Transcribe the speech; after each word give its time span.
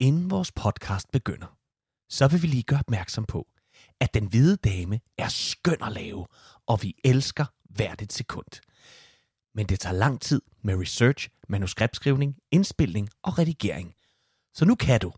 Inden 0.00 0.30
vores 0.30 0.52
podcast 0.52 1.10
begynder, 1.12 1.56
så 2.08 2.28
vil 2.28 2.42
vi 2.42 2.46
lige 2.46 2.62
gøre 2.62 2.78
opmærksom 2.78 3.24
på, 3.24 3.46
at 4.00 4.14
Den 4.14 4.26
Hvide 4.26 4.56
Dame 4.56 5.00
er 5.18 5.28
skøn 5.28 5.82
at 5.82 5.92
lave, 5.92 6.26
og 6.66 6.82
vi 6.82 6.94
elsker 7.04 7.44
hvert 7.70 8.02
et 8.02 8.12
sekund. 8.12 8.60
Men 9.54 9.66
det 9.66 9.80
tager 9.80 9.94
lang 9.94 10.20
tid 10.20 10.42
med 10.62 10.80
research, 10.80 11.28
manuskriptskrivning, 11.48 12.36
indspilning 12.50 13.08
og 13.22 13.38
redigering. 13.38 13.94
Så 14.54 14.64
nu 14.64 14.74
kan 14.74 15.00
du, 15.00 15.12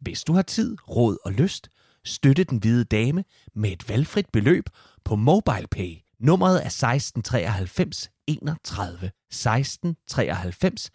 hvis 0.00 0.24
du 0.24 0.32
har 0.32 0.42
tid, 0.42 0.76
råd 0.88 1.18
og 1.24 1.32
lyst, 1.32 1.68
støtte 2.04 2.44
Den 2.44 2.58
Hvide 2.58 2.84
Dame 2.84 3.24
med 3.54 3.72
et 3.72 3.88
valgfrit 3.88 4.26
beløb 4.32 4.64
på 5.04 5.16
MobilePay. 5.16 6.05
Nummeret 6.20 6.62
er 6.62 6.66
1693 6.66 8.10
31 8.26 9.10
1693 9.30 10.90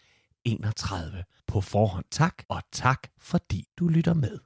31. 0.46 1.24
På 1.48 1.62
forhånd 1.62 2.06
tak, 2.12 2.44
og 2.50 2.62
tak 2.72 3.08
fordi 3.20 3.66
du 3.80 3.88
lytter 3.88 4.14
med. 4.14 4.40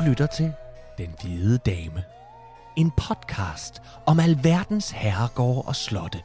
Du 0.00 0.04
lytter 0.04 0.26
til 0.26 0.52
Den 0.98 1.14
Hvide 1.22 1.58
Dame. 1.58 2.04
En 2.76 2.90
podcast 2.90 3.82
om 4.06 4.20
alverdens 4.20 4.90
herregårde 4.90 5.62
og 5.62 5.76
slotte. 5.76 6.22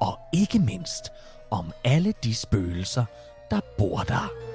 Og 0.00 0.18
ikke 0.32 0.58
mindst 0.58 1.12
om 1.50 1.72
alle 1.84 2.14
de 2.24 2.34
spøgelser, 2.34 3.04
der 3.50 3.60
bor 3.78 3.98
der. 3.98 4.47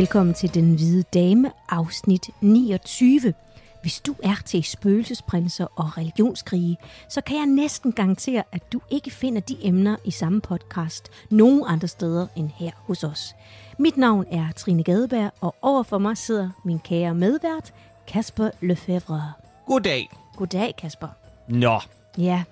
Velkommen 0.00 0.34
til 0.34 0.54
Den 0.54 0.74
Hvide 0.74 1.02
Dame, 1.02 1.52
afsnit 1.68 2.30
29. 2.40 3.34
Hvis 3.82 4.00
du 4.00 4.14
er 4.22 4.34
til 4.46 4.64
spøgelsesprinser 4.64 5.66
og 5.76 5.98
religionskrige, 5.98 6.76
så 7.08 7.20
kan 7.20 7.36
jeg 7.36 7.46
næsten 7.46 7.92
garantere, 7.92 8.42
at 8.52 8.72
du 8.72 8.80
ikke 8.90 9.10
finder 9.10 9.40
de 9.40 9.56
emner 9.62 9.96
i 10.04 10.10
samme 10.10 10.40
podcast 10.40 11.08
nogen 11.30 11.62
andre 11.66 11.88
steder 11.88 12.26
end 12.36 12.50
her 12.56 12.70
hos 12.76 13.04
os. 13.04 13.34
Mit 13.78 13.96
navn 13.96 14.26
er 14.30 14.46
Trine 14.56 14.82
Gadeberg, 14.82 15.32
og 15.40 15.54
overfor 15.62 15.98
mig 15.98 16.16
sidder 16.16 16.50
min 16.64 16.78
kære 16.78 17.14
medvært, 17.14 17.72
Kasper 18.06 18.50
Lefebvre. 18.60 19.32
Goddag. 19.66 20.10
Goddag, 20.36 20.74
Kasper. 20.78 21.08
Nå, 21.48 21.80
Ja, 22.18 22.42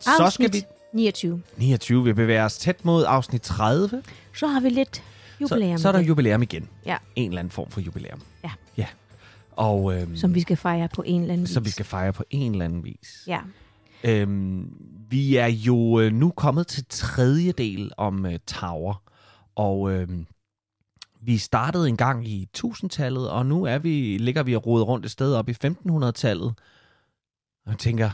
så 0.00 0.30
skal 0.30 0.52
vi... 0.52 0.64
29. 0.92 1.42
29, 1.56 2.04
vi 2.04 2.12
bevæger 2.12 2.44
os 2.44 2.58
tæt 2.58 2.84
mod 2.84 3.04
afsnit 3.08 3.42
30. 3.42 4.02
Så 4.34 4.46
har 4.46 4.60
vi 4.60 4.68
lidt 4.68 5.02
jubilæum. 5.40 5.78
Så, 5.78 5.82
så 5.82 5.88
er 5.88 5.92
der 5.92 5.98
igen, 5.98 6.08
jubilæum 6.08 6.42
igen. 6.42 6.68
Ja. 6.86 6.96
En 7.16 7.30
eller 7.30 7.38
anden 7.38 7.50
form 7.50 7.70
for 7.70 7.80
jubilæum. 7.80 8.20
Ja. 8.44 8.50
Ja. 8.76 8.86
Og 9.50 9.94
øhm, 10.00 10.16
som 10.16 10.34
vi 10.34 10.40
skal 10.40 10.56
fejre 10.56 10.88
på 10.94 11.02
en 11.06 11.20
eller 11.20 11.32
anden 11.32 11.46
vis. 11.46 11.54
som 11.54 11.64
vi 11.64 11.70
skal 11.70 11.84
fejre 11.84 12.12
på 12.12 12.24
en 12.30 12.52
eller 12.52 12.64
anden 12.64 12.84
vis. 12.84 13.24
Ja, 13.26 13.40
Øhm, 14.04 14.76
vi 15.10 15.36
er 15.36 15.46
jo 15.46 16.00
øh, 16.00 16.12
nu 16.12 16.30
kommet 16.30 16.66
til 16.66 16.84
tredje 16.88 17.52
del 17.52 17.92
om 17.96 18.26
øh, 18.26 18.38
Tower, 18.46 19.02
og 19.54 19.92
øhm, 19.92 20.26
vi 21.20 21.38
startede 21.38 21.88
en 21.88 21.96
gang 21.96 22.26
i 22.28 22.48
1000-tallet, 22.56 23.30
og 23.30 23.46
nu 23.46 23.64
er 23.64 23.78
vi, 23.78 24.18
ligger 24.18 24.42
vi 24.42 24.56
og 24.56 24.66
roder 24.66 24.84
rundt 24.84 25.04
et 25.06 25.10
sted 25.10 25.34
op 25.34 25.48
i 25.48 25.52
1500-tallet. 25.64 26.54
Og 27.66 27.70
jeg 27.70 27.78
tænker, 27.78 28.10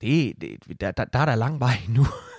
det, 0.00 0.40
det, 0.40 0.80
der, 0.80 0.90
der, 0.90 1.04
der 1.04 1.18
er 1.18 1.24
der 1.24 1.34
lang 1.34 1.60
vej 1.60 1.76
nu. 1.88 2.06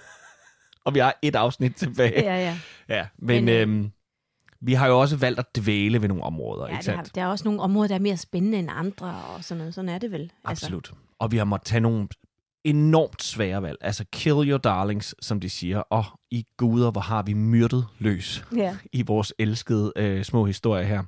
og 0.85 0.93
vi 0.93 0.99
har 0.99 1.19
et 1.21 1.35
afsnit 1.35 1.75
tilbage. 1.75 2.23
ja, 2.23 2.35
ja. 2.35 2.57
Ja, 2.89 3.07
men, 3.17 3.45
Men, 3.45 3.55
øh, 3.55 3.61
øhm, 3.61 3.91
vi 4.61 4.73
har 4.73 4.87
jo 4.87 4.99
også 4.99 5.17
valgt 5.17 5.39
at 5.39 5.55
dvæle 5.55 6.01
ved 6.01 6.07
nogle 6.07 6.23
områder, 6.23 6.67
ja 6.67 6.71
ikke 6.71 6.85
sandt? 6.85 7.15
der 7.15 7.21
er 7.21 7.27
også 7.27 7.45
nogle 7.45 7.61
områder, 7.61 7.87
der 7.87 7.95
er 7.95 7.99
mere 7.99 8.17
spændende 8.17 8.59
end 8.59 8.69
andre, 8.71 9.07
og 9.07 9.43
sådan 9.43 9.57
noget. 9.57 9.73
Sådan 9.73 9.89
er 9.89 9.97
det 9.97 10.11
vel. 10.11 10.31
Absolut. 10.43 10.87
Altså. 10.87 10.95
Og 11.19 11.31
vi 11.31 11.37
har 11.37 11.45
måttet 11.45 11.65
tage 11.65 11.79
nogle 11.81 12.07
enormt 12.63 13.23
svære 13.23 13.61
valg. 13.61 13.77
Altså 13.81 14.05
kill 14.11 14.49
your 14.49 14.57
darlings, 14.57 15.15
som 15.21 15.39
de 15.39 15.49
siger. 15.49 15.79
Og 15.79 16.05
i 16.31 16.45
guder, 16.57 16.91
hvor 16.91 17.01
har 17.01 17.23
vi 17.23 17.33
myrdet 17.33 17.87
løs 17.99 18.39
Altså, 18.39 18.55
ja. 18.55 18.77
i 18.93 19.01
vores 19.01 19.33
elskede 19.39 19.93
øh, 19.95 20.23
små 20.23 20.45
historier 20.45 20.83
her. 20.83 21.03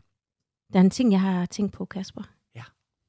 Der 0.73 0.79
er 0.79 0.83
en 0.83 0.89
ting, 0.89 1.11
jeg 1.11 1.21
har 1.21 1.45
tænkt 1.45 1.73
på, 1.73 1.85
Kasper. 1.85 2.23
Ja. 2.55 2.63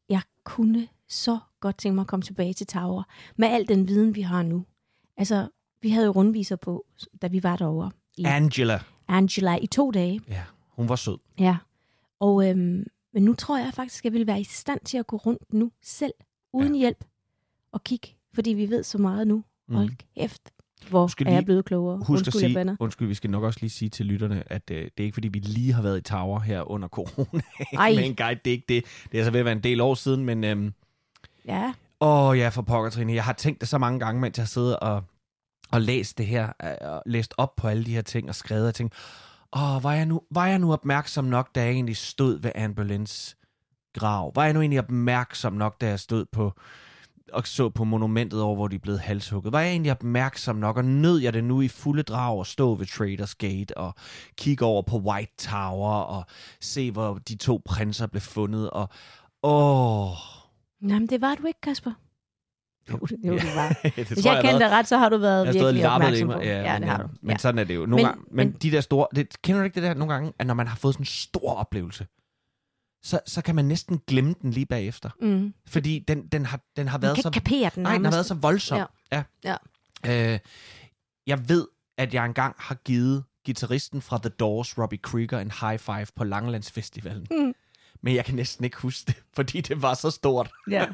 Jeg 0.08 0.20
kunne 0.44 0.88
så 1.08 1.38
godt 1.60 1.78
tænke 1.78 1.94
mig 1.94 2.02
at 2.02 2.08
komme 2.08 2.22
tilbage 2.22 2.52
til 2.52 2.66
Tower, 2.66 3.02
med 3.36 3.48
al 3.48 3.68
den 3.68 3.88
viden, 3.88 4.14
vi 4.14 4.20
har 4.20 4.42
nu. 4.42 4.64
Altså, 5.16 5.48
vi 5.86 5.90
havde 5.90 6.06
jo 6.06 6.12
rundviser 6.12 6.56
på, 6.56 6.86
da 7.22 7.26
vi 7.26 7.42
var 7.42 7.56
derovre. 7.56 7.90
I 8.16 8.24
Angela. 8.24 8.80
Angela 9.08 9.56
i 9.56 9.66
to 9.66 9.90
dage. 9.90 10.20
Ja, 10.28 10.42
hun 10.68 10.88
var 10.88 10.96
sød. 10.96 11.18
Ja. 11.38 11.56
Og, 12.20 12.48
øhm, 12.50 12.86
men 13.14 13.22
nu 13.22 13.34
tror 13.34 13.58
jeg 13.58 13.74
faktisk, 13.74 14.00
at 14.00 14.04
jeg 14.04 14.12
vil 14.12 14.26
være 14.26 14.40
i 14.40 14.44
stand 14.44 14.80
til 14.84 14.98
at 14.98 15.06
gå 15.06 15.16
rundt 15.16 15.54
nu 15.54 15.70
selv, 15.82 16.12
uden 16.52 16.74
ja. 16.74 16.78
hjælp, 16.78 17.04
og 17.72 17.84
kigge, 17.84 18.08
fordi 18.34 18.50
vi 18.50 18.70
ved 18.70 18.82
så 18.82 18.98
meget 18.98 19.26
nu. 19.26 19.44
Mhm. 19.68 19.76
Hold 19.76 19.90
kæft, 20.18 20.42
hvor 20.88 21.06
skal 21.06 21.26
er 21.26 21.30
jeg 21.32 21.44
blevet 21.44 21.64
klogere. 21.64 21.96
Husk 21.98 22.10
Undskyld, 22.10 22.28
at 22.28 22.42
jeg 22.42 22.48
sige, 22.48 22.54
bander. 22.54 22.76
undskyld, 22.80 23.08
vi 23.08 23.14
skal 23.14 23.30
nok 23.30 23.42
også 23.44 23.58
lige 23.60 23.70
sige 23.70 23.88
til 23.88 24.06
lytterne, 24.06 24.52
at 24.52 24.70
øh, 24.70 24.76
det 24.76 24.90
er 24.98 25.04
ikke 25.04 25.14
fordi, 25.14 25.28
vi 25.28 25.38
lige 25.38 25.72
har 25.72 25.82
været 25.82 25.98
i 25.98 26.02
Tower 26.02 26.40
her 26.40 26.70
under 26.70 26.88
corona 26.88 27.40
Ej. 27.72 27.94
med 27.94 28.04
en 28.06 28.16
guide. 28.16 28.40
Det 28.44 28.50
er 28.50 28.54
ikke 28.54 28.66
det. 28.68 28.84
Det 29.12 29.14
er 29.14 29.18
altså 29.18 29.30
ved 29.30 29.40
at 29.40 29.44
være 29.44 29.56
en 29.56 29.62
del 29.62 29.80
år 29.80 29.94
siden, 29.94 30.24
men... 30.24 30.44
Øhm, 30.44 30.72
Ja, 31.44 31.72
Åh 32.00 32.38
ja, 32.38 32.48
for 32.48 32.62
pokker, 32.62 32.90
Trine. 32.90 33.12
Jeg 33.14 33.24
har 33.24 33.32
tænkt 33.32 33.60
det 33.60 33.68
så 33.68 33.78
mange 33.78 34.00
gange, 34.00 34.20
mens 34.20 34.38
jeg 34.38 34.42
har 34.42 34.46
siddet 34.46 34.76
og, 34.78 35.04
og 35.72 35.80
læst 35.80 36.18
det 36.18 36.26
her, 36.26 36.52
øh, 36.64 36.92
og 36.92 37.02
læst 37.06 37.34
op 37.36 37.56
på 37.56 37.68
alle 37.68 37.84
de 37.84 37.94
her 37.94 38.02
ting 38.02 38.28
og 38.28 38.34
skrevet 38.34 38.68
og 38.68 38.74
tænkt, 38.74 38.94
åh, 39.56 39.84
var 39.84 39.92
jeg, 39.92 40.06
nu, 40.06 40.20
var 40.30 40.46
jeg 40.46 40.58
nu 40.58 40.72
opmærksom 40.72 41.24
nok, 41.24 41.54
da 41.54 41.62
jeg 41.62 41.70
egentlig 41.70 41.96
stod 41.96 42.40
ved 42.40 42.52
Anne 42.54 42.74
Boleyns 42.74 43.36
grav? 43.94 44.32
Var 44.34 44.44
jeg 44.44 44.52
nu 44.52 44.60
egentlig 44.60 44.78
opmærksom 44.78 45.52
nok, 45.52 45.80
da 45.80 45.88
jeg 45.88 46.00
stod 46.00 46.24
på 46.32 46.52
og 47.32 47.46
så 47.46 47.68
på 47.68 47.84
monumentet 47.84 48.42
over, 48.42 48.54
hvor 48.54 48.68
de 48.68 48.78
blev 48.78 48.98
halshugget? 48.98 49.52
Var 49.52 49.60
jeg 49.60 49.70
egentlig 49.70 49.92
opmærksom 49.92 50.56
nok, 50.56 50.76
og 50.76 50.84
nød 50.84 51.18
jeg 51.18 51.32
det 51.32 51.44
nu 51.44 51.60
i 51.60 51.68
fulde 51.68 52.02
drag 52.02 52.40
at 52.40 52.46
stå 52.46 52.74
ved 52.74 52.86
Traders 52.86 53.34
Gate 53.34 53.76
og 53.76 53.94
kigge 54.36 54.64
over 54.64 54.82
på 54.82 54.98
White 54.98 55.32
Tower 55.38 55.92
og 55.92 56.24
se, 56.60 56.90
hvor 56.90 57.18
de 57.18 57.36
to 57.36 57.62
prinser 57.64 58.06
blev 58.06 58.20
fundet? 58.20 58.70
Og 58.70 58.88
åh... 59.42 60.16
Jamen, 60.82 61.06
det 61.06 61.20
var 61.20 61.34
du 61.34 61.46
ikke, 61.46 61.60
Kasper. 61.60 61.92
Jo, 62.90 62.96
det, 62.96 63.16
jo, 63.24 63.32
var. 63.54 63.78
det 63.82 63.92
Hvis 64.08 64.22
tror 64.24 64.32
jeg 64.34 64.42
kender 64.44 64.58
dig 64.58 64.70
ret, 64.70 64.88
så 64.88 64.98
har 64.98 65.08
du 65.08 65.16
været 65.18 65.46
jeg 65.46 65.54
virkelig 65.54 65.88
opmærksom 65.90 66.28
på. 66.28 66.40
Ja, 66.40 66.60
Ja, 66.62 66.72
men, 66.72 66.82
det 66.82 66.90
har 66.90 67.02
du. 67.02 67.08
Men 67.22 67.30
Ja. 67.30 67.38
sådan 67.38 67.58
er 67.58 67.64
det 67.64 67.74
jo. 67.74 67.80
Nogle 67.86 67.94
Men- 67.96 68.04
gange, 68.04 68.24
men, 68.30 68.36
men- 68.48 68.52
de 68.62 68.70
der 68.70 68.80
store... 68.80 69.06
Det, 69.14 69.42
kender 69.42 69.60
du 69.60 69.64
ikke 69.64 69.74
det 69.74 69.82
der 69.82 69.94
nogle 69.94 70.14
gange, 70.14 70.32
at 70.38 70.46
når 70.46 70.54
man 70.54 70.66
har 70.66 70.76
fået 70.76 70.94
sådan 70.94 71.02
en 71.02 71.06
stor 71.06 71.54
oplevelse, 71.54 72.06
så, 73.02 73.20
så 73.26 73.42
kan 73.42 73.54
man 73.54 73.64
næsten 73.64 74.00
glemme 74.06 74.34
den 74.42 74.50
lige 74.50 74.66
bagefter. 74.66 75.10
Mm. 75.20 75.54
Fordi 75.68 76.04
den, 76.08 76.26
den, 76.26 76.46
har, 76.46 76.60
den 76.76 76.88
har 76.88 76.98
været 76.98 77.18
så... 77.22 77.30
kapere 77.30 77.70
den 77.74 77.82
Nej, 77.82 77.92
den 77.96 78.04
har 78.04 78.12
været 78.12 78.26
så 78.26 78.34
voldsom. 78.34 78.80
Ja. 79.12 79.22
ja. 79.44 79.56
Øh, 80.32 80.38
jeg 81.26 81.48
ved, 81.48 81.66
at 81.98 82.14
jeg 82.14 82.24
engang 82.26 82.54
har 82.58 82.74
givet 82.74 83.24
gitarristen 83.44 84.02
fra 84.02 84.18
The 84.18 84.28
Doors, 84.28 84.78
Robbie 84.78 84.98
Krieger, 84.98 85.38
en 85.38 85.52
high 85.60 85.78
five 85.78 86.06
på 86.16 86.24
Langelandsfestivalen. 86.24 87.26
Mm. 87.30 87.54
Men 88.02 88.14
jeg 88.14 88.24
kan 88.24 88.34
næsten 88.34 88.64
ikke 88.64 88.76
huske 88.76 89.06
det, 89.06 89.16
fordi 89.36 89.60
det 89.60 89.82
var 89.82 89.94
så 89.94 90.10
stort. 90.10 90.50
Ja. 90.70 90.86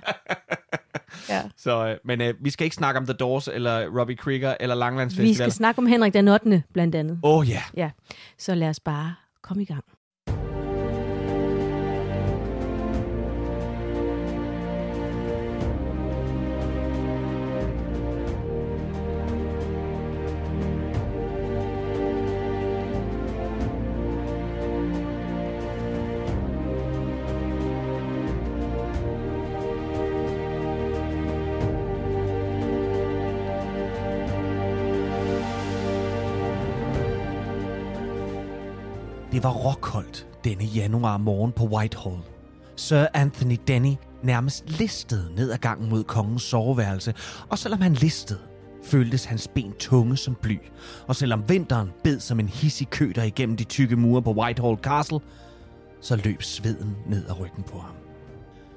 ja. 1.28 1.42
Så, 1.56 1.86
øh, 1.86 1.96
men 2.04 2.20
øh, 2.20 2.34
vi 2.40 2.50
skal 2.50 2.64
ikke 2.64 2.76
snakke 2.76 2.98
om 2.98 3.06
The 3.06 3.12
Doors, 3.14 3.48
eller 3.48 3.98
Robbie 4.00 4.16
Krieger, 4.16 4.54
eller 4.60 4.74
Vi 4.74 4.78
Langelandsfestivalen. 4.78 5.34
skal 5.36 5.52
snakke 5.52 5.78
om 5.78 5.86
Henrik 5.86 6.14
den 6.14 6.28
8. 6.28 6.62
blandt 6.72 6.94
andet. 6.94 7.20
Åh 7.22 7.38
oh, 7.38 7.48
ja. 7.48 7.62
Ja. 7.76 7.90
Så 8.38 8.54
lad 8.54 8.68
os 8.68 8.80
bare 8.80 9.14
komme 9.42 9.62
i 9.62 9.66
gang. 9.66 9.84
Det 39.42 39.48
var 39.48 39.54
råkoldt 39.54 40.26
denne 40.44 40.64
januar 40.64 41.16
morgen 41.16 41.52
på 41.52 41.64
Whitehall. 41.64 42.18
Sir 42.76 43.06
Anthony 43.14 43.58
Denny 43.66 43.94
nærmest 44.22 44.78
listede 44.78 45.34
ned 45.36 45.50
ad 45.50 45.58
gangen 45.58 45.90
mod 45.90 46.04
kongens 46.04 46.42
soveværelse, 46.42 47.14
og 47.48 47.58
selvom 47.58 47.80
han 47.80 47.94
listede, 47.94 48.38
føltes 48.84 49.24
hans 49.24 49.48
ben 49.48 49.72
tunge 49.78 50.16
som 50.16 50.34
bly. 50.42 50.58
Og 51.06 51.16
selvom 51.16 51.48
vinteren 51.48 51.90
bed 52.04 52.20
som 52.20 52.40
en 52.40 52.48
hissig 52.48 52.90
køder 52.90 53.22
igennem 53.22 53.56
de 53.56 53.64
tykke 53.64 53.96
mure 53.96 54.22
på 54.22 54.32
Whitehall 54.32 54.76
Castle, 54.76 55.20
så 56.00 56.16
løb 56.16 56.42
sveden 56.42 56.96
ned 57.06 57.26
ad 57.28 57.40
ryggen 57.40 57.62
på 57.62 57.78
ham. 57.78 57.94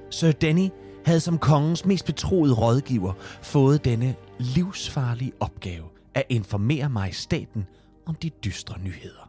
Sir 0.10 0.32
Denny 0.32 0.70
havde 1.06 1.20
som 1.20 1.38
kongens 1.38 1.86
mest 1.86 2.06
betroede 2.06 2.54
rådgiver 2.54 3.14
fået 3.42 3.86
denne 3.86 4.16
livsfarlige 4.40 5.32
opgave 5.40 5.86
at 6.14 6.24
informere 6.30 6.90
majestaten 6.90 7.66
om 8.06 8.16
de 8.16 8.30
dystre 8.30 8.80
nyheder. 8.80 9.25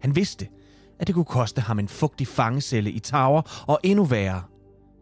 Han 0.00 0.16
vidste, 0.16 0.48
at 0.98 1.06
det 1.06 1.14
kunne 1.14 1.24
koste 1.24 1.60
ham 1.60 1.78
en 1.78 1.88
fugtig 1.88 2.26
fangecelle 2.26 2.90
i 2.90 2.98
Tower, 2.98 3.64
og 3.66 3.80
endnu 3.82 4.04
værre, 4.04 4.42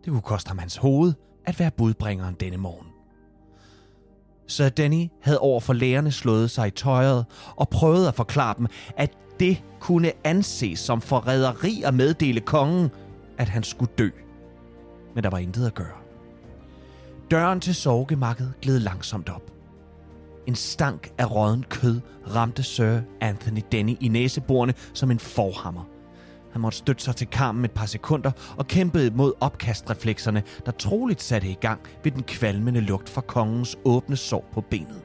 det 0.05 0.11
kunne 0.11 0.23
koste 0.23 0.49
ham 0.49 0.59
hans 0.59 0.77
hoved 0.77 1.13
at 1.45 1.61
være 1.61 1.71
budbringeren 1.71 2.35
denne 2.35 2.57
morgen. 2.57 2.87
Så 4.47 4.69
Danny 4.69 5.09
havde 5.23 5.39
over 5.39 5.61
for 5.61 5.73
lærerne 5.73 6.13
slået 6.13 6.51
sig 6.51 6.69
i 6.69 6.71
tøjet 6.71 7.27
og 7.57 7.69
prøvet 7.69 8.09
at 8.09 8.15
forklare 8.15 8.55
dem, 8.59 8.67
at 8.97 9.13
det 9.41 9.63
kunne 9.81 10.13
anses 10.25 10.79
som 10.79 11.01
forræderi 11.01 11.83
at 11.83 11.95
meddele 11.95 12.41
kongen, 12.41 12.91
at 13.39 13.49
han 13.49 13.63
skulle 13.63 13.93
dø. 13.99 14.09
Men 15.15 15.25
der 15.25 15.31
var 15.31 15.39
intet 15.39 15.67
at 15.67 15.75
gøre. 15.75 15.97
Døren 17.31 17.61
til 17.61 17.75
sovegemakket 17.75 18.53
gled 18.63 18.79
langsomt 18.79 19.29
op. 19.29 19.58
En 20.49 20.55
stank 20.55 21.13
af 21.19 21.31
rådden 21.31 21.65
kød 21.71 22.01
ramte 22.35 22.63
Sir 22.63 23.01
Anthony 23.21 23.61
Denny 23.73 23.97
i 24.01 24.09
næseborene 24.09 24.75
som 24.95 25.11
en 25.11 25.19
forhammer. 25.19 25.89
Han 26.53 26.61
måtte 26.61 26.79
støtte 26.79 27.05
sig 27.05 27.17
til 27.17 27.27
karmen 27.27 27.65
et 27.65 27.71
par 27.71 27.87
sekunder 27.87 28.31
og 28.57 28.67
kæmpede 28.67 29.11
mod 29.11 29.33
opkastreflekserne, 29.41 30.43
der 30.67 30.73
troligt 30.73 31.23
satte 31.23 31.49
i 31.49 31.55
gang 31.55 31.81
ved 32.05 32.13
den 32.13 32.23
kvalmende 32.23 32.81
lugt 32.81 33.09
fra 33.09 33.21
kongens 33.21 33.77
åbne 33.85 34.17
sår 34.17 34.49
på 34.53 34.61
benet. 34.61 35.03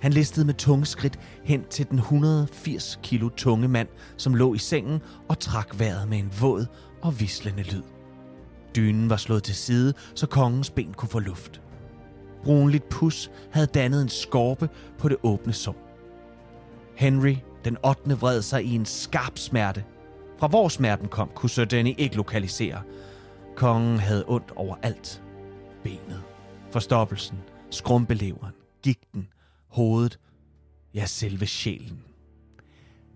Han 0.00 0.12
listede 0.12 0.46
med 0.46 0.54
tunge 0.54 0.86
skridt 0.86 1.18
hen 1.44 1.64
til 1.70 1.90
den 1.90 1.98
180 1.98 3.00
kilo 3.02 3.28
tunge 3.28 3.68
mand, 3.68 3.88
som 4.16 4.34
lå 4.34 4.54
i 4.54 4.58
sengen 4.58 5.00
og 5.28 5.38
trak 5.38 5.78
vejret 5.78 6.08
med 6.08 6.18
en 6.18 6.32
våd 6.40 6.66
og 7.02 7.20
vislende 7.20 7.62
lyd. 7.62 7.82
Dynen 8.76 9.10
var 9.10 9.16
slået 9.16 9.42
til 9.42 9.54
side, 9.54 9.94
så 10.14 10.26
kongens 10.26 10.70
ben 10.70 10.94
kunne 10.94 11.08
få 11.08 11.18
luft. 11.18 11.60
Brunligt 12.46 12.88
pus 12.88 13.30
havde 13.52 13.66
dannet 13.66 14.02
en 14.02 14.08
skorpe 14.08 14.68
på 14.98 15.08
det 15.08 15.16
åbne 15.22 15.52
sår. 15.52 15.76
Henry 16.94 17.36
den 17.64 17.76
8. 17.84 18.18
vred 18.18 18.42
sig 18.42 18.64
i 18.64 18.74
en 18.74 18.86
skarp 18.86 19.38
smerte. 19.38 19.84
Fra 20.38 20.46
hvor 20.46 20.68
smerten 20.68 21.08
kom, 21.08 21.30
kunne 21.34 21.50
Sir 21.50 21.64
Danny 21.64 21.94
ikke 21.98 22.16
lokalisere. 22.16 22.82
Kongen 23.56 23.98
havde 23.98 24.24
ondt 24.28 24.52
over 24.56 24.76
alt. 24.82 25.22
Benet, 25.82 26.22
forstoppelsen, 26.70 27.38
skrumpeleveren, 27.70 28.54
gigten, 28.82 29.28
hovedet, 29.68 30.18
ja 30.94 31.06
selve 31.06 31.46
sjælen. 31.46 32.00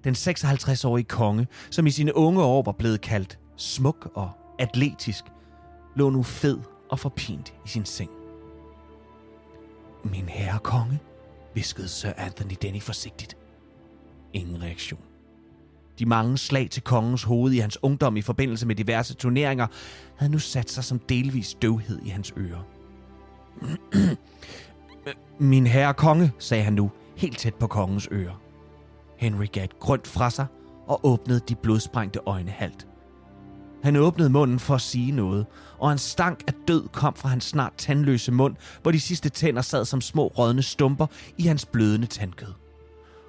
Den 0.04 0.14
56-årige 0.14 1.04
konge, 1.04 1.46
som 1.70 1.86
i 1.86 1.90
sine 1.90 2.16
unge 2.16 2.42
år 2.42 2.62
var 2.62 2.72
blevet 2.72 3.00
kaldt 3.00 3.38
smuk 3.56 4.10
og 4.14 4.30
atletisk, 4.58 5.24
lå 5.96 6.10
nu 6.10 6.22
fed 6.22 6.58
og 6.90 6.98
forpint 6.98 7.54
i 7.66 7.68
sin 7.68 7.84
seng. 7.84 8.19
Min 10.04 10.28
herre 10.28 10.58
konge, 10.58 10.98
viskede 11.54 11.88
Sir 11.88 12.12
Anthony 12.16 12.56
Denny 12.62 12.82
forsigtigt. 12.82 13.36
Ingen 14.32 14.62
reaktion. 14.62 15.00
De 15.98 16.06
mange 16.06 16.38
slag 16.38 16.70
til 16.70 16.82
kongens 16.82 17.22
hoved 17.22 17.52
i 17.52 17.58
hans 17.58 17.78
ungdom 17.82 18.16
i 18.16 18.22
forbindelse 18.22 18.66
med 18.66 18.74
diverse 18.74 19.14
turneringer 19.14 19.66
havde 20.16 20.32
nu 20.32 20.38
sat 20.38 20.70
sig 20.70 20.84
som 20.84 20.98
delvis 20.98 21.54
døvhed 21.54 21.98
i 22.02 22.08
hans 22.08 22.34
ører. 22.36 22.62
Min 25.38 25.66
herre 25.66 25.94
konge, 25.94 26.32
sagde 26.38 26.64
han 26.64 26.72
nu, 26.72 26.90
helt 27.16 27.38
tæt 27.38 27.54
på 27.54 27.66
kongens 27.66 28.08
ører. 28.12 28.42
Henry 29.16 29.46
gav 29.52 29.64
et 29.64 29.78
grønt 29.78 30.06
fra 30.06 30.30
sig 30.30 30.46
og 30.86 31.00
åbnede 31.02 31.40
de 31.48 31.54
blodsprængte 31.54 32.20
øjne 32.26 32.50
halvt. 32.50 32.86
Han 33.82 33.96
åbnede 33.96 34.30
munden 34.30 34.58
for 34.58 34.74
at 34.74 34.80
sige 34.80 35.12
noget, 35.12 35.46
og 35.78 35.92
en 35.92 35.98
stank 35.98 36.44
af 36.46 36.52
død 36.68 36.88
kom 36.92 37.14
fra 37.14 37.28
hans 37.28 37.44
snart 37.44 37.72
tandløse 37.76 38.32
mund, 38.32 38.56
hvor 38.82 38.90
de 38.90 39.00
sidste 39.00 39.28
tænder 39.28 39.62
sad 39.62 39.84
som 39.84 40.00
små 40.00 40.26
rådne 40.26 40.62
stumper 40.62 41.06
i 41.38 41.42
hans 41.42 41.66
blødende 41.66 42.06
tandkød. 42.06 42.52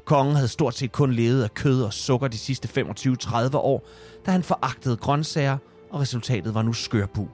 Kongen 0.06 0.36
havde 0.36 0.48
stort 0.48 0.76
set 0.76 0.92
kun 0.92 1.14
levet 1.14 1.44
af 1.44 1.54
kød 1.54 1.84
og 1.84 1.94
sukker 1.94 2.28
de 2.28 2.38
sidste 2.38 2.82
25-30 2.82 3.58
år, 3.58 3.88
da 4.26 4.32
han 4.32 4.44
foragtede 4.44 4.98
grøntsager, 4.98 5.58
og 5.90 6.00
resultatet 6.00 6.54
var 6.54 6.62
nu 6.62 6.74
skørbu 6.74 7.28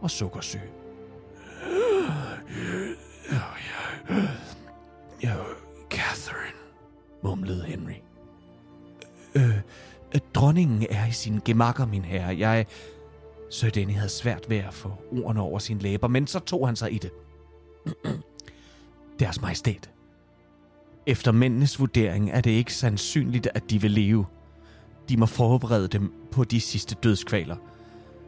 og 0.00 0.10
sukkersyge. 0.10 0.62
Catherine, 5.90 6.58
mumlede 7.22 7.64
Henry. 7.64 7.94
Øh, 9.34 9.58
dronningen 10.34 10.86
er 10.90 11.06
i 11.06 11.12
sin 11.12 11.40
gemakker, 11.44 11.86
min 11.86 12.04
herre. 12.04 12.38
Jeg... 12.38 12.66
Sir 13.50 13.70
Danny 13.70 13.94
havde 13.94 14.08
svært 14.08 14.44
ved 14.48 14.56
at 14.56 14.74
få 14.74 14.92
ordene 15.12 15.40
over 15.40 15.58
sine 15.58 15.80
læber, 15.80 16.08
men 16.08 16.26
så 16.26 16.38
tog 16.38 16.68
han 16.68 16.76
sig 16.76 16.92
i 16.92 16.98
det. 16.98 17.10
Deres 19.20 19.40
majestæt. 19.40 19.90
Efter 21.06 21.32
mændenes 21.32 21.80
vurdering 21.80 22.30
er 22.30 22.40
det 22.40 22.50
ikke 22.50 22.74
sandsynligt, 22.74 23.48
at 23.54 23.70
de 23.70 23.80
vil 23.80 23.90
leve. 23.90 24.26
De 25.08 25.16
må 25.16 25.26
forberede 25.26 25.88
dem 25.88 26.12
på 26.32 26.44
de 26.44 26.60
sidste 26.60 26.94
dødskvaler. 26.94 27.56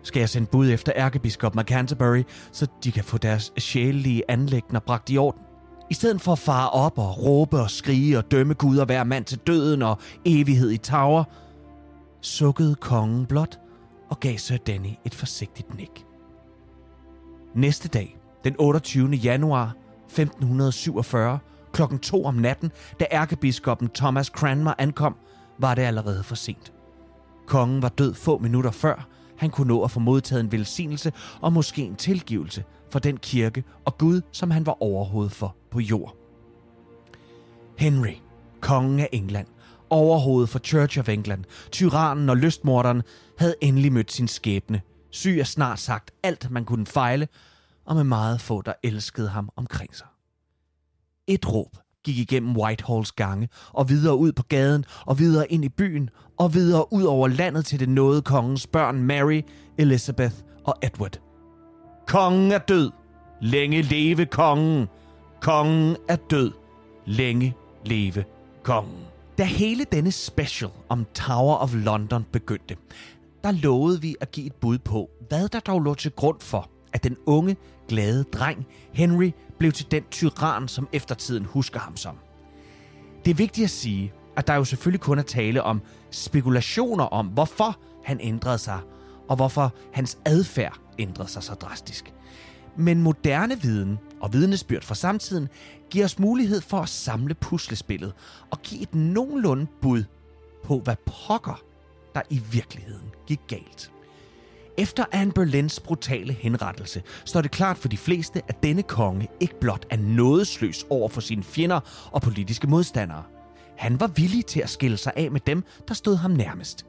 Skal 0.02 0.20
jeg 0.20 0.28
sende 0.28 0.48
bud 0.48 0.70
efter 0.70 0.92
ærkebiskop 0.96 1.58
af 1.58 1.64
Canterbury, 1.64 2.22
så 2.52 2.66
de 2.84 2.92
kan 2.92 3.04
få 3.04 3.18
deres 3.18 3.52
sjælelige 3.58 4.22
anlægner 4.28 4.80
bragt 4.80 5.10
i 5.10 5.18
orden? 5.18 5.40
I 5.90 5.94
stedet 5.94 6.20
for 6.20 6.32
at 6.32 6.38
fare 6.38 6.70
op 6.70 6.98
og 6.98 7.22
råbe 7.24 7.60
og 7.60 7.70
skrige 7.70 8.18
og 8.18 8.30
dømme 8.30 8.54
Gud 8.54 8.76
og 8.76 8.88
være 8.88 9.04
mand 9.04 9.24
til 9.24 9.38
døden 9.38 9.82
og 9.82 9.98
evighed 10.24 10.70
i 10.70 10.76
tower, 10.76 11.24
sukkede 12.20 12.74
kongen 12.74 13.26
blot 13.26 13.58
og 14.10 14.20
gav 14.20 14.38
Sir 14.38 14.56
Danny 14.56 14.90
et 15.04 15.14
forsigtigt 15.14 15.76
nik. 15.76 16.06
Næste 17.54 17.88
dag, 17.88 18.18
den 18.44 18.56
28. 18.58 19.10
januar 19.10 19.74
1547, 20.04 21.38
klokken 21.72 21.98
2 21.98 22.24
om 22.24 22.34
natten, 22.34 22.70
da 23.00 23.06
ærkebiskoppen 23.12 23.88
Thomas 23.88 24.26
Cranmer 24.26 24.74
ankom, 24.78 25.16
var 25.58 25.74
det 25.74 25.82
allerede 25.82 26.22
for 26.22 26.34
sent. 26.34 26.72
Kongen 27.46 27.82
var 27.82 27.88
død 27.88 28.14
få 28.14 28.38
minutter 28.38 28.70
før, 28.70 29.08
han 29.36 29.50
kunne 29.50 29.68
nå 29.68 29.82
at 29.82 29.90
få 29.90 30.00
modtaget 30.00 30.40
en 30.40 30.52
velsignelse 30.52 31.12
og 31.40 31.52
måske 31.52 31.82
en 31.82 31.96
tilgivelse 31.96 32.64
for 32.90 32.98
den 32.98 33.16
kirke 33.16 33.64
og 33.84 33.98
Gud, 33.98 34.20
som 34.32 34.50
han 34.50 34.66
var 34.66 34.82
overhovedet 34.82 35.32
for 35.32 35.56
på 35.70 35.80
jord. 35.80 36.16
Henry, 37.78 38.14
kongen 38.60 39.00
af 39.00 39.08
England, 39.12 39.46
overhovedet 39.90 40.48
for 40.48 40.58
Church 40.58 40.98
of 40.98 41.08
England, 41.08 41.44
tyrannen 41.70 42.28
og 42.28 42.36
lystmorderen, 42.36 43.02
havde 43.38 43.54
endelig 43.60 43.92
mødt 43.92 44.12
sin 44.12 44.28
skæbne, 44.28 44.80
syg 45.10 45.36
af 45.40 45.46
snart 45.46 45.80
sagt 45.80 46.10
alt, 46.22 46.50
man 46.50 46.64
kunne 46.64 46.86
fejle, 46.86 47.28
og 47.84 47.96
med 47.96 48.04
meget 48.04 48.40
få, 48.40 48.62
der 48.62 48.72
elskede 48.82 49.28
ham 49.28 49.50
omkring 49.56 49.96
sig. 49.96 50.06
Et 51.26 51.52
råb 51.52 51.76
gik 52.04 52.18
igennem 52.18 52.56
Whitehalls 52.56 53.12
gange, 53.12 53.48
og 53.72 53.88
videre 53.88 54.16
ud 54.16 54.32
på 54.32 54.42
gaden, 54.42 54.84
og 55.06 55.18
videre 55.18 55.52
ind 55.52 55.64
i 55.64 55.68
byen, 55.68 56.10
og 56.38 56.54
videre 56.54 56.92
ud 56.92 57.02
over 57.02 57.28
landet 57.28 57.66
til 57.66 57.80
det 57.80 57.88
nåede 57.88 58.22
kongens 58.22 58.66
børn 58.66 59.02
Mary, 59.02 59.42
Elizabeth 59.78 60.34
og 60.64 60.74
Edward. 60.82 61.20
Kongen 62.06 62.52
er 62.52 62.58
død. 62.58 62.90
Længe 63.40 63.82
leve 63.82 64.26
kongen. 64.26 64.88
Kongen 65.40 65.96
er 66.08 66.16
død. 66.16 66.52
Længe 67.06 67.54
leve 67.84 68.24
kongen. 68.62 69.15
Da 69.38 69.44
hele 69.44 69.84
denne 69.84 70.12
special 70.12 70.70
om 70.88 71.06
Tower 71.14 71.56
of 71.56 71.74
London 71.74 72.24
begyndte, 72.32 72.76
der 73.44 73.50
lovede 73.50 74.00
vi 74.00 74.16
at 74.20 74.30
give 74.30 74.46
et 74.46 74.54
bud 74.54 74.78
på, 74.78 75.10
hvad 75.28 75.48
der 75.48 75.60
dog 75.60 75.80
lå 75.80 75.94
til 75.94 76.10
grund 76.10 76.40
for, 76.40 76.70
at 76.92 77.04
den 77.04 77.16
unge, 77.26 77.56
glade 77.88 78.24
dreng 78.24 78.66
Henry 78.92 79.30
blev 79.58 79.72
til 79.72 79.90
den 79.90 80.02
tyran, 80.10 80.68
som 80.68 80.88
eftertiden 80.92 81.44
husker 81.44 81.80
ham 81.80 81.96
som. 81.96 82.16
Det 83.24 83.30
er 83.30 83.34
vigtigt 83.34 83.64
at 83.64 83.70
sige, 83.70 84.12
at 84.36 84.46
der 84.46 84.54
jo 84.54 84.64
selvfølgelig 84.64 85.00
kun 85.00 85.18
er 85.18 85.22
tale 85.22 85.62
om 85.62 85.82
spekulationer 86.10 87.04
om, 87.04 87.26
hvorfor 87.26 87.80
han 88.04 88.20
ændrede 88.20 88.58
sig, 88.58 88.80
og 89.28 89.36
hvorfor 89.36 89.74
hans 89.92 90.18
adfærd 90.24 90.80
ændrede 90.98 91.28
sig 91.28 91.42
så 91.42 91.54
drastisk. 91.54 92.12
Men 92.78 93.02
moderne 93.02 93.62
viden 93.62 93.98
og 94.20 94.32
vidnesbyrd 94.32 94.82
fra 94.82 94.94
samtiden 94.94 95.48
giver 95.90 96.04
os 96.04 96.18
mulighed 96.18 96.60
for 96.60 96.78
at 96.78 96.88
samle 96.88 97.34
puslespillet 97.34 98.12
og 98.50 98.62
give 98.62 98.82
et 98.82 98.94
nogenlunde 98.94 99.66
bud 99.82 100.04
på, 100.64 100.78
hvad 100.78 100.96
pokker 101.06 101.62
der 102.14 102.22
i 102.30 102.42
virkeligheden 102.50 103.10
gik 103.26 103.40
galt. 103.48 103.92
Efter 104.78 105.04
Anne 105.12 105.32
Berlins 105.32 105.80
brutale 105.80 106.32
henrettelse 106.32 107.02
står 107.24 107.40
det 107.40 107.50
klart 107.50 107.78
for 107.78 107.88
de 107.88 107.96
fleste, 107.96 108.42
at 108.48 108.62
denne 108.62 108.82
konge 108.82 109.28
ikke 109.40 109.60
blot 109.60 109.86
er 109.90 109.96
nådesløs 109.96 110.86
over 110.90 111.08
for 111.08 111.20
sine 111.20 111.42
fjender 111.42 111.80
og 112.12 112.22
politiske 112.22 112.66
modstandere. 112.66 113.22
Han 113.76 114.00
var 114.00 114.06
villig 114.06 114.46
til 114.46 114.60
at 114.60 114.70
skille 114.70 114.96
sig 114.96 115.12
af 115.16 115.30
med 115.30 115.40
dem, 115.40 115.64
der 115.88 115.94
stod 115.94 116.16
ham 116.16 116.30
nærmest. 116.30 116.86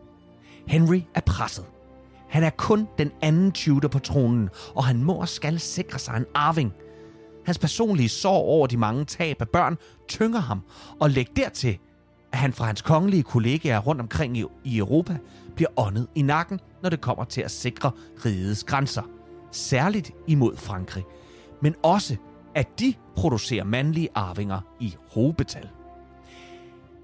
Henry 0.67 1.01
er 1.15 1.21
presset. 1.21 1.65
Han 2.29 2.43
er 2.43 2.49
kun 2.49 2.87
den 2.97 3.11
anden 3.21 3.51
Tudor 3.51 3.87
på 3.87 3.99
tronen, 3.99 4.49
og 4.75 4.85
han 4.85 5.03
må 5.03 5.13
og 5.13 5.29
skal 5.29 5.59
sikre 5.59 5.99
sig 5.99 6.17
en 6.17 6.25
arving. 6.35 6.73
Hans 7.45 7.59
personlige 7.59 8.09
sorg 8.09 8.45
over 8.45 8.67
de 8.67 8.77
mange 8.77 9.05
tab 9.05 9.41
af 9.41 9.49
børn 9.49 9.77
tynger 10.07 10.39
ham, 10.39 10.61
og 10.99 11.09
læg 11.09 11.27
dertil, 11.35 11.77
at 12.31 12.37
han 12.37 12.53
fra 12.53 12.65
hans 12.65 12.81
kongelige 12.81 13.23
kollegaer 13.23 13.79
rundt 13.79 14.01
omkring 14.01 14.37
i 14.63 14.77
Europa 14.77 15.17
bliver 15.55 15.69
åndet 15.77 16.07
i 16.15 16.21
nakken, 16.21 16.59
når 16.83 16.89
det 16.89 17.01
kommer 17.01 17.23
til 17.23 17.41
at 17.41 17.51
sikre 17.51 17.91
rigets 18.25 18.63
grænser. 18.63 19.03
Særligt 19.51 20.11
imod 20.27 20.57
Frankrig, 20.57 21.03
men 21.61 21.75
også 21.83 22.15
at 22.55 22.79
de 22.79 22.93
producerer 23.15 23.63
mandlige 23.63 24.09
arvinger 24.15 24.59
i 24.79 24.95
hobetal. 25.11 25.69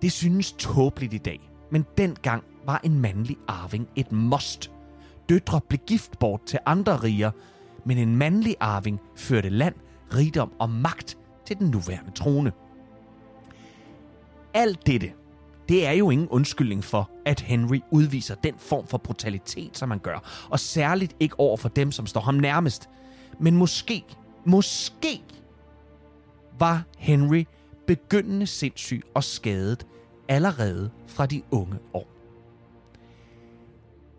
Det 0.02 0.12
synes 0.12 0.52
tåbeligt 0.52 1.14
i 1.14 1.18
dag, 1.18 1.50
men 1.72 1.86
dengang 1.98 2.44
var 2.66 2.82
en 2.84 3.00
mandlig 3.00 3.38
arving 3.48 3.88
et 3.96 4.12
must. 4.12 4.72
Døtre 5.30 5.62
blev 5.70 5.80
gift 5.88 6.20
bort 6.20 6.44
til 6.46 6.60
andre 6.66 6.98
riger, 6.98 7.32
men 7.86 7.98
en 7.98 8.16
mandlig 8.16 8.56
arving 8.60 9.00
førte 9.16 9.50
land, 9.50 9.76
rigdom 10.16 10.52
og 10.60 10.70
magt 10.70 11.18
til 11.46 11.60
den 11.60 11.68
nuværende 11.68 12.12
trone. 12.12 12.52
Alt 14.54 14.88
dette, 14.88 15.12
det 15.70 15.88
er 15.88 15.92
jo 15.92 16.10
ingen 16.10 16.28
undskyldning 16.28 16.84
for, 16.84 17.10
at 17.26 17.40
Henry 17.40 17.80
udviser 17.92 18.36
den 18.36 18.54
form 18.58 18.88
for 18.88 18.98
brutalitet, 18.98 19.78
som 19.78 19.92
han 19.92 20.00
gør, 20.00 20.48
og 20.50 20.60
særligt 20.60 21.16
ikke 21.20 21.40
over 21.40 21.58
for 21.58 21.70
dem, 21.70 21.92
som 21.92 22.06
står 22.06 22.22
ham 22.22 22.36
nærmest. 22.36 22.90
Men 23.40 23.58
måske, 23.58 24.04
måske 24.46 25.24
var 26.60 26.84
Henry 26.98 27.46
begyndende 27.88 28.48
sindssyg 28.48 29.02
og 29.14 29.24
skadet 29.24 29.88
allerede 30.30 30.92
fra 31.08 31.26
de 31.26 31.42
unge 31.52 31.80
år. 31.94 32.13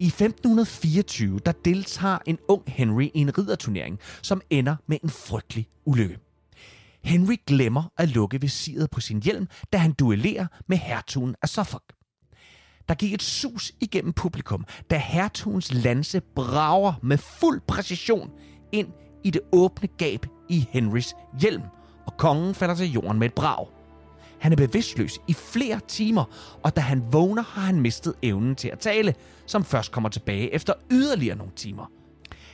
I 0.00 0.06
1524 0.06 1.38
der 1.38 1.52
deltager 1.52 2.18
en 2.26 2.38
ung 2.48 2.62
Henry 2.66 3.10
i 3.14 3.18
en 3.18 3.38
ridderturnering, 3.38 3.98
som 4.22 4.40
ender 4.50 4.76
med 4.86 4.98
en 5.02 5.10
frygtelig 5.10 5.68
ulykke. 5.84 6.18
Henry 7.04 7.34
glemmer 7.46 7.82
at 7.98 8.08
lukke 8.08 8.40
visiret 8.40 8.90
på 8.90 9.00
sin 9.00 9.22
hjelm, 9.22 9.48
da 9.72 9.78
han 9.78 9.92
duellerer 9.92 10.46
med 10.66 10.76
hertugen 10.76 11.34
af 11.42 11.48
Suffolk. 11.48 11.92
Der 12.88 12.94
gik 12.94 13.14
et 13.14 13.22
sus 13.22 13.72
igennem 13.80 14.12
publikum, 14.12 14.64
da 14.90 14.98
hertugens 14.98 15.72
lanse 15.72 16.20
brager 16.20 16.92
med 17.02 17.18
fuld 17.18 17.60
præcision 17.68 18.30
ind 18.72 18.88
i 19.24 19.30
det 19.30 19.40
åbne 19.52 19.88
gab 19.98 20.26
i 20.48 20.66
Henrys 20.70 21.14
hjelm, 21.40 21.62
og 22.06 22.16
kongen 22.16 22.54
falder 22.54 22.74
til 22.74 22.92
jorden 22.92 23.18
med 23.18 23.26
et 23.26 23.34
brag. 23.34 23.73
Han 24.44 24.52
er 24.52 24.56
bevidstløs 24.56 25.20
i 25.28 25.32
flere 25.32 25.80
timer, 25.88 26.24
og 26.62 26.76
da 26.76 26.80
han 26.80 27.02
vågner, 27.12 27.42
har 27.42 27.62
han 27.62 27.80
mistet 27.80 28.14
evnen 28.22 28.56
til 28.56 28.68
at 28.68 28.78
tale, 28.78 29.14
som 29.46 29.64
først 29.64 29.92
kommer 29.92 30.08
tilbage 30.08 30.54
efter 30.54 30.72
yderligere 30.90 31.36
nogle 31.36 31.52
timer. 31.56 31.90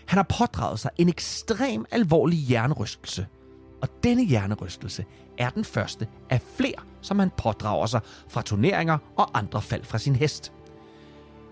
Han 0.07 0.17
har 0.17 0.27
pådraget 0.39 0.81
sig 0.81 0.91
en 0.99 1.09
ekstrem 1.09 1.85
alvorlig 1.91 2.39
hjernerystelse, 2.39 3.27
og 3.83 3.89
denne 4.03 4.25
hjernerystelse 4.25 5.05
er 5.39 5.51
den 5.51 5.65
første 5.65 6.07
af 6.31 6.41
flere, 6.57 6.83
som 7.01 7.19
han 7.19 7.31
pådrager 7.37 7.87
sig 7.87 8.01
fra 8.29 8.43
turneringer 8.43 8.99
og 9.17 9.39
andre 9.39 9.63
fald 9.63 9.85
fra 9.85 9.99
sin 9.99 10.17
hest. 10.17 10.53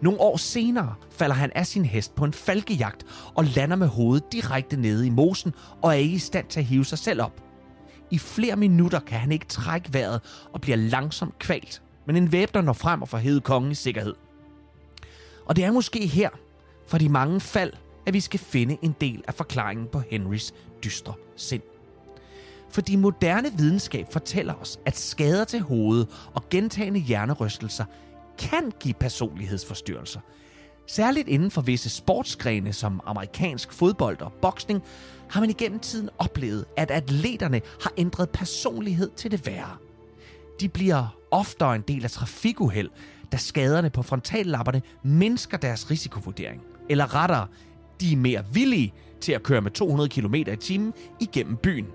Nogle 0.02 0.20
år 0.20 0.36
senere 0.36 0.94
falder 1.10 1.34
han 1.34 1.52
af 1.54 1.66
sin 1.66 1.84
hest 1.84 2.14
på 2.14 2.24
en 2.24 2.32
falkejagt 2.32 3.06
og 3.34 3.44
lander 3.44 3.76
med 3.76 3.88
hovedet 3.88 4.32
direkte 4.32 4.76
nede 4.76 5.06
i 5.06 5.10
mosen 5.10 5.54
og 5.82 5.90
er 5.90 5.98
ikke 5.98 6.16
i 6.16 6.18
stand 6.18 6.46
til 6.46 6.60
at 6.60 6.66
hive 6.66 6.84
sig 6.84 6.98
selv 6.98 7.22
op. 7.22 7.47
I 8.10 8.18
flere 8.18 8.56
minutter 8.56 9.00
kan 9.00 9.18
han 9.18 9.32
ikke 9.32 9.46
trække 9.46 9.92
vejret 9.92 10.20
og 10.52 10.60
bliver 10.60 10.76
langsomt 10.76 11.38
kvalt, 11.38 11.82
men 12.06 12.16
en 12.16 12.32
væbner 12.32 12.60
når 12.60 12.72
frem 12.72 13.02
og 13.02 13.08
får 13.08 13.18
hævet 13.18 13.44
kongen 13.44 13.72
i 13.72 13.74
sikkerhed. 13.74 14.14
Og 15.46 15.56
det 15.56 15.64
er 15.64 15.70
måske 15.72 16.06
her, 16.06 16.30
for 16.86 16.98
de 16.98 17.08
mange 17.08 17.40
fald, 17.40 17.72
at 18.06 18.14
vi 18.14 18.20
skal 18.20 18.40
finde 18.40 18.76
en 18.82 18.94
del 19.00 19.24
af 19.28 19.34
forklaringen 19.34 19.86
på 19.92 20.02
Henrys 20.10 20.54
dystre 20.84 21.14
sind. 21.36 21.62
Fordi 22.70 22.96
moderne 22.96 23.52
videnskab 23.56 24.06
fortæller 24.12 24.54
os, 24.54 24.78
at 24.86 24.96
skader 24.96 25.44
til 25.44 25.60
hovedet 25.60 26.08
og 26.34 26.48
gentagende 26.50 27.00
hjernerystelser 27.00 27.84
kan 28.38 28.72
give 28.80 28.94
personlighedsforstyrrelser. 28.94 30.20
Særligt 30.90 31.28
inden 31.28 31.50
for 31.50 31.60
visse 31.60 31.90
sportsgrene 31.90 32.72
som 32.72 33.00
amerikansk 33.06 33.72
fodbold 33.72 34.20
og 34.20 34.32
boksning, 34.32 34.82
har 35.30 35.40
man 35.40 35.50
igennem 35.50 35.80
tiden 35.80 36.10
oplevet, 36.18 36.64
at 36.76 36.90
atleterne 36.90 37.60
har 37.82 37.92
ændret 37.96 38.30
personlighed 38.30 39.10
til 39.16 39.30
det 39.30 39.46
værre. 39.46 39.76
De 40.60 40.68
bliver 40.68 41.16
oftere 41.30 41.74
en 41.76 41.84
del 41.88 42.04
af 42.04 42.10
trafikuheld, 42.10 42.90
da 43.32 43.36
skaderne 43.36 43.90
på 43.90 44.02
frontallapperne 44.02 44.82
mindsker 45.02 45.56
deres 45.56 45.90
risikovurdering. 45.90 46.62
Eller 46.90 47.14
rettere, 47.14 47.46
de 48.00 48.12
er 48.12 48.16
mere 48.16 48.44
villige 48.52 48.94
til 49.20 49.32
at 49.32 49.42
køre 49.42 49.60
med 49.60 49.70
200 49.70 50.08
km 50.08 50.34
i 50.34 50.56
timen 50.60 50.94
igennem 51.20 51.56
byen. 51.56 51.86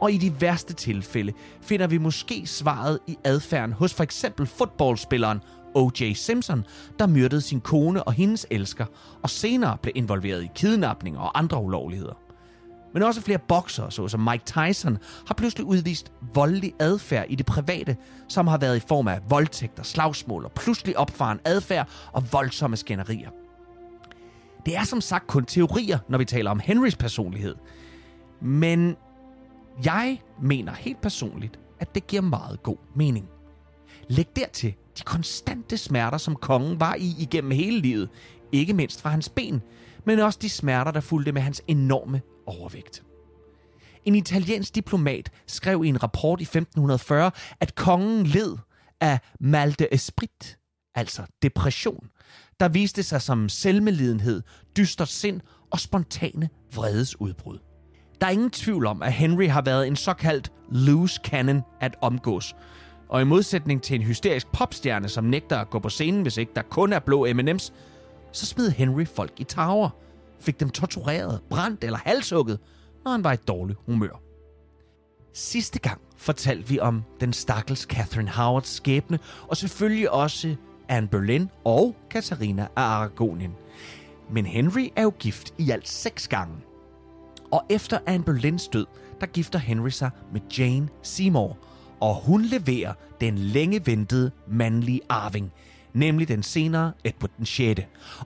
Og 0.00 0.12
i 0.12 0.18
de 0.18 0.40
værste 0.40 0.74
tilfælde 0.74 1.32
finder 1.60 1.86
vi 1.86 1.98
måske 1.98 2.46
svaret 2.46 2.98
i 3.06 3.16
adfærden 3.24 3.72
hos 3.72 3.94
for 3.94 4.02
eksempel 4.02 4.46
fodboldspilleren 4.46 5.40
O.J. 5.76 6.12
Simpson, 6.14 6.64
der 6.98 7.06
myrdede 7.06 7.40
sin 7.40 7.60
kone 7.60 8.02
og 8.02 8.12
hendes 8.12 8.46
elsker, 8.50 8.86
og 9.22 9.30
senere 9.30 9.76
blev 9.82 9.92
involveret 9.96 10.44
i 10.44 10.50
kidnapninger 10.54 11.20
og 11.20 11.38
andre 11.38 11.62
ulovligheder. 11.62 12.14
Men 12.94 13.02
også 13.02 13.20
flere 13.20 13.38
boksere, 13.38 13.90
såsom 13.90 14.20
Mike 14.20 14.44
Tyson, 14.44 14.98
har 15.26 15.34
pludselig 15.34 15.66
udvist 15.66 16.12
voldelig 16.34 16.72
adfærd 16.80 17.26
i 17.28 17.34
det 17.34 17.46
private, 17.46 17.96
som 18.28 18.46
har 18.46 18.58
været 18.58 18.76
i 18.76 18.80
form 18.88 19.08
af 19.08 19.20
voldtægter, 19.28 19.82
slagsmål 19.82 20.44
og 20.44 20.52
pludselig 20.52 20.98
opfaren 20.98 21.40
adfærd 21.44 21.88
og 22.12 22.32
voldsomme 22.32 22.76
skænderier. 22.76 23.30
Det 24.66 24.76
er 24.76 24.84
som 24.84 25.00
sagt 25.00 25.26
kun 25.26 25.44
teorier, 25.44 25.98
når 26.08 26.18
vi 26.18 26.24
taler 26.24 26.50
om 26.50 26.60
Henrys 26.60 26.96
personlighed. 26.96 27.54
Men 28.40 28.96
jeg 29.84 30.20
mener 30.42 30.72
helt 30.72 31.00
personligt, 31.00 31.58
at 31.80 31.94
det 31.94 32.06
giver 32.06 32.22
meget 32.22 32.62
god 32.62 32.76
mening. 32.94 33.28
Læg 34.08 34.26
dertil 34.36 34.74
de 34.98 35.02
konstante 35.02 35.76
smerter, 35.76 36.18
som 36.18 36.36
kongen 36.36 36.80
var 36.80 36.94
i 36.94 37.14
igennem 37.18 37.50
hele 37.50 37.80
livet, 37.80 38.08
ikke 38.52 38.74
mindst 38.74 39.02
fra 39.02 39.10
hans 39.10 39.28
ben, 39.28 39.62
men 40.06 40.18
også 40.18 40.38
de 40.42 40.48
smerter, 40.48 40.90
der 40.90 41.00
fulgte 41.00 41.32
med 41.32 41.42
hans 41.42 41.62
enorme 41.68 42.20
overvægt. 42.46 43.02
En 44.04 44.14
italiensk 44.14 44.74
diplomat 44.74 45.30
skrev 45.46 45.84
i 45.84 45.88
en 45.88 46.02
rapport 46.02 46.40
i 46.40 46.42
1540, 46.42 47.30
at 47.60 47.74
kongen 47.74 48.26
led 48.26 48.56
af 49.00 49.18
mal 49.40 49.78
de 49.78 49.94
esprit, 49.94 50.58
altså 50.94 51.22
depression, 51.42 52.08
der 52.60 52.68
viste 52.68 53.02
sig 53.02 53.22
som 53.22 53.48
selvmelidenhed, 53.48 54.42
dystert 54.76 55.08
sind 55.08 55.40
og 55.70 55.80
spontane 55.80 56.48
vredesudbrud. 56.74 57.58
Der 58.20 58.26
er 58.26 58.30
ingen 58.30 58.50
tvivl 58.50 58.86
om, 58.86 59.02
at 59.02 59.12
Henry 59.12 59.48
har 59.48 59.62
været 59.62 59.86
en 59.86 59.96
såkaldt 59.96 60.52
loose 60.70 61.20
cannon 61.24 61.62
at 61.80 61.96
omgås. 62.02 62.54
Og 63.08 63.20
i 63.20 63.24
modsætning 63.24 63.82
til 63.82 63.94
en 63.94 64.02
hysterisk 64.02 64.46
popstjerne, 64.52 65.08
som 65.08 65.24
nægter 65.24 65.58
at 65.58 65.70
gå 65.70 65.78
på 65.78 65.88
scenen, 65.88 66.22
hvis 66.22 66.36
ikke 66.36 66.52
der 66.56 66.62
kun 66.62 66.92
er 66.92 66.98
blå 66.98 67.26
M&M's, 67.26 67.72
så 68.32 68.46
smed 68.46 68.70
Henry 68.70 69.04
folk 69.04 69.32
i 69.36 69.44
tower– 69.44 69.90
fik 70.40 70.60
dem 70.60 70.70
tortureret, 70.70 71.40
brændt 71.50 71.84
eller 71.84 71.98
halshugget, 71.98 72.58
når 73.04 73.10
han 73.12 73.24
var 73.24 73.32
i 73.32 73.36
dårligt 73.36 73.78
humør. 73.86 74.22
Sidste 75.32 75.78
gang 75.78 76.00
fortalte 76.16 76.68
vi 76.68 76.80
om 76.80 77.04
den 77.20 77.32
stakkels 77.32 77.80
Catherine 77.80 78.30
Howards 78.30 78.68
skæbne, 78.68 79.18
og 79.48 79.56
selvfølgelig 79.56 80.10
også 80.10 80.56
Anne 80.88 81.08
Boleyn 81.08 81.46
og 81.64 81.96
Katharina 82.10 82.62
af 82.62 82.82
Aragonien. 82.82 83.54
Men 84.30 84.46
Henry 84.46 84.88
er 84.96 85.02
jo 85.02 85.12
gift 85.18 85.54
i 85.58 85.70
alt 85.70 85.88
seks 85.88 86.28
gange. 86.28 86.54
Og 87.50 87.64
efter 87.70 87.98
Anne 88.06 88.24
Boleyns 88.24 88.68
død, 88.68 88.86
der 89.20 89.26
gifter 89.26 89.58
Henry 89.58 89.88
sig 89.88 90.10
med 90.32 90.40
Jane 90.58 90.88
Seymour, 91.02 91.58
og 92.00 92.14
hun 92.14 92.42
leverer 92.42 92.92
den 93.20 93.38
længe 93.38 93.86
ventede 93.86 94.30
mandlige 94.48 95.00
arving, 95.08 95.52
nemlig 95.92 96.28
den 96.28 96.42
senere 96.42 96.92
Edward 97.04 97.30
den 97.38 97.46
6. 97.46 97.80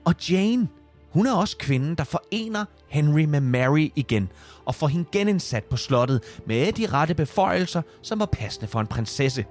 Og 0.05 0.15
Jane 0.29 0.67
hun 1.13 1.27
er 1.27 1.33
også 1.33 1.57
kvinden, 1.57 1.95
der 1.95 2.03
forener 2.03 2.65
Henry 2.87 3.21
med 3.21 3.39
Mary 3.39 3.91
igen, 3.95 4.31
og 4.65 4.75
får 4.75 4.87
hende 4.87 5.09
genindsat 5.11 5.63
på 5.63 5.77
slottet 5.77 6.21
med 6.47 6.71
de 6.71 6.87
rette 6.87 7.13
beføjelser, 7.13 7.81
som 8.01 8.19
var 8.19 8.25
passende 8.25 8.67
for 8.67 8.79
en 8.79 8.87
prinsesse. 8.87 9.45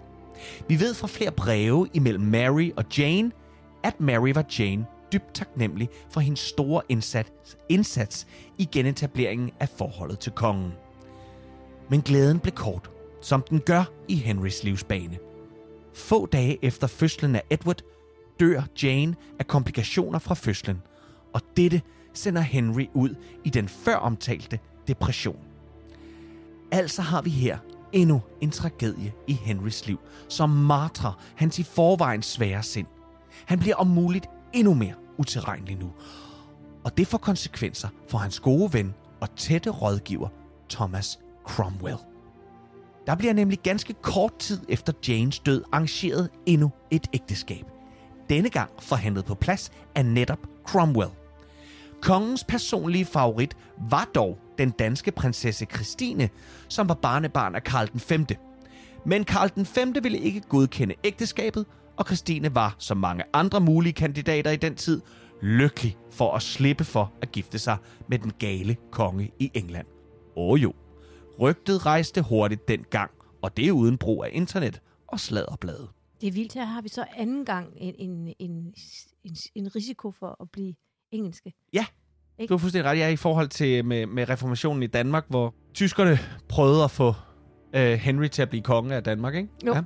Vi 0.68 0.80
ved 0.80 0.94
fra 0.94 1.06
flere 1.06 1.30
breve 1.30 1.88
imellem 1.94 2.24
Mary 2.24 2.70
og 2.76 2.84
Jane, 2.98 3.30
at 3.84 4.00
Mary 4.00 4.32
var 4.34 4.44
Jane 4.58 4.86
dybt 5.12 5.34
taknemmelig 5.34 5.88
for 6.10 6.20
hendes 6.20 6.40
store 6.40 6.82
indsats, 6.88 7.56
indsats 7.68 8.26
i 8.58 8.68
genetableringen 8.72 9.50
af 9.60 9.68
forholdet 9.68 10.18
til 10.18 10.32
kongen. 10.32 10.72
Men 11.88 12.02
glæden 12.02 12.38
blev 12.38 12.52
kort, 12.52 12.90
som 13.20 13.44
den 13.50 13.60
gør 13.60 13.84
i 14.08 14.14
Henrys 14.16 14.64
livsbane. 14.64 15.18
Få 15.94 16.26
dage 16.26 16.58
efter 16.62 16.86
fødslen 16.86 17.36
af 17.36 17.42
Edward 17.50 17.82
dør 18.40 18.62
Jane 18.82 19.14
af 19.38 19.46
komplikationer 19.46 20.18
fra 20.18 20.34
fødslen– 20.34 20.82
og 21.32 21.40
dette 21.56 21.82
sender 22.14 22.40
Henry 22.40 22.86
ud 22.94 23.14
i 23.44 23.50
den 23.50 23.68
før 23.68 23.96
omtalte 23.96 24.58
depression. 24.88 25.38
Altså 26.72 27.02
har 27.02 27.22
vi 27.22 27.30
her 27.30 27.58
endnu 27.92 28.22
en 28.40 28.50
tragedie 28.50 29.12
i 29.26 29.32
Henrys 29.32 29.86
liv, 29.86 29.98
som 30.28 30.50
martrer 30.50 31.12
hans 31.36 31.58
i 31.58 31.62
forvejen 31.62 32.22
svære 32.22 32.62
sind. 32.62 32.86
Han 33.46 33.58
bliver 33.58 33.76
om 33.76 33.86
muligt 33.86 34.26
endnu 34.52 34.74
mere 34.74 34.94
utilregnelig 35.18 35.76
nu. 35.76 35.92
Og 36.84 36.96
det 36.96 37.06
får 37.06 37.18
konsekvenser 37.18 37.88
for 38.08 38.18
hans 38.18 38.40
gode 38.40 38.72
ven 38.72 38.94
og 39.20 39.36
tætte 39.36 39.70
rådgiver, 39.70 40.28
Thomas 40.70 41.18
Cromwell. 41.46 42.10
Der 43.11 43.17
bliver 43.17 43.33
nemlig 43.33 43.59
ganske 43.59 43.95
kort 44.02 44.38
tid 44.38 44.61
efter 44.69 44.93
Janes 45.09 45.38
død 45.38 45.62
arrangeret 45.73 46.31
endnu 46.47 46.71
et 46.90 47.07
ægteskab. 47.12 47.64
Denne 48.29 48.50
gang 48.50 48.71
forhandlet 48.79 49.25
på 49.25 49.35
plads 49.35 49.73
af 49.95 50.07
netop 50.07 50.38
Cromwell. 50.67 51.11
Kongens 52.02 52.45
personlige 52.45 53.05
favorit 53.05 53.57
var 53.90 54.09
dog 54.14 54.38
den 54.59 54.71
danske 54.71 55.11
prinsesse 55.11 55.67
Christine, 55.75 56.29
som 56.69 56.88
var 56.88 56.95
barnebarn 56.95 57.55
af 57.55 57.64
Karl 57.64 57.88
den 57.93 58.00
5. 58.00 58.26
Men 59.07 59.25
Karl 59.25 59.50
den 59.55 59.67
5. 59.67 59.95
ville 60.02 60.19
ikke 60.19 60.40
godkende 60.40 60.95
ægteskabet, 61.05 61.67
og 61.97 62.05
Christine 62.07 62.55
var, 62.55 62.76
som 62.79 62.97
mange 62.97 63.25
andre 63.33 63.61
mulige 63.61 63.93
kandidater 63.93 64.50
i 64.50 64.57
den 64.57 64.75
tid, 64.75 65.00
lykkelig 65.43 65.97
for 66.11 66.35
at 66.35 66.43
slippe 66.43 66.85
for 66.85 67.12
at 67.23 67.33
gifte 67.33 67.59
sig 67.59 67.76
med 68.09 68.19
den 68.19 68.33
gale 68.38 68.76
konge 68.90 69.31
i 69.38 69.50
England. 69.55 69.87
Åh 70.37 70.62
jo, 70.62 70.73
rygtet 71.40 71.87
rejste 71.87 72.23
hurtigt 72.23 72.68
dengang, 72.68 73.11
og 73.42 73.56
det 73.56 73.68
er 73.68 73.73
uden 73.73 73.99
brug 73.99 74.25
af 74.25 74.30
internet 74.32 74.80
og 75.06 75.20
sladderblade. 75.20 75.88
Det 76.20 76.26
er 76.26 76.32
vildt, 76.32 76.54
her 76.54 76.64
har 76.64 76.82
vi 76.82 76.88
så 76.88 77.04
anden 77.16 77.44
gang 77.44 77.68
en, 77.76 77.94
en, 77.99 78.35
en, 78.38 78.75
en, 79.25 79.37
en 79.54 79.76
risiko 79.76 80.11
for 80.11 80.37
at 80.40 80.50
blive 80.50 80.75
engelske. 81.12 81.52
Ja, 81.73 81.87
du 82.49 82.54
har 82.54 82.59
fuldstændig 82.59 82.90
ret. 82.90 82.99
Jeg 82.99 83.06
er 83.06 83.11
i 83.12 83.16
forhold 83.16 83.49
til 83.49 83.85
med, 83.85 84.06
med 84.06 84.28
reformationen 84.28 84.82
i 84.82 84.87
Danmark, 84.87 85.25
hvor 85.28 85.54
tyskerne 85.75 86.18
prøvede 86.49 86.85
at 86.85 86.90
få 86.90 87.14
øh, 87.75 87.92
Henry 87.92 88.26
til 88.26 88.42
at 88.42 88.49
blive 88.49 88.62
konge 88.62 88.94
af 88.94 89.04
Danmark, 89.04 89.35
ikke? 89.35 89.49
Jo. 89.66 89.75
Ja. 89.75 89.82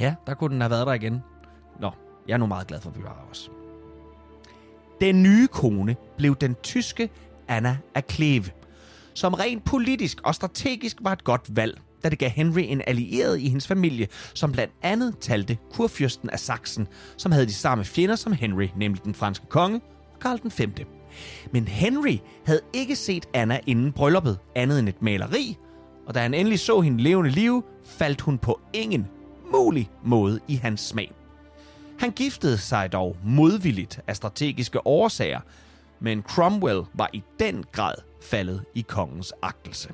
ja, 0.00 0.14
der 0.26 0.34
kunne 0.34 0.52
den 0.52 0.60
have 0.60 0.70
været 0.70 0.86
der 0.86 0.92
igen. 0.92 1.20
Nå, 1.80 1.90
jeg 2.28 2.34
er 2.34 2.38
nu 2.38 2.46
meget 2.46 2.66
glad 2.66 2.80
for, 2.80 2.90
at 2.90 2.98
vi 2.98 3.02
var 3.02 3.26
også. 3.30 3.50
Den 5.00 5.22
nye 5.22 5.46
kone 5.46 5.96
blev 6.16 6.36
den 6.36 6.54
tyske 6.62 7.10
Anna 7.48 7.78
af 7.94 8.06
Kleve, 8.06 8.50
som 9.14 9.34
rent 9.34 9.64
politisk 9.64 10.20
og 10.24 10.34
strategisk 10.34 10.96
var 11.00 11.12
et 11.12 11.24
godt 11.24 11.56
valg, 11.56 11.80
da 12.04 12.08
det 12.08 12.18
gav 12.18 12.30
Henry 12.30 12.60
en 12.64 12.82
allieret 12.86 13.40
i 13.40 13.48
hendes 13.48 13.66
familie, 13.66 14.08
som 14.34 14.52
blandt 14.52 14.74
andet 14.82 15.18
talte 15.20 15.58
kurfyrsten 15.72 16.30
af 16.30 16.40
Sachsen, 16.40 16.88
som 17.16 17.32
havde 17.32 17.46
de 17.46 17.54
samme 17.54 17.84
fjender 17.84 18.16
som 18.16 18.32
Henry, 18.32 18.68
nemlig 18.76 19.04
den 19.04 19.14
franske 19.14 19.46
konge, 19.46 19.80
Karl 20.20 20.38
den 20.42 20.50
5. 20.50 20.72
Men 21.52 21.68
Henry 21.68 22.16
havde 22.46 22.60
ikke 22.72 22.96
set 22.96 23.26
Anna 23.34 23.60
inden 23.66 23.92
brylluppet, 23.92 24.38
andet 24.54 24.78
end 24.78 24.88
et 24.88 25.02
maleri, 25.02 25.56
og 26.06 26.14
da 26.14 26.20
han 26.20 26.34
endelig 26.34 26.60
så 26.60 26.80
hende 26.80 27.02
levende 27.02 27.30
liv, 27.30 27.64
faldt 27.84 28.20
hun 28.20 28.38
på 28.38 28.60
ingen 28.72 29.06
mulig 29.52 29.90
måde 30.04 30.40
i 30.48 30.54
hans 30.54 30.80
smag. 30.80 31.12
Han 31.98 32.10
giftede 32.10 32.58
sig 32.58 32.92
dog 32.92 33.16
modvilligt 33.24 34.00
af 34.06 34.16
strategiske 34.16 34.86
årsager, 34.86 35.40
men 36.00 36.22
Cromwell 36.22 36.82
var 36.94 37.10
i 37.12 37.22
den 37.40 37.64
grad 37.72 37.94
faldet 38.24 38.64
i 38.74 38.84
kongens 38.88 39.32
agtelse. 39.42 39.88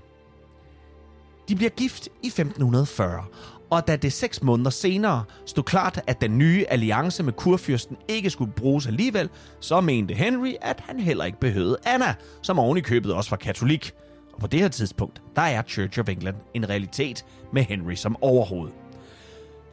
De 1.49 1.57
bliver 1.57 1.71
gift 1.71 2.09
i 2.23 2.27
1540, 2.27 3.25
og 3.71 3.89
da 3.89 3.97
det 3.97 4.13
seks 4.13 4.43
måneder 4.43 4.71
senere 4.71 5.25
stod 5.47 5.65
klart, 5.65 6.01
at 6.07 6.21
den 6.21 6.39
nye 6.39 6.65
alliance 6.69 7.23
med 7.23 7.33
kurfyrsten 7.33 7.97
ikke 8.09 8.31
skulle 8.31 8.53
bruges 8.53 8.87
alligevel, 8.87 9.29
så 9.61 9.81
mente 9.81 10.15
Henry, 10.15 10.53
at 10.63 10.81
han 10.81 11.01
heller 11.01 11.25
ikke 11.25 11.41
behøvede 11.41 11.79
Anna, 11.85 12.15
som 12.43 12.59
oven 12.59 12.79
i 12.79 12.81
købet 12.81 13.15
også 13.15 13.31
var 13.31 13.37
katolik. 13.37 13.95
Og 14.33 14.41
på 14.41 14.47
det 14.47 14.61
her 14.61 14.69
tidspunkt, 14.69 15.23
der 15.37 15.43
er 15.43 15.63
Church 15.63 16.01
of 16.01 16.09
England 16.09 16.37
en 16.55 16.69
realitet 16.69 17.25
med 17.53 17.63
Henry 17.63 17.95
som 17.95 18.17
overhoved. 18.23 18.71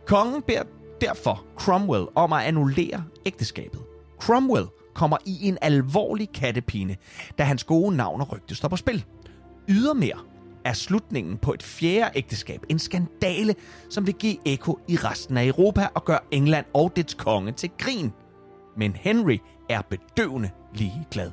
Kongen 0.05 0.41
beder 0.41 0.63
derfor 1.01 1.43
Cromwell 1.57 2.05
om 2.15 2.33
at 2.33 2.43
annullere 2.43 3.03
ægteskabet. 3.25 3.81
Cromwell 4.19 4.65
kommer 4.97 5.17
i 5.25 5.47
en 5.47 5.57
alvorlig 5.61 6.31
kattepine, 6.31 6.95
da 7.37 7.43
hans 7.43 7.63
gode 7.63 7.95
navn 7.95 8.21
og 8.21 8.31
rygte 8.31 8.55
står 8.55 8.67
på 8.67 8.75
spil. 8.75 9.05
Ydermere 9.69 10.19
er 10.65 10.73
slutningen 10.73 11.37
på 11.37 11.53
et 11.53 11.63
fjerde 11.63 12.11
ægteskab 12.15 12.63
en 12.69 12.79
skandale, 12.79 13.55
som 13.89 14.07
vil 14.07 14.13
give 14.13 14.37
ekko 14.45 14.79
i 14.87 14.95
resten 14.95 15.37
af 15.37 15.45
Europa 15.45 15.87
og 15.95 16.05
gøre 16.05 16.19
England 16.31 16.65
og 16.73 16.95
dets 16.95 17.13
konge 17.13 17.51
til 17.51 17.69
grin. 17.77 18.11
Men 18.77 18.95
Henry 18.95 19.37
er 19.69 19.81
bedøvende 19.81 20.49
ligeglad. 20.73 21.31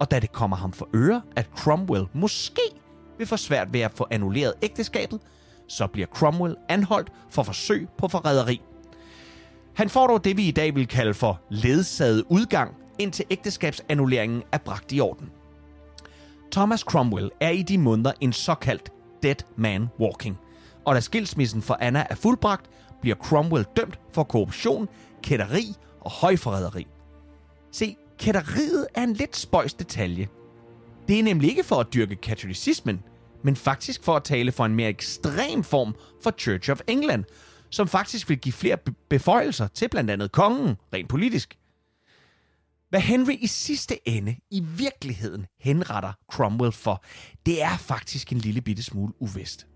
Og 0.00 0.10
da 0.10 0.20
det 0.20 0.32
kommer 0.32 0.56
ham 0.56 0.72
for 0.72 0.88
øre, 0.94 1.22
at 1.36 1.48
Cromwell 1.56 2.06
måske 2.12 2.62
vil 3.18 3.26
få 3.26 3.36
svært 3.36 3.72
ved 3.72 3.80
at 3.80 3.92
få 3.94 4.06
annulleret 4.10 4.54
ægteskabet, 4.62 5.20
så 5.68 5.86
bliver 5.86 6.06
Cromwell 6.06 6.56
anholdt 6.68 7.12
for 7.30 7.42
forsøg 7.42 7.88
på 7.98 8.08
forræderi. 8.08 8.60
Han 9.74 9.88
får 9.88 10.06
dog 10.06 10.24
det, 10.24 10.36
vi 10.36 10.48
i 10.48 10.50
dag 10.50 10.74
vil 10.74 10.88
kalde 10.88 11.14
for 11.14 11.40
ledsaget 11.50 12.24
udgang, 12.28 12.74
indtil 12.98 13.24
ægteskabsannulleringen 13.30 14.42
er 14.52 14.58
bragt 14.58 14.92
i 14.92 15.00
orden. 15.00 15.30
Thomas 16.52 16.80
Cromwell 16.80 17.30
er 17.40 17.50
i 17.50 17.62
de 17.62 17.78
måneder 17.78 18.12
en 18.20 18.32
såkaldt 18.32 18.92
dead 19.22 19.36
man 19.56 19.88
walking. 20.00 20.38
Og 20.84 20.94
da 20.94 21.00
skilsmissen 21.00 21.62
for 21.62 21.78
Anna 21.80 22.06
er 22.10 22.14
fuldbragt, 22.14 22.70
bliver 23.00 23.16
Cromwell 23.16 23.66
dømt 23.76 23.98
for 24.12 24.24
korruption, 24.24 24.88
kætteri 25.22 25.74
og 26.00 26.10
højforræderi. 26.10 26.86
Se, 27.72 27.96
kætteriet 28.18 28.86
er 28.94 29.02
en 29.02 29.12
lidt 29.12 29.36
spøjs 29.36 29.74
detalje. 29.74 30.28
Det 31.08 31.18
er 31.18 31.22
nemlig 31.22 31.50
ikke 31.50 31.64
for 31.64 31.76
at 31.76 31.94
dyrke 31.94 32.16
katolicismen, 32.16 33.02
men 33.42 33.56
faktisk 33.56 34.04
for 34.04 34.16
at 34.16 34.24
tale 34.24 34.52
for 34.52 34.64
en 34.64 34.74
mere 34.74 34.88
ekstrem 34.88 35.62
form 35.62 35.94
for 36.22 36.30
Church 36.30 36.70
of 36.70 36.80
England, 36.86 37.24
som 37.70 37.88
faktisk 37.88 38.28
vil 38.28 38.38
give 38.38 38.52
flere 38.52 38.78
beføjelser 39.08 39.66
til 39.66 39.88
blandt 39.88 40.10
andet 40.10 40.32
kongen, 40.32 40.76
rent 40.94 41.08
politisk. 41.08 41.58
Hvad 42.90 43.00
Henry 43.00 43.36
i 43.40 43.46
sidste 43.46 44.08
ende 44.08 44.36
i 44.50 44.60
virkeligheden 44.60 45.46
henretter 45.60 46.12
Cromwell 46.32 46.72
for, 46.72 47.04
det 47.46 47.62
er 47.62 47.76
faktisk 47.76 48.32
en 48.32 48.38
lille 48.38 48.60
bitte 48.60 48.82
smule 48.82 49.12
uvist. 49.20 49.66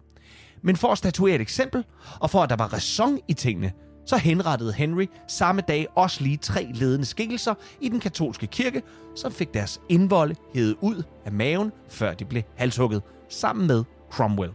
Men 0.63 0.77
for 0.77 0.89
at 0.93 0.99
statuere 0.99 1.35
et 1.35 1.41
eksempel, 1.41 1.85
og 2.21 2.31
for 2.31 2.43
at 2.43 2.51
der 2.51 2.57
var 2.57 2.73
ræson 2.73 3.19
i 3.29 3.35
tingene, 3.35 3.73
så 4.07 4.17
henrettede 4.17 4.73
Henry 4.73 5.07
samme 5.29 5.61
dag 5.61 5.87
også 5.97 6.23
lige 6.23 6.37
tre 6.37 6.71
ledende 6.75 7.05
skikkelser 7.05 7.55
i 7.81 7.89
den 7.89 8.01
katolske 8.01 8.47
kirke, 8.47 8.83
som 9.17 9.33
fik 9.33 9.55
deres 9.55 9.81
indvolde 9.89 10.35
hævet 10.55 10.77
ud 10.81 11.03
af 11.25 11.33
maven, 11.33 11.73
før 11.89 12.15
de 12.15 12.25
blev 12.25 12.43
halshugget, 12.57 13.03
sammen 13.29 13.67
med 13.67 13.85
Cromwell. 14.11 14.53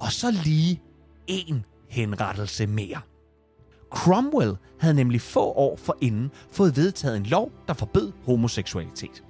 Og 0.00 0.12
så 0.12 0.30
lige 0.44 0.82
en 1.26 1.64
henrettelse 1.88 2.66
mere. 2.66 3.00
Cromwell 3.94 4.56
havde 4.78 4.94
nemlig 4.94 5.20
få 5.20 5.44
år 5.44 5.76
forinden 5.76 6.30
fået 6.52 6.76
vedtaget 6.76 7.16
en 7.16 7.26
lov, 7.26 7.52
der 7.68 7.74
forbød 7.74 8.12
homoseksualitet. 8.26 9.22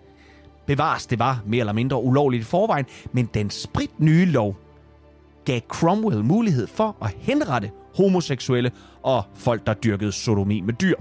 Bevares, 0.67 1.07
det 1.07 1.19
var 1.19 1.43
mere 1.47 1.61
eller 1.61 1.73
mindre 1.73 2.03
ulovligt 2.03 2.41
i 2.41 2.45
forvejen, 2.45 2.87
men 3.13 3.27
den 3.35 3.51
sprit 3.51 4.01
nye 4.01 4.25
lov 4.27 4.57
gav 5.45 5.61
Cromwell 5.61 6.25
mulighed 6.25 6.67
for 6.67 6.97
at 7.03 7.15
henrette 7.19 7.71
homoseksuelle 7.97 8.73
og 9.03 9.23
folk, 9.35 9.67
der 9.67 9.75
dyrkede 9.75 10.13
sodomi 10.13 10.61
med 10.61 10.75
dyr. 10.75 10.95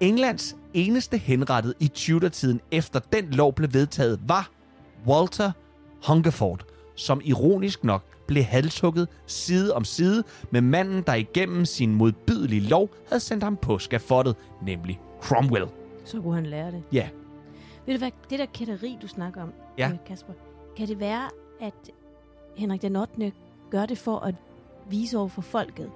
Englands 0.00 0.56
eneste 0.74 1.18
henrettet 1.18 1.74
i 1.80 1.88
Tudor-tiden 1.88 2.60
efter 2.70 3.00
den 3.12 3.30
lov 3.30 3.52
blev 3.52 3.72
vedtaget 3.72 4.20
var 4.26 4.50
Walter 5.06 5.52
Hungerford, 6.08 6.64
som 6.96 7.20
ironisk 7.24 7.84
nok 7.84 8.13
blev 8.26 8.42
halshugget 8.42 9.08
side 9.26 9.74
om 9.74 9.84
side 9.84 10.24
med 10.50 10.60
manden, 10.60 11.02
der 11.06 11.14
igennem 11.14 11.64
sin 11.64 11.94
modbydelige 11.94 12.60
lov 12.60 12.90
havde 13.08 13.20
sendt 13.20 13.44
ham 13.44 13.56
på 13.56 13.78
skafottet, 13.78 14.36
nemlig 14.62 15.00
Cromwell. 15.22 15.66
Så 16.04 16.20
kunne 16.20 16.34
han 16.34 16.46
lære 16.46 16.70
det. 16.70 16.82
Ja, 16.92 17.08
Ved 17.86 17.94
du 17.94 17.98
hvad, 17.98 18.10
det 18.30 18.38
der 18.38 18.46
kætteri, 18.46 18.98
du 19.02 19.08
snakker 19.08 19.42
om, 19.42 19.52
Ja. 19.78 19.90
Kasper, 20.06 20.32
kan 20.76 20.88
det 20.88 21.00
være, 21.00 21.28
at 21.60 21.90
Henrik 22.56 22.82
den 22.82 22.96
8. 22.96 23.32
gør 23.70 23.86
det 23.86 23.98
for 23.98 24.18
at 24.18 24.34
vise 24.90 25.18
over 25.18 25.28
for 25.28 25.42
folket, 25.42 25.90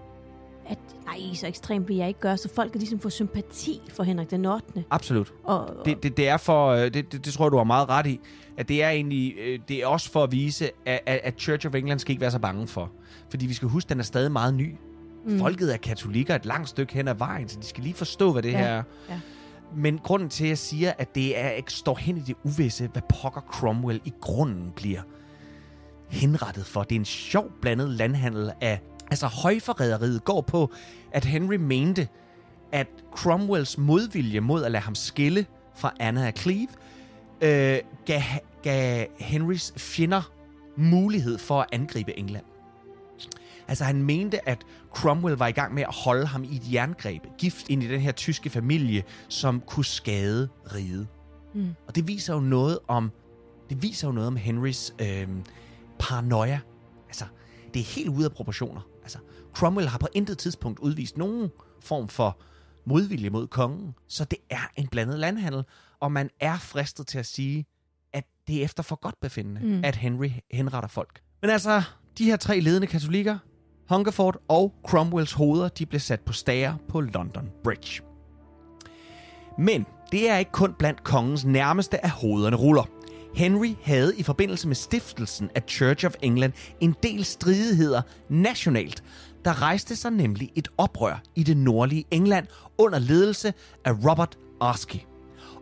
at 0.68 0.78
nej, 1.06 1.34
så 1.34 1.46
ekstremt 1.46 1.88
vil 1.88 1.96
jeg 1.96 2.08
ikke 2.08 2.20
gøre, 2.20 2.36
så 2.36 2.48
folket 2.54 2.76
ligesom 2.76 3.00
får 3.00 3.08
sympati 3.08 3.80
for 3.94 4.02
Henrik 4.02 4.30
den 4.30 4.44
8. 4.46 4.84
absolut. 4.90 5.32
Og, 5.44 5.60
og 5.60 5.84
Det, 5.84 6.02
det, 6.02 6.16
det 6.16 6.28
er 6.28 6.36
for, 6.36 6.68
øh, 6.68 6.84
det, 6.94 7.12
det, 7.12 7.24
det 7.24 7.32
tror 7.32 7.44
jeg, 7.44 7.52
du 7.52 7.56
har 7.56 7.64
meget 7.64 7.88
ret 7.88 8.06
i, 8.06 8.20
at 8.56 8.68
det 8.68 8.82
er 8.82 8.88
egentlig, 8.90 9.34
øh, 9.38 9.58
det 9.68 9.76
er 9.82 9.86
også 9.86 10.10
for 10.12 10.24
at 10.24 10.32
vise, 10.32 10.70
at, 10.86 11.00
at 11.06 11.20
at 11.24 11.34
Church 11.40 11.66
of 11.66 11.74
England 11.74 11.98
skal 11.98 12.10
ikke 12.10 12.20
være 12.20 12.30
så 12.30 12.38
bange 12.38 12.66
for. 12.66 12.90
Fordi 13.30 13.46
vi 13.46 13.54
skal 13.54 13.68
huske, 13.68 13.86
at 13.86 13.90
den 13.90 13.98
er 14.00 14.04
stadig 14.04 14.32
meget 14.32 14.54
ny. 14.54 14.74
Mm. 15.26 15.38
Folket 15.38 15.72
er 15.72 15.76
katolikker 15.76 16.34
et 16.34 16.46
langt 16.46 16.68
stykke 16.68 16.94
hen 16.94 17.08
ad 17.08 17.14
vejen, 17.14 17.48
så 17.48 17.58
de 17.60 17.66
skal 17.66 17.82
lige 17.82 17.94
forstå, 17.94 18.32
hvad 18.32 18.42
det 18.42 18.52
Ja, 18.52 18.58
her 18.58 18.66
er. 18.66 18.82
ja. 19.10 19.20
Men 19.76 19.98
grunden 19.98 20.28
til, 20.28 20.44
at 20.44 20.48
jeg 20.48 20.58
siger, 20.58 20.92
at 20.98 21.14
det 21.14 21.38
er, 21.38 21.50
ikke 21.50 21.72
står 21.72 21.94
hen 21.94 22.16
i 22.16 22.20
det 22.20 22.36
uvisse, 22.44 22.88
hvad 22.92 23.02
pokker 23.22 23.40
Cromwell 23.40 24.00
i 24.04 24.12
grunden 24.20 24.72
bliver 24.76 25.00
henrettet 26.08 26.66
for. 26.66 26.82
Det 26.82 26.94
er 26.96 27.00
en 27.00 27.04
sjov 27.04 27.50
blandet 27.60 27.88
landhandel 27.90 28.52
af... 28.60 28.80
Altså, 29.10 29.26
højforræderiet 29.26 30.24
går 30.24 30.40
på, 30.40 30.72
at 31.12 31.24
Henry 31.24 31.54
mente, 31.54 32.08
at 32.72 32.86
Cromwells 33.16 33.78
modvilje 33.78 34.40
mod 34.40 34.64
at 34.64 34.72
lade 34.72 34.82
ham 34.82 34.94
skille 34.94 35.46
fra 35.76 35.92
Anna 36.00 36.26
af 36.26 36.32
Cleve, 36.38 36.68
øh, 37.40 37.78
gav, 38.06 38.22
gav 38.62 39.06
Henrys 39.18 39.72
fjender 39.76 40.32
mulighed 40.76 41.38
for 41.38 41.60
at 41.60 41.66
angribe 41.72 42.18
England. 42.18 42.44
Altså 43.68 43.84
han 43.84 44.02
mente, 44.02 44.48
at 44.48 44.58
Cromwell 44.94 45.36
var 45.36 45.46
i 45.46 45.52
gang 45.52 45.74
med 45.74 45.82
at 45.82 45.94
holde 45.94 46.26
ham 46.26 46.44
i 46.44 46.56
et 46.56 46.72
jerngreb, 46.72 47.22
gift 47.38 47.68
ind 47.68 47.82
i 47.82 47.88
den 47.88 48.00
her 48.00 48.12
tyske 48.12 48.50
familie, 48.50 49.02
som 49.28 49.60
kunne 49.60 49.84
skade 49.84 50.48
riget. 50.74 51.08
Mm. 51.54 51.74
Og 51.86 51.94
det 51.94 52.08
viser 52.08 52.34
jo 52.34 52.40
noget 52.40 52.78
om 52.88 53.10
det 53.70 53.82
viser 53.82 54.08
jo 54.08 54.12
noget 54.12 54.26
om 54.26 54.36
Henrys 54.36 54.94
øh, 54.98 55.28
paranoia. 55.98 56.60
Altså, 57.08 57.24
det 57.74 57.80
er 57.80 57.84
helt 57.84 58.08
ude 58.08 58.24
af 58.24 58.32
proportioner. 58.32 58.80
Cromwell 59.58 59.88
har 59.88 59.98
på 59.98 60.08
intet 60.12 60.38
tidspunkt 60.38 60.78
udvist 60.78 61.18
nogen 61.18 61.50
form 61.80 62.08
for 62.08 62.38
modvilje 62.84 63.30
mod 63.30 63.46
kongen. 63.46 63.94
Så 64.08 64.24
det 64.24 64.38
er 64.50 64.70
en 64.76 64.88
blandet 64.88 65.18
landhandel, 65.18 65.64
og 66.00 66.12
man 66.12 66.30
er 66.40 66.58
fristet 66.58 67.06
til 67.06 67.18
at 67.18 67.26
sige, 67.26 67.66
at 68.12 68.24
det 68.46 68.60
er 68.60 68.64
efter 68.64 68.82
for 68.82 68.96
godt 68.96 69.20
befindende, 69.20 69.60
mm. 69.60 69.84
at 69.84 69.96
Henry 69.96 70.30
henretter 70.50 70.88
folk. 70.88 71.20
Men 71.40 71.50
altså, 71.50 71.82
de 72.18 72.24
her 72.24 72.36
tre 72.36 72.60
ledende 72.60 72.86
katolikker, 72.86 73.38
Hungerford 73.88 74.36
og 74.48 74.74
Cromwells 74.86 75.32
hoveder, 75.32 75.68
de 75.68 75.86
blev 75.86 76.00
sat 76.00 76.20
på 76.20 76.32
stager 76.32 76.74
på 76.88 77.00
London 77.00 77.50
Bridge. 77.64 78.02
Men 79.58 79.86
det 80.12 80.30
er 80.30 80.38
ikke 80.38 80.52
kun 80.52 80.74
blandt 80.78 81.04
kongens 81.04 81.44
nærmeste 81.44 82.04
af 82.04 82.10
hovederne 82.10 82.56
ruller. 82.56 82.84
Henry 83.34 83.74
havde 83.82 84.16
i 84.16 84.22
forbindelse 84.22 84.68
med 84.68 84.76
stiftelsen 84.76 85.50
af 85.54 85.62
Church 85.68 86.06
of 86.06 86.14
England 86.22 86.52
en 86.80 86.94
del 87.02 87.24
stridigheder 87.24 88.02
nationalt. 88.28 89.02
Der 89.44 89.62
rejste 89.62 89.96
sig 89.96 90.10
nemlig 90.10 90.50
et 90.54 90.68
oprør 90.78 91.22
i 91.34 91.42
det 91.42 91.56
nordlige 91.56 92.04
England 92.10 92.46
under 92.78 92.98
ledelse 92.98 93.52
af 93.84 93.92
Robert 93.92 94.38
Arskey. 94.60 94.98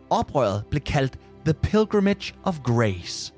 Oprøret 0.09 0.65
blev 0.69 0.81
kaldt 0.81 1.19
The 1.45 1.53
Pilgrimage 1.53 2.33
of 2.43 2.59
Grace 2.59 3.33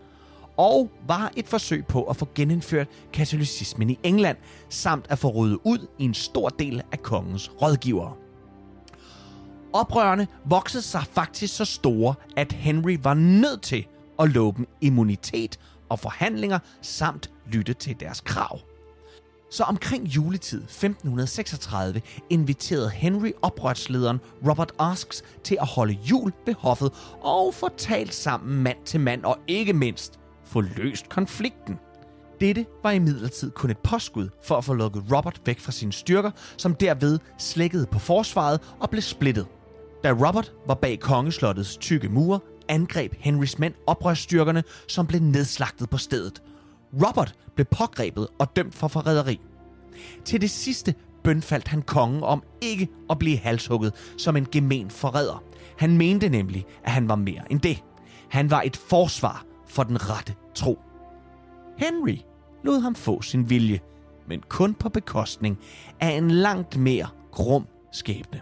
og 0.58 0.92
var 1.08 1.32
et 1.38 1.48
forsøg 1.48 1.86
på 1.86 2.04
at 2.04 2.16
få 2.16 2.28
genindført 2.36 2.88
katolicismen 3.14 3.90
i 3.90 4.00
England, 4.04 4.38
samt 4.70 5.06
at 5.10 5.20
få 5.20 5.30
ryddet 5.30 5.60
ud 5.64 5.88
i 5.98 6.04
en 6.04 6.14
stor 6.14 6.50
del 6.50 6.82
af 6.92 7.02
kongens 7.02 7.52
rådgivere. 7.62 8.14
Oprørerne 9.74 10.28
voksede 10.46 10.84
sig 10.84 11.04
faktisk 11.12 11.56
så 11.56 11.66
store, 11.66 12.16
at 12.38 12.52
Henry 12.52 12.98
var 13.04 13.14
nødt 13.14 13.62
til 13.62 13.88
at 14.20 14.30
love 14.30 14.54
dem 14.58 14.68
immunitet 14.82 15.60
og 15.90 16.00
forhandlinger 16.00 16.60
samt 16.82 17.32
lytte 17.52 17.74
til 17.74 18.00
deres 18.00 18.22
krav. 18.22 18.60
Så 19.50 19.64
omkring 19.64 20.06
juletid 20.06 20.62
1536 20.62 22.02
inviterede 22.30 22.90
Henry 22.90 23.32
oprørslederen 23.42 24.20
Robert 24.48 24.72
Asks 24.80 25.24
til 25.44 25.58
at 25.62 25.68
holde 25.68 25.94
jul 25.94 26.34
ved 26.46 26.54
hoffet 26.54 26.94
og 27.22 27.54
få 27.54 27.70
talt 27.78 28.14
sammen 28.14 28.64
mand 28.64 28.78
til 28.86 29.00
mand 29.00 29.24
og 29.24 29.38
ikke 29.48 29.74
mindst 29.74 30.20
få 30.46 30.62
løst 30.62 31.10
konflikten. 31.10 31.80
Dette 32.40 32.66
var 32.84 32.92
imidlertid 32.92 33.52
kun 33.52 33.70
et 33.70 33.78
påskud 33.78 34.30
for 34.44 34.58
at 34.58 34.66
få 34.66 34.74
lukket 34.74 35.04
Robert 35.12 35.42
væk 35.46 35.60
fra 35.60 35.72
sine 35.72 35.94
styrker, 35.94 36.32
som 36.58 36.76
derved 36.76 37.20
slækkede 37.38 37.86
på 37.86 38.00
forsvaret 38.00 38.62
og 38.80 38.90
blev 38.90 39.02
splittet. 39.02 39.48
Da 40.04 40.12
Robert 40.12 40.54
var 40.68 40.74
bag 40.74 41.00
kongeslottets 41.00 41.78
tykke 41.78 42.10
mure, 42.10 42.40
angreb 42.70 43.14
Henrys 43.18 43.60
mænd 43.60 43.74
oprørsstyrkerne, 43.88 44.64
som 44.88 45.08
blev 45.08 45.22
nedslagtet 45.22 45.90
på 45.90 45.98
stedet. 45.98 46.42
Robert 46.94 47.36
blev 47.56 47.66
pågrebet 47.66 48.28
og 48.40 48.56
dømt 48.56 48.76
for 48.76 48.88
forræderi. 48.88 49.40
Til 50.26 50.42
det 50.42 50.50
sidste 50.50 50.96
bønfaldt 51.24 51.68
han 51.68 51.82
kongen 51.82 52.24
om 52.24 52.44
ikke 52.62 52.88
at 53.10 53.20
blive 53.20 53.38
halshugget 53.38 53.94
som 54.18 54.38
en 54.38 54.48
gemen 54.52 54.90
forræder. 54.90 55.44
Han 55.78 55.98
mente 55.98 56.30
nemlig, 56.30 56.66
at 56.84 56.92
han 56.92 57.10
var 57.10 57.16
mere 57.16 57.52
end 57.52 57.60
det. 57.60 57.84
Han 58.30 58.52
var 58.52 58.62
et 58.62 58.78
forsvar 58.78 59.46
for 59.68 59.84
den 59.84 60.10
rette 60.10 60.36
tro. 60.56 60.80
Henry 61.78 62.18
lod 62.64 62.80
ham 62.80 62.96
få 62.96 63.22
sin 63.22 63.50
vilje, 63.50 63.80
men 64.28 64.42
kun 64.50 64.74
på 64.74 64.90
bekostning 64.90 65.58
af 66.00 66.10
en 66.10 66.32
langt 66.32 66.78
mere 66.78 67.08
grum 67.32 67.68
skæbne. 67.92 68.42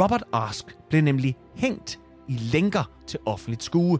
Robert 0.00 0.24
Ask 0.32 0.76
blev 0.88 1.02
nemlig 1.02 1.36
hængt 1.54 2.00
i 2.28 2.36
lænker 2.36 2.90
til 3.06 3.20
offentligt 3.26 3.62
skue, 3.62 3.98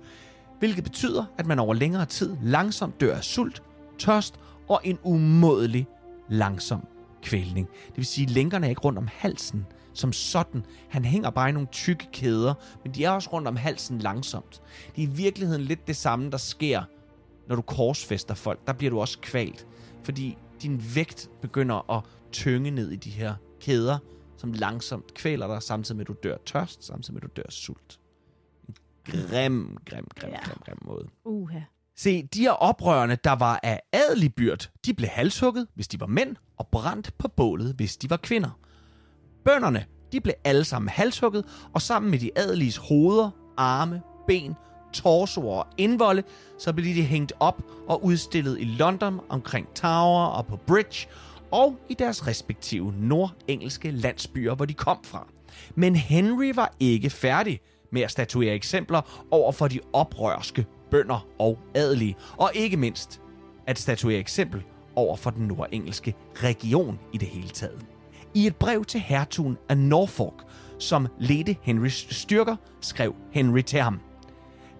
hvilket 0.64 0.84
betyder, 0.84 1.24
at 1.38 1.46
man 1.46 1.58
over 1.58 1.74
længere 1.74 2.06
tid 2.06 2.36
langsomt 2.42 3.00
dør 3.00 3.16
af 3.16 3.24
sult, 3.24 3.62
tørst 3.98 4.34
og 4.68 4.80
en 4.84 4.98
umådelig 5.02 5.86
langsom 6.28 6.86
kvælning. 7.22 7.68
Det 7.86 7.96
vil 7.96 8.06
sige, 8.06 8.24
at 8.24 8.30
lænkerne 8.30 8.66
er 8.66 8.70
ikke 8.70 8.80
rundt 8.80 8.98
om 8.98 9.08
halsen 9.12 9.66
som 9.94 10.12
sådan. 10.12 10.66
Han 10.88 11.04
hænger 11.04 11.30
bare 11.30 11.48
i 11.48 11.52
nogle 11.52 11.68
tykke 11.72 12.08
kæder, 12.12 12.54
men 12.84 12.94
de 12.94 13.04
er 13.04 13.10
også 13.10 13.30
rundt 13.32 13.48
om 13.48 13.56
halsen 13.56 13.98
langsomt. 13.98 14.62
Det 14.96 15.04
er 15.04 15.08
i 15.08 15.10
virkeligheden 15.10 15.62
lidt 15.62 15.86
det 15.86 15.96
samme, 15.96 16.30
der 16.30 16.36
sker, 16.36 16.82
når 17.48 17.56
du 17.56 17.62
korsfester 17.62 18.34
folk. 18.34 18.66
Der 18.66 18.72
bliver 18.72 18.90
du 18.90 19.00
også 19.00 19.18
kvalt, 19.18 19.66
fordi 20.04 20.38
din 20.62 20.82
vægt 20.94 21.30
begynder 21.42 21.90
at 21.90 22.02
tynge 22.32 22.70
ned 22.70 22.90
i 22.90 22.96
de 22.96 23.10
her 23.10 23.34
kæder, 23.60 23.98
som 24.36 24.52
langsomt 24.52 25.14
kvæler 25.14 25.46
dig, 25.46 25.62
samtidig 25.62 25.96
med, 25.96 26.04
at 26.04 26.08
du 26.08 26.14
dør 26.22 26.36
tørst, 26.46 26.84
samtidig 26.84 27.14
med, 27.14 27.22
at 27.22 27.36
du 27.36 27.40
dør 27.42 27.50
sult. 27.50 27.98
Grim, 29.04 29.76
grim, 29.86 30.06
grim, 30.20 30.32
ja. 30.32 30.44
grim, 30.44 30.58
grim 30.64 30.78
måde. 30.82 31.08
Uha. 31.24 31.60
Se, 31.96 32.22
de 32.34 32.40
her 32.40 32.50
oprørende, 32.50 33.16
der 33.24 33.32
var 33.32 33.60
af 33.62 33.80
adelig 33.92 34.34
byrd, 34.34 34.70
de 34.86 34.94
blev 34.94 35.08
halshugget, 35.08 35.66
hvis 35.74 35.88
de 35.88 36.00
var 36.00 36.06
mænd, 36.06 36.36
og 36.56 36.68
brændt 36.72 37.18
på 37.18 37.28
bålet, 37.28 37.74
hvis 37.74 37.96
de 37.96 38.10
var 38.10 38.16
kvinder. 38.16 38.58
Bønderne, 39.44 39.84
de 40.12 40.20
blev 40.20 40.34
alle 40.44 40.64
sammen 40.64 40.88
halshugget, 40.88 41.44
og 41.72 41.82
sammen 41.82 42.10
med 42.10 42.18
de 42.18 42.30
adeliges 42.36 42.76
hoveder, 42.76 43.30
arme, 43.56 44.02
ben, 44.26 44.54
torsoer 44.92 45.58
og 45.58 45.66
indvolde, 45.78 46.22
så 46.58 46.72
blev 46.72 46.94
de 46.94 47.02
hængt 47.02 47.32
op 47.40 47.62
og 47.88 48.04
udstillet 48.04 48.60
i 48.60 48.64
London 48.64 49.20
omkring 49.28 49.74
Tower 49.74 50.26
og 50.26 50.46
på 50.46 50.56
Bridge, 50.56 51.08
og 51.50 51.78
i 51.88 51.94
deres 51.94 52.26
respektive 52.26 52.92
nordengelske 52.96 53.90
landsbyer, 53.90 54.54
hvor 54.54 54.64
de 54.64 54.74
kom 54.74 54.98
fra. 55.04 55.28
Men 55.74 55.96
Henry 55.96 56.54
var 56.54 56.74
ikke 56.80 57.10
færdig 57.10 57.60
med 57.94 58.02
at 58.02 58.10
statuere 58.10 58.54
eksempler 58.54 59.26
over 59.30 59.52
for 59.52 59.68
de 59.68 59.80
oprørske 59.92 60.66
bønder 60.90 61.26
og 61.38 61.58
adelige, 61.74 62.16
og 62.36 62.50
ikke 62.54 62.76
mindst 62.76 63.20
at 63.66 63.78
statuere 63.78 64.18
eksempel 64.18 64.62
over 64.96 65.16
for 65.16 65.30
den 65.30 65.46
nordengelske 65.46 66.14
region 66.34 66.98
i 67.12 67.18
det 67.18 67.28
hele 67.28 67.48
taget. 67.48 67.86
I 68.34 68.46
et 68.46 68.56
brev 68.56 68.84
til 68.84 69.00
hertugen 69.00 69.58
af 69.68 69.78
Norfolk, 69.78 70.44
som 70.78 71.06
ledte 71.18 71.56
Henrys 71.62 72.06
styrker, 72.10 72.56
skrev 72.80 73.14
Henry 73.32 73.60
til 73.60 73.80
ham. 73.80 74.00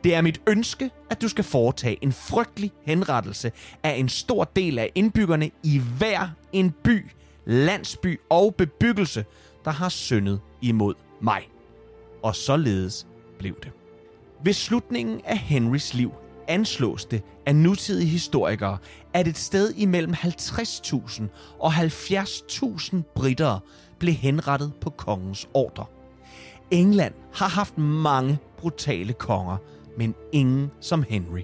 Det 0.04 0.14
er 0.14 0.20
mit 0.20 0.40
ønske, 0.48 0.90
at 1.10 1.22
du 1.22 1.28
skal 1.28 1.44
foretage 1.44 1.98
en 2.02 2.12
frygtelig 2.12 2.72
henrettelse 2.82 3.52
af 3.82 3.90
en 3.90 4.08
stor 4.08 4.44
del 4.44 4.78
af 4.78 4.90
indbyggerne 4.94 5.50
i 5.62 5.80
hver 5.98 6.28
en 6.52 6.74
by, 6.84 7.10
landsby 7.44 8.20
og 8.30 8.54
bebyggelse, 8.54 9.24
der 9.64 9.70
har 9.70 9.88
syndet 9.88 10.40
imod 10.62 10.94
mig. 11.20 11.42
Og 12.24 12.36
således 12.36 13.06
blev 13.38 13.54
det. 13.62 13.72
Ved 14.44 14.52
slutningen 14.52 15.20
af 15.24 15.38
Henrys 15.38 15.94
liv 15.94 16.12
anslås 16.48 17.04
det 17.04 17.22
af 17.46 17.56
nutidige 17.56 18.08
historikere, 18.08 18.78
at 19.12 19.28
et 19.28 19.36
sted 19.36 19.74
imellem 19.76 20.12
50.000 20.12 21.22
og 21.60 21.72
70.000 21.72 22.96
britter 23.14 23.58
blev 23.98 24.14
henrettet 24.14 24.72
på 24.80 24.90
kongens 24.90 25.48
ordre. 25.54 25.84
England 26.70 27.14
har 27.34 27.48
haft 27.48 27.78
mange 27.78 28.38
brutale 28.58 29.12
konger, 29.12 29.56
men 29.98 30.14
ingen 30.32 30.70
som 30.80 31.04
Henry. 31.08 31.42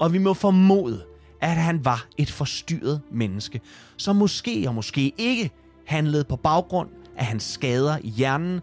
Og 0.00 0.12
vi 0.12 0.18
må 0.18 0.34
formode, 0.34 1.04
at 1.40 1.56
han 1.56 1.84
var 1.84 2.06
et 2.18 2.30
forstyrret 2.30 3.00
menneske, 3.10 3.60
som 3.96 4.16
måske 4.16 4.64
og 4.68 4.74
måske 4.74 5.12
ikke 5.18 5.50
handlede 5.86 6.24
på 6.24 6.36
baggrund 6.36 6.88
af 7.16 7.26
hans 7.26 7.42
skader 7.42 7.98
i 8.02 8.08
hjernen 8.08 8.60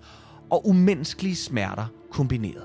og 0.49 0.67
umenneskelige 0.67 1.35
smerter 1.35 1.85
kombineret. 2.11 2.63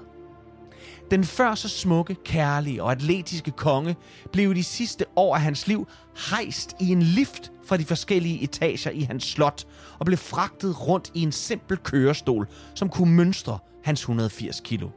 Den 1.10 1.24
før 1.24 1.54
så 1.54 1.68
smukke, 1.68 2.16
kærlige 2.24 2.82
og 2.82 2.92
atletiske 2.92 3.50
konge 3.50 3.96
blev 4.32 4.54
de 4.54 4.64
sidste 4.64 5.04
år 5.16 5.34
af 5.34 5.40
hans 5.40 5.66
liv 5.66 5.88
hejst 6.30 6.76
i 6.80 6.92
en 6.92 7.02
lift 7.02 7.52
fra 7.64 7.76
de 7.76 7.84
forskellige 7.84 8.42
etager 8.42 8.90
i 8.90 9.00
hans 9.00 9.24
slot 9.24 9.64
og 9.98 10.06
blev 10.06 10.18
fragtet 10.18 10.88
rundt 10.88 11.10
i 11.14 11.22
en 11.22 11.32
simpel 11.32 11.76
kørestol, 11.76 12.48
som 12.74 12.88
kunne 12.88 13.14
mønstre 13.14 13.58
hans 13.84 14.00
180 14.00 14.60
kilo. 14.60 14.88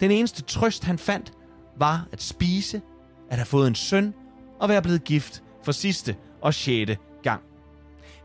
Den 0.00 0.10
eneste 0.10 0.42
trøst, 0.42 0.84
han 0.84 0.98
fandt, 0.98 1.32
var 1.76 2.08
at 2.12 2.22
spise, 2.22 2.82
at 3.30 3.36
have 3.36 3.46
fået 3.46 3.68
en 3.68 3.74
søn 3.74 4.14
og 4.60 4.68
være 4.68 4.82
blevet 4.82 5.04
gift 5.04 5.42
for 5.64 5.72
sidste 5.72 6.16
og 6.42 6.54
sjette 6.54 6.96
gang. 7.22 7.42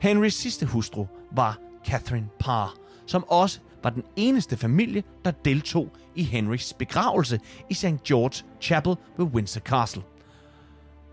Henrys 0.01 0.34
sidste 0.34 0.65
hustru 0.65 1.06
var 1.32 1.58
Catherine 1.86 2.29
Parr, 2.39 2.73
som 3.06 3.23
også 3.27 3.60
var 3.84 3.89
den 3.89 4.04
eneste 4.15 4.58
familie, 4.58 5.04
der 5.26 5.32
deltog 5.32 5.89
i 6.15 6.24
Henrys 6.24 6.74
begravelse 6.74 7.39
i 7.69 7.74
St. 7.74 8.04
George 8.08 8.46
Chapel 8.62 8.96
ved 9.17 9.26
Windsor 9.26 9.62
Castle, 9.62 10.04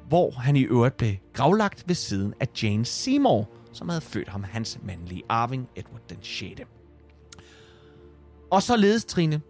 hvor 0.09 0.31
han 0.31 0.57
i 0.57 0.63
øvrigt 0.63 0.97
blev 0.97 1.15
gravlagt 1.33 1.85
ved 1.87 1.95
siden 1.95 2.35
af 2.41 2.49
Jane 2.63 2.85
Seymour, 2.85 3.49
som 3.73 3.89
havde 3.89 4.01
født 4.01 4.29
ham 4.29 4.45
hans 4.45 4.79
mandlige 4.83 5.23
arving, 5.29 5.69
Edward 5.77 6.09
den 6.09 6.19
6. 6.23 6.61
Og 8.51 8.63
således, 8.63 9.05
Trine, 9.05 9.41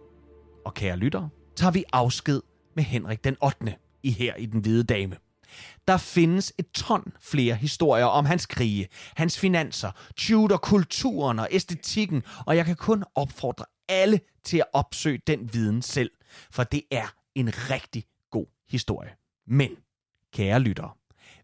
og 0.65 0.73
kære 0.73 0.97
lyttere, 0.97 1.29
tager 1.55 1.71
vi 1.71 1.83
afsked 1.93 2.41
med 2.75 2.83
Henrik 2.83 3.23
den 3.23 3.37
8. 3.43 3.75
i 4.03 4.11
her 4.11 4.35
i 4.35 4.45
Den 4.45 4.61
Hvide 4.61 4.83
Dame. 4.83 5.15
Der 5.87 5.97
findes 5.97 6.53
et 6.57 6.71
ton 6.73 7.13
flere 7.21 7.55
historier 7.55 8.05
om 8.05 8.25
hans 8.25 8.45
krige, 8.45 8.87
hans 9.15 9.39
finanser, 9.39 9.91
Tudor-kulturen 10.15 11.39
og 11.39 11.47
æstetikken, 11.51 12.23
og 12.45 12.57
jeg 12.57 12.65
kan 12.65 12.75
kun 12.75 13.03
opfordre 13.15 13.65
alle 13.89 14.19
til 14.43 14.57
at 14.57 14.65
opsøge 14.73 15.19
den 15.27 15.53
viden 15.53 15.81
selv, 15.81 16.11
for 16.51 16.63
det 16.63 16.81
er 16.91 17.13
en 17.35 17.51
rigtig 17.69 18.03
god 18.31 18.45
historie. 18.69 19.09
Men, 19.47 19.69
kære 20.33 20.59
lyttere, 20.59 20.89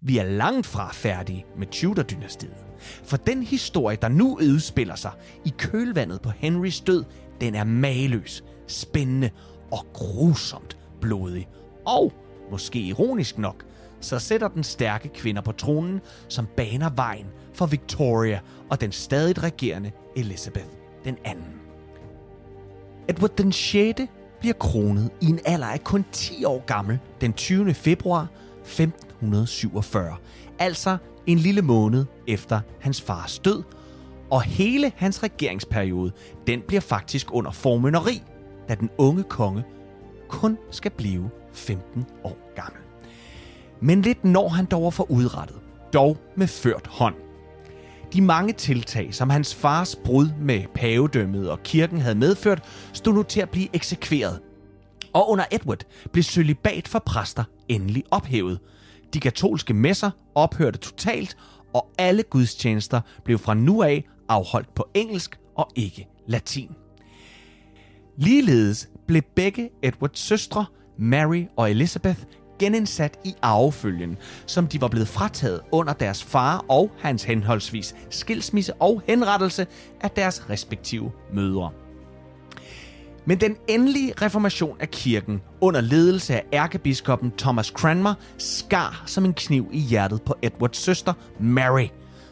vi 0.01 0.17
er 0.17 0.23
langt 0.23 0.65
fra 0.65 0.91
færdige 0.91 1.45
med 1.57 1.67
Tudor-dynastiet. 1.67 2.65
For 3.03 3.17
den 3.17 3.43
historie, 3.43 3.97
der 4.01 4.07
nu 4.07 4.35
udspiller 4.35 4.95
sig 4.95 5.11
i 5.45 5.53
kølvandet 5.57 6.21
på 6.21 6.29
Henrys 6.29 6.81
død, 6.81 7.05
den 7.41 7.55
er 7.55 7.63
mageløs, 7.63 8.43
spændende 8.67 9.29
og 9.71 9.85
grusomt 9.93 10.77
blodig. 11.01 11.47
Og, 11.85 12.13
måske 12.51 12.79
ironisk 12.79 13.37
nok, 13.37 13.65
så 14.01 14.19
sætter 14.19 14.47
den 14.47 14.63
stærke 14.63 15.07
kvinder 15.07 15.41
på 15.41 15.51
tronen, 15.51 16.01
som 16.27 16.47
baner 16.57 16.89
vejen 16.95 17.27
for 17.53 17.65
Victoria 17.65 18.39
og 18.69 18.81
den 18.81 18.91
stadig 18.91 19.43
regerende 19.43 19.91
Elizabeth 20.15 20.67
den 21.05 21.17
anden. 21.25 21.53
Edward 23.09 23.35
den 23.37 23.51
6. 23.51 24.01
bliver 24.39 24.53
kronet 24.53 25.09
i 25.21 25.25
en 25.25 25.39
alder 25.45 25.67
af 25.67 25.83
kun 25.83 26.05
10 26.11 26.45
år 26.45 26.65
gammel 26.65 26.99
den 27.21 27.33
20. 27.33 27.73
februar 27.73 28.27
1547. 28.61 30.15
Altså 30.59 30.97
en 31.25 31.37
lille 31.37 31.61
måned 31.61 32.05
efter 32.27 32.61
hans 32.79 33.01
fars 33.01 33.39
død, 33.39 33.63
og 34.31 34.41
hele 34.41 34.91
hans 34.95 35.23
regeringsperiode, 35.23 36.11
den 36.47 36.61
bliver 36.67 36.81
faktisk 36.81 37.33
under 37.33 37.51
formynderi, 37.51 38.23
da 38.69 38.75
den 38.75 38.89
unge 38.97 39.23
konge 39.23 39.63
kun 40.29 40.57
skal 40.71 40.91
blive 40.91 41.29
15 41.53 42.05
år 42.23 42.53
gammel. 42.55 42.86
Men 43.81 44.01
lidt 44.01 44.23
når 44.23 44.49
han 44.49 44.65
dog 44.65 44.93
for 44.93 45.11
udrettet, 45.11 45.57
dog 45.93 46.17
med 46.35 46.47
ført 46.47 46.87
hånd. 46.87 47.15
De 48.13 48.21
mange 48.21 48.53
tiltag, 48.53 49.13
som 49.13 49.29
hans 49.29 49.55
fars 49.55 49.95
brud 49.95 50.27
med 50.41 50.63
pavedømmet 50.73 51.49
og 51.49 51.63
kirken 51.63 52.01
havde 52.01 52.15
medført, 52.15 52.63
stod 52.93 53.13
nu 53.13 53.23
til 53.23 53.41
at 53.41 53.49
blive 53.49 53.67
eksekveret. 53.73 54.39
Og 55.13 55.29
under 55.29 55.45
Edward 55.51 55.83
blev 56.11 56.23
sølibat 56.23 56.87
for 56.87 56.99
præster 56.99 57.43
endelig 57.69 58.03
ophævet. 58.11 58.59
De 59.13 59.19
katolske 59.19 59.73
messer 59.73 60.11
ophørte 60.35 60.79
totalt, 60.79 61.37
og 61.73 61.89
alle 61.97 62.23
gudstjenester 62.23 63.01
blev 63.23 63.37
fra 63.37 63.53
nu 63.53 63.83
af 63.83 64.03
afholdt 64.29 64.75
på 64.75 64.87
engelsk 64.93 65.39
og 65.55 65.69
ikke 65.75 66.07
latin. 66.27 66.69
Ligeledes 68.17 68.89
blev 69.07 69.21
begge 69.35 69.69
Edwards 69.83 70.19
søstre, 70.19 70.65
Mary 70.97 71.43
og 71.57 71.71
Elizabeth, 71.71 72.19
genindsat 72.59 73.19
i 73.23 73.35
arvefølgen, 73.41 74.17
som 74.45 74.67
de 74.67 74.81
var 74.81 74.87
blevet 74.87 75.07
frataget 75.07 75.61
under 75.71 75.93
deres 75.93 76.23
far 76.23 76.65
og 76.67 76.91
hans 76.99 77.23
henholdsvis 77.23 77.95
skilsmisse 78.09 78.73
og 78.73 79.01
henrettelse 79.07 79.67
af 80.01 80.11
deres 80.11 80.49
respektive 80.49 81.11
mødre. 81.33 81.71
Men 83.25 83.39
den 83.39 83.55
endelige 83.67 84.13
reformation 84.21 84.77
af 84.79 84.91
kirken 84.91 85.41
under 85.61 85.81
ledelse 85.81 86.35
af 86.35 86.43
ærkebiskoppen 86.53 87.33
Thomas 87.37 87.67
Cranmer 87.67 88.13
skar 88.37 89.03
som 89.05 89.25
en 89.25 89.33
kniv 89.33 89.69
i 89.71 89.79
hjertet 89.79 90.21
på 90.21 90.35
Edwards 90.41 90.77
søster 90.77 91.13
Mary, 91.39 91.87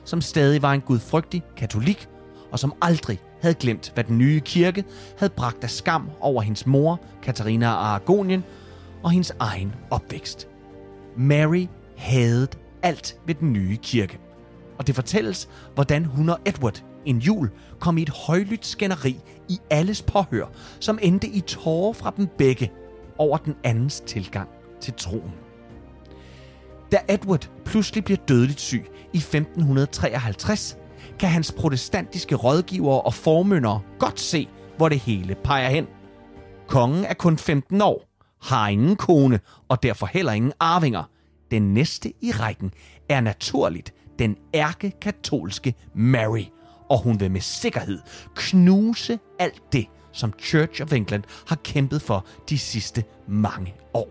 som 0.06 0.22
stadig 0.22 0.62
var 0.62 0.74
en 0.74 0.82
gudfrygtig 0.82 1.44
katolik, 1.58 2.08
og 2.52 2.60
som 2.60 2.74
aldrig 2.82 3.20
havde 3.42 3.56
glemt, 3.56 3.92
hvad 3.94 4.04
den 4.04 4.18
nye 4.18 4.40
kirke 4.40 4.84
havde 5.18 5.34
bragt 5.36 5.64
af 5.64 5.70
skam 5.70 6.10
over 6.20 6.42
hendes 6.42 6.68
mor, 6.68 7.00
Katarina 7.24 7.66
af 7.66 7.72
Aragonien, 7.72 8.44
og 9.06 9.12
hendes 9.12 9.34
egen 9.40 9.76
opvækst. 9.90 10.48
Mary 11.18 11.68
havde 11.98 12.48
alt 12.84 13.18
ved 13.26 13.36
den 13.36 13.54
nye 13.54 13.78
kirke. 13.78 14.20
Og 14.78 14.88
det 14.88 14.96
fortælles, 14.96 15.50
hvordan 15.74 16.06
hun 16.06 16.30
og 16.30 16.40
Edward 16.46 16.84
en 17.06 17.18
jul 17.18 17.50
kom 17.80 17.98
i 17.98 18.02
et 18.02 18.10
højlydt 18.10 18.66
skænderi 18.66 19.20
i 19.50 19.60
alles 19.70 20.02
påhør, 20.02 20.46
som 20.80 21.00
endte 21.02 21.28
i 21.28 21.42
tårer 21.42 21.94
fra 21.94 22.14
dem 22.18 22.28
begge 22.38 22.72
over 23.18 23.38
den 23.38 23.56
andens 23.64 24.00
tilgang 24.00 24.50
til 24.82 24.94
troen. 24.94 25.32
Da 26.92 26.98
Edward 27.10 27.50
pludselig 27.66 28.04
bliver 28.04 28.20
dødeligt 28.28 28.60
syg 28.60 28.86
i 29.14 29.18
1553, 29.18 30.78
kan 31.20 31.30
hans 31.30 31.52
protestantiske 31.52 32.36
rådgivere 32.36 33.02
og 33.02 33.14
formyndere 33.14 33.82
godt 34.00 34.20
se, 34.20 34.50
hvor 34.78 34.90
det 34.90 35.00
hele 35.00 35.36
peger 35.44 35.70
hen. 35.70 35.88
Kongen 36.68 37.06
er 37.06 37.14
kun 37.14 37.38
15 37.38 37.82
år, 37.82 38.15
har 38.46 38.68
ingen 38.68 38.96
kone 38.96 39.40
og 39.70 39.84
derfor 39.84 40.06
heller 40.06 40.32
ingen 40.32 40.54
arvinger. 40.60 41.04
Den 41.52 41.74
næste 41.74 42.14
i 42.22 42.32
rækken 42.32 42.72
er 43.10 43.22
naturligt 43.22 43.94
den 44.20 44.38
ærke-katolske 44.54 45.74
Mary, 45.94 46.44
og 46.90 47.02
hun 47.02 47.20
vil 47.20 47.32
med 47.32 47.42
sikkerhed 47.42 48.00
knuse 48.36 49.20
alt 49.40 49.74
det, 49.74 49.86
som 50.12 50.34
Church 50.40 50.82
of 50.82 50.94
England 50.94 51.24
har 51.48 51.56
kæmpet 51.56 52.02
for 52.02 52.26
de 52.50 52.58
sidste 52.58 53.04
mange 53.28 53.74
år. 53.94 54.10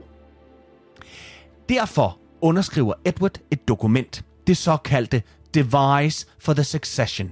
Derfor 1.68 2.18
underskriver 2.40 2.94
Edward 3.04 3.38
et 3.50 3.68
dokument, 3.68 4.24
det 4.46 4.56
såkaldte 4.56 5.22
Device 5.54 6.26
for 6.38 6.52
the 6.52 6.64
Succession, 6.64 7.30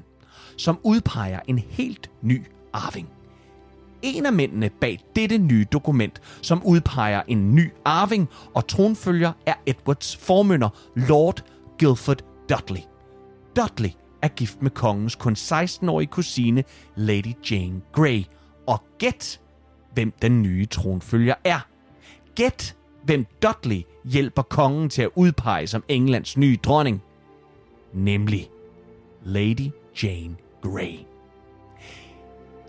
som 0.56 0.78
udpeger 0.82 1.40
en 1.48 1.58
helt 1.58 2.10
ny 2.22 2.46
arving. 2.72 3.11
En 4.02 4.26
af 4.26 4.32
mændene 4.32 4.70
bag 4.80 5.00
dette 5.16 5.38
nye 5.38 5.66
dokument, 5.72 6.20
som 6.42 6.62
udpeger 6.64 7.22
en 7.28 7.54
ny 7.54 7.70
arving 7.84 8.28
og 8.54 8.66
tronfølger, 8.66 9.32
er 9.46 9.54
Edwards 9.66 10.16
formynder, 10.16 10.68
Lord 10.94 11.44
Guildford 11.78 12.22
Dudley. 12.48 12.82
Dudley 13.56 13.90
er 14.22 14.28
gift 14.28 14.62
med 14.62 14.70
kongens 14.70 15.14
kun 15.14 15.32
16-årige 15.32 16.06
kusine, 16.06 16.64
Lady 16.96 17.50
Jane 17.50 17.80
Grey. 17.92 18.24
Og 18.66 18.84
gæt, 18.98 19.40
hvem 19.94 20.12
den 20.22 20.42
nye 20.42 20.66
tronfølger 20.66 21.34
er. 21.44 21.66
Gæt, 22.34 22.76
hvem 23.04 23.26
Dudley 23.42 23.82
hjælper 24.04 24.42
kongen 24.42 24.90
til 24.90 25.02
at 25.02 25.10
udpege 25.14 25.66
som 25.66 25.84
Englands 25.88 26.36
nye 26.36 26.58
dronning. 26.62 27.02
Nemlig 27.94 28.50
Lady 29.22 29.70
Jane 30.02 30.36
Grey. 30.62 31.11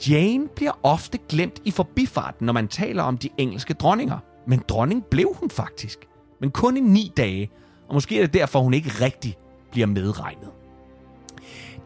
Jane 0.10 0.48
bliver 0.48 0.72
ofte 0.84 1.20
glemt 1.30 1.62
i 1.66 1.72
forbifarten, 1.72 2.46
når 2.46 2.54
man 2.54 2.68
taler 2.68 3.04
om 3.04 3.18
de 3.18 3.30
engelske 3.38 3.74
dronninger. 3.74 4.18
Men 4.48 4.64
dronning 4.68 5.06
blev 5.06 5.36
hun 5.40 5.50
faktisk. 5.50 6.08
Men 6.42 6.52
kun 6.52 6.78
i 6.78 6.80
ni 6.80 7.12
dage, 7.18 7.52
og 7.88 7.94
måske 7.94 8.18
er 8.18 8.26
det 8.26 8.34
derfor, 8.34 8.60
hun 8.60 8.74
ikke 8.74 8.90
rigtig 8.90 9.38
bliver 9.72 9.88
medregnet. 9.88 10.50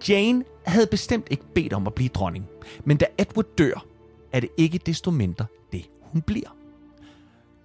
Jane 0.09 0.43
havde 0.65 0.87
bestemt 0.87 1.27
ikke 1.31 1.43
bedt 1.55 1.73
om 1.73 1.87
at 1.87 1.93
blive 1.93 2.09
dronning, 2.09 2.45
men 2.85 2.97
da 2.97 3.05
Edward 3.17 3.45
dør, 3.57 3.85
er 4.33 4.39
det 4.39 4.49
ikke 4.57 4.77
desto 4.77 5.11
mindre 5.11 5.45
det, 5.71 5.89
hun 6.01 6.21
bliver. 6.21 6.56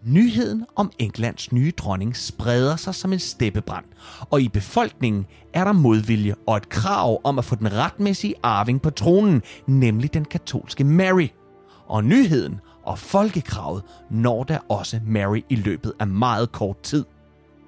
Nyheden 0.05 0.67
om 0.77 0.93
Englands 0.99 1.53
nye 1.53 1.71
dronning 1.71 2.17
spreder 2.17 2.77
sig 2.77 2.95
som 2.95 3.13
en 3.13 3.19
steppebrand, 3.19 3.85
og 4.31 4.41
i 4.41 4.49
befolkningen 4.49 5.27
er 5.55 5.65
der 5.65 5.73
modvilje 5.73 6.35
og 6.47 6.57
et 6.57 6.69
krav 6.69 7.21
om 7.25 7.39
at 7.39 7.45
få 7.45 7.55
den 7.55 7.73
retmæssige 7.73 8.35
arving 8.43 8.83
på 8.83 8.91
tronen, 8.91 9.43
nemlig 9.67 10.15
den 10.15 10.25
katolske 10.25 10.85
Mary. 10.85 11.29
Og 11.87 12.05
nyheden 12.05 12.61
og 12.85 12.99
folkekravet 12.99 13.83
når 14.11 14.45
der 14.45 14.59
også 14.69 15.01
Mary 15.07 15.41
i 15.49 15.57
løbet 15.57 15.93
af 16.01 16.07
meget 16.07 16.53
kort 16.53 16.81
tid. 16.81 17.05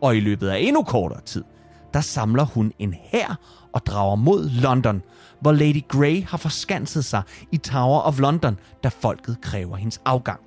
Og 0.02 0.16
i 0.16 0.20
løbet 0.20 0.48
af 0.48 0.58
endnu 0.58 0.82
kortere 0.82 1.20
tid, 1.20 1.44
der 1.94 2.00
samler 2.00 2.44
hun 2.44 2.72
en 2.78 2.94
hær 2.94 3.38
og 3.72 3.86
drager 3.86 4.16
mod 4.16 4.50
London, 4.50 5.02
hvor 5.40 5.52
Lady 5.52 5.88
Grey 5.88 6.24
har 6.24 6.38
forskanset 6.38 7.04
sig 7.04 7.22
i 7.52 7.56
Tower 7.56 8.00
of 8.00 8.20
London, 8.20 8.58
da 8.84 8.88
folket 8.88 9.40
kræver 9.40 9.76
hendes 9.76 10.00
afgang. 10.04 10.40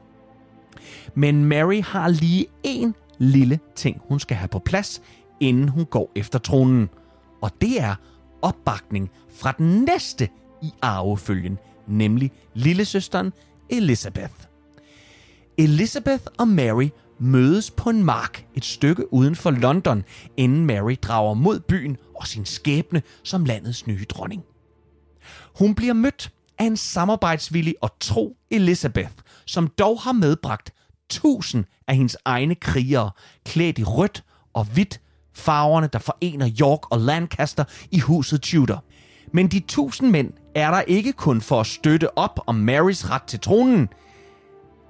Men 1.17 1.45
Mary 1.45 1.81
har 1.81 2.09
lige 2.09 2.45
en 2.63 2.95
lille 3.17 3.59
ting, 3.75 4.01
hun 4.07 4.19
skal 4.19 4.37
have 4.37 4.47
på 4.47 4.59
plads, 4.59 5.01
inden 5.39 5.69
hun 5.69 5.85
går 5.85 6.11
efter 6.15 6.39
tronen. 6.39 6.89
Og 7.41 7.51
det 7.61 7.81
er 7.81 7.95
opbakning 8.41 9.09
fra 9.39 9.51
den 9.51 9.83
næste 9.83 10.29
i 10.61 10.71
arvefølgen, 10.81 11.57
nemlig 11.87 12.31
lillesøsteren 12.53 13.33
Elizabeth. 13.69 14.33
Elizabeth 15.57 16.23
og 16.37 16.47
Mary 16.47 16.89
mødes 17.19 17.71
på 17.71 17.89
en 17.89 18.03
mark 18.03 18.45
et 18.55 18.65
stykke 18.65 19.13
uden 19.13 19.35
for 19.35 19.51
London, 19.51 20.03
inden 20.37 20.65
Mary 20.65 20.95
drager 21.01 21.33
mod 21.33 21.59
byen 21.59 21.97
og 22.15 22.27
sin 22.27 22.45
skæbne 22.45 23.01
som 23.23 23.45
landets 23.45 23.87
nye 23.87 24.05
dronning. 24.09 24.43
Hun 25.59 25.75
bliver 25.75 25.93
mødt 25.93 26.31
af 26.57 26.65
en 26.65 26.77
samarbejdsvillig 26.77 27.75
og 27.81 27.91
tro 27.99 28.37
Elizabeth, 28.51 29.13
som 29.45 29.67
dog 29.67 30.01
har 30.01 30.11
medbragt 30.11 30.73
tusind 31.09 31.65
af 31.87 31.95
hendes 31.95 32.17
egne 32.25 32.55
krigere, 32.55 33.11
klædt 33.45 33.79
i 33.79 33.83
rødt 33.83 34.23
og 34.53 34.63
hvidt, 34.63 35.01
farverne, 35.33 35.89
der 35.93 35.99
forener 35.99 36.49
York 36.61 36.91
og 36.91 36.99
Lancaster 36.99 37.63
i 37.91 37.99
huset 37.99 38.41
Tudor. 38.41 38.83
Men 39.33 39.47
de 39.47 39.59
tusind 39.59 40.09
mænd 40.09 40.33
er 40.55 40.71
der 40.71 40.81
ikke 40.81 41.13
kun 41.13 41.41
for 41.41 41.59
at 41.59 41.67
støtte 41.67 42.17
op 42.17 42.39
om 42.47 42.55
Marys 42.55 43.09
ret 43.09 43.23
til 43.23 43.39
tronen. 43.39 43.89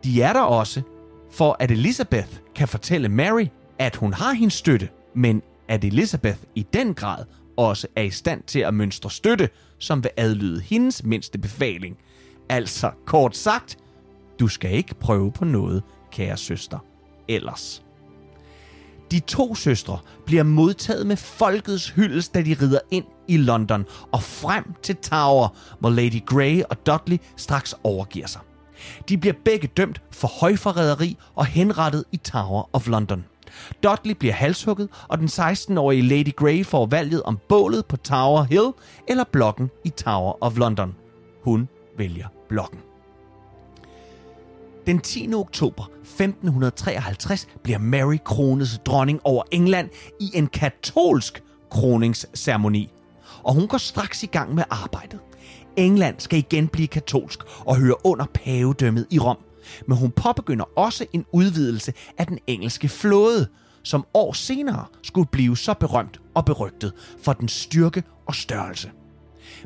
De 0.04 0.22
er 0.22 0.34
der 0.34 0.42
også 0.42 0.82
for, 1.32 1.56
at 1.60 1.72
Elizabeth 1.72 2.28
kan 2.56 2.68
fortælle 2.68 3.10
Mary, 3.10 3.46
at 3.80 3.96
hun 3.96 4.14
har 4.14 4.34
hendes 4.34 4.54
støtte, 4.54 4.90
men 5.16 5.42
at 5.68 5.84
Elizabeth 5.84 6.38
i 6.56 6.66
den 6.74 6.94
grad 6.94 7.26
også 7.58 7.88
er 7.96 8.02
i 8.02 8.10
stand 8.10 8.44
til 8.44 8.60
at 8.60 8.74
mønstre 8.74 9.12
støtte, 9.12 9.50
som 9.80 10.04
vil 10.04 10.12
adlyde 10.18 10.62
hendes 10.62 11.04
mindste 11.04 11.38
befaling. 11.38 11.98
Altså, 12.50 12.92
kort 13.06 13.38
sagt, 13.38 13.78
du 14.40 14.48
skal 14.48 14.72
ikke 14.72 14.96
prøve 14.96 15.32
på 15.32 15.46
noget, 15.46 15.84
kære 16.18 16.38
søster, 16.38 16.80
ellers. 17.28 17.84
De 19.12 19.20
to 19.20 19.56
søstre 19.56 20.00
bliver 20.26 20.44
modtaget 20.44 21.08
med 21.08 21.16
folkets 21.18 21.90
hyldest, 21.90 22.34
da 22.34 22.42
de 22.42 22.58
rider 22.62 22.80
ind 22.92 23.06
i 23.28 23.38
London 23.38 23.86
og 24.12 24.24
frem 24.24 24.74
til 24.84 24.96
Tower, 24.96 25.48
hvor 25.80 25.90
Lady 25.90 26.26
Grey 26.26 26.62
og 26.70 26.86
Dudley 26.86 27.18
straks 27.36 27.76
overgiver 27.84 28.28
sig. 28.28 28.42
De 29.10 29.18
bliver 29.18 29.34
begge 29.46 29.68
dømt 29.68 30.02
for 30.12 30.28
højforræderi 30.28 31.18
og 31.36 31.46
henrettet 31.46 32.04
i 32.12 32.18
Tower 32.18 32.70
of 32.74 32.88
London. 32.88 33.26
Dudley 33.84 34.16
bliver 34.16 34.34
halshugget, 34.34 34.90
og 35.08 35.18
den 35.18 35.28
16-årige 35.28 36.02
Lady 36.02 36.36
Grey 36.36 36.66
får 36.66 36.86
valget 36.86 37.24
om 37.24 37.40
bålet 37.50 37.86
på 37.86 37.98
Tower 37.98 38.44
Hill 38.44 38.72
eller 39.08 39.24
blokken 39.32 39.70
i 39.86 39.90
Tower 39.90 40.34
of 40.42 40.58
London. 40.58 40.96
Hun 41.44 41.70
vælger 41.98 42.28
blokken. 42.50 42.87
Den 44.88 45.00
10. 45.00 45.34
oktober 45.34 45.84
1553 46.02 47.48
bliver 47.64 47.80
Mary 47.80 48.18
kronet 48.26 48.82
dronning 48.86 49.20
over 49.24 49.44
England 49.52 49.90
i 50.20 50.32
en 50.34 50.48
katolsk 50.48 51.44
kroningsceremoni. 51.72 52.90
Og 53.44 53.54
hun 53.54 53.68
går 53.68 53.78
straks 53.78 54.24
i 54.24 54.26
gang 54.26 54.56
med 54.56 54.64
arbejdet. 54.70 55.20
England 55.76 56.16
skal 56.20 56.40
igen 56.40 56.68
blive 56.68 56.88
katolsk 56.88 57.40
og 57.60 57.76
høre 57.76 57.96
under 58.06 58.26
pavedømmet 58.34 59.08
i 59.12 59.20
Rom. 59.20 59.38
Men 59.88 59.98
hun 59.98 60.12
påbegynder 60.12 60.66
også 60.76 61.06
en 61.14 61.26
udvidelse 61.32 61.94
af 62.18 62.28
den 62.28 62.40
engelske 62.48 62.90
flåde, 62.90 63.48
som 63.84 64.06
år 64.14 64.34
senere 64.34 64.86
skulle 65.04 65.30
blive 65.32 65.58
så 65.58 65.74
berømt 65.74 66.22
og 66.34 66.46
berygtet 66.46 66.94
for 67.24 67.34
den 67.34 67.48
styrke 67.48 68.04
og 68.26 68.36
størrelse. 68.36 68.92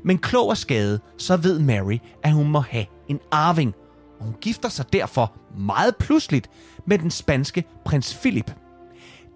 Men 0.03 0.17
klog 0.17 0.47
og 0.47 0.57
skade, 0.57 0.99
så 1.17 1.37
ved 1.37 1.59
Mary, 1.59 1.97
at 2.23 2.31
hun 2.31 2.47
må 2.47 2.59
have 2.59 2.85
en 3.07 3.19
arving, 3.31 3.75
og 4.21 4.27
hun 4.27 4.35
gifter 4.41 4.69
sig 4.69 4.93
derfor 4.93 5.33
meget 5.57 5.95
pludseligt 5.95 6.49
med 6.85 6.97
den 6.97 7.11
spanske 7.11 7.63
prins 7.85 8.17
Philip. 8.21 8.51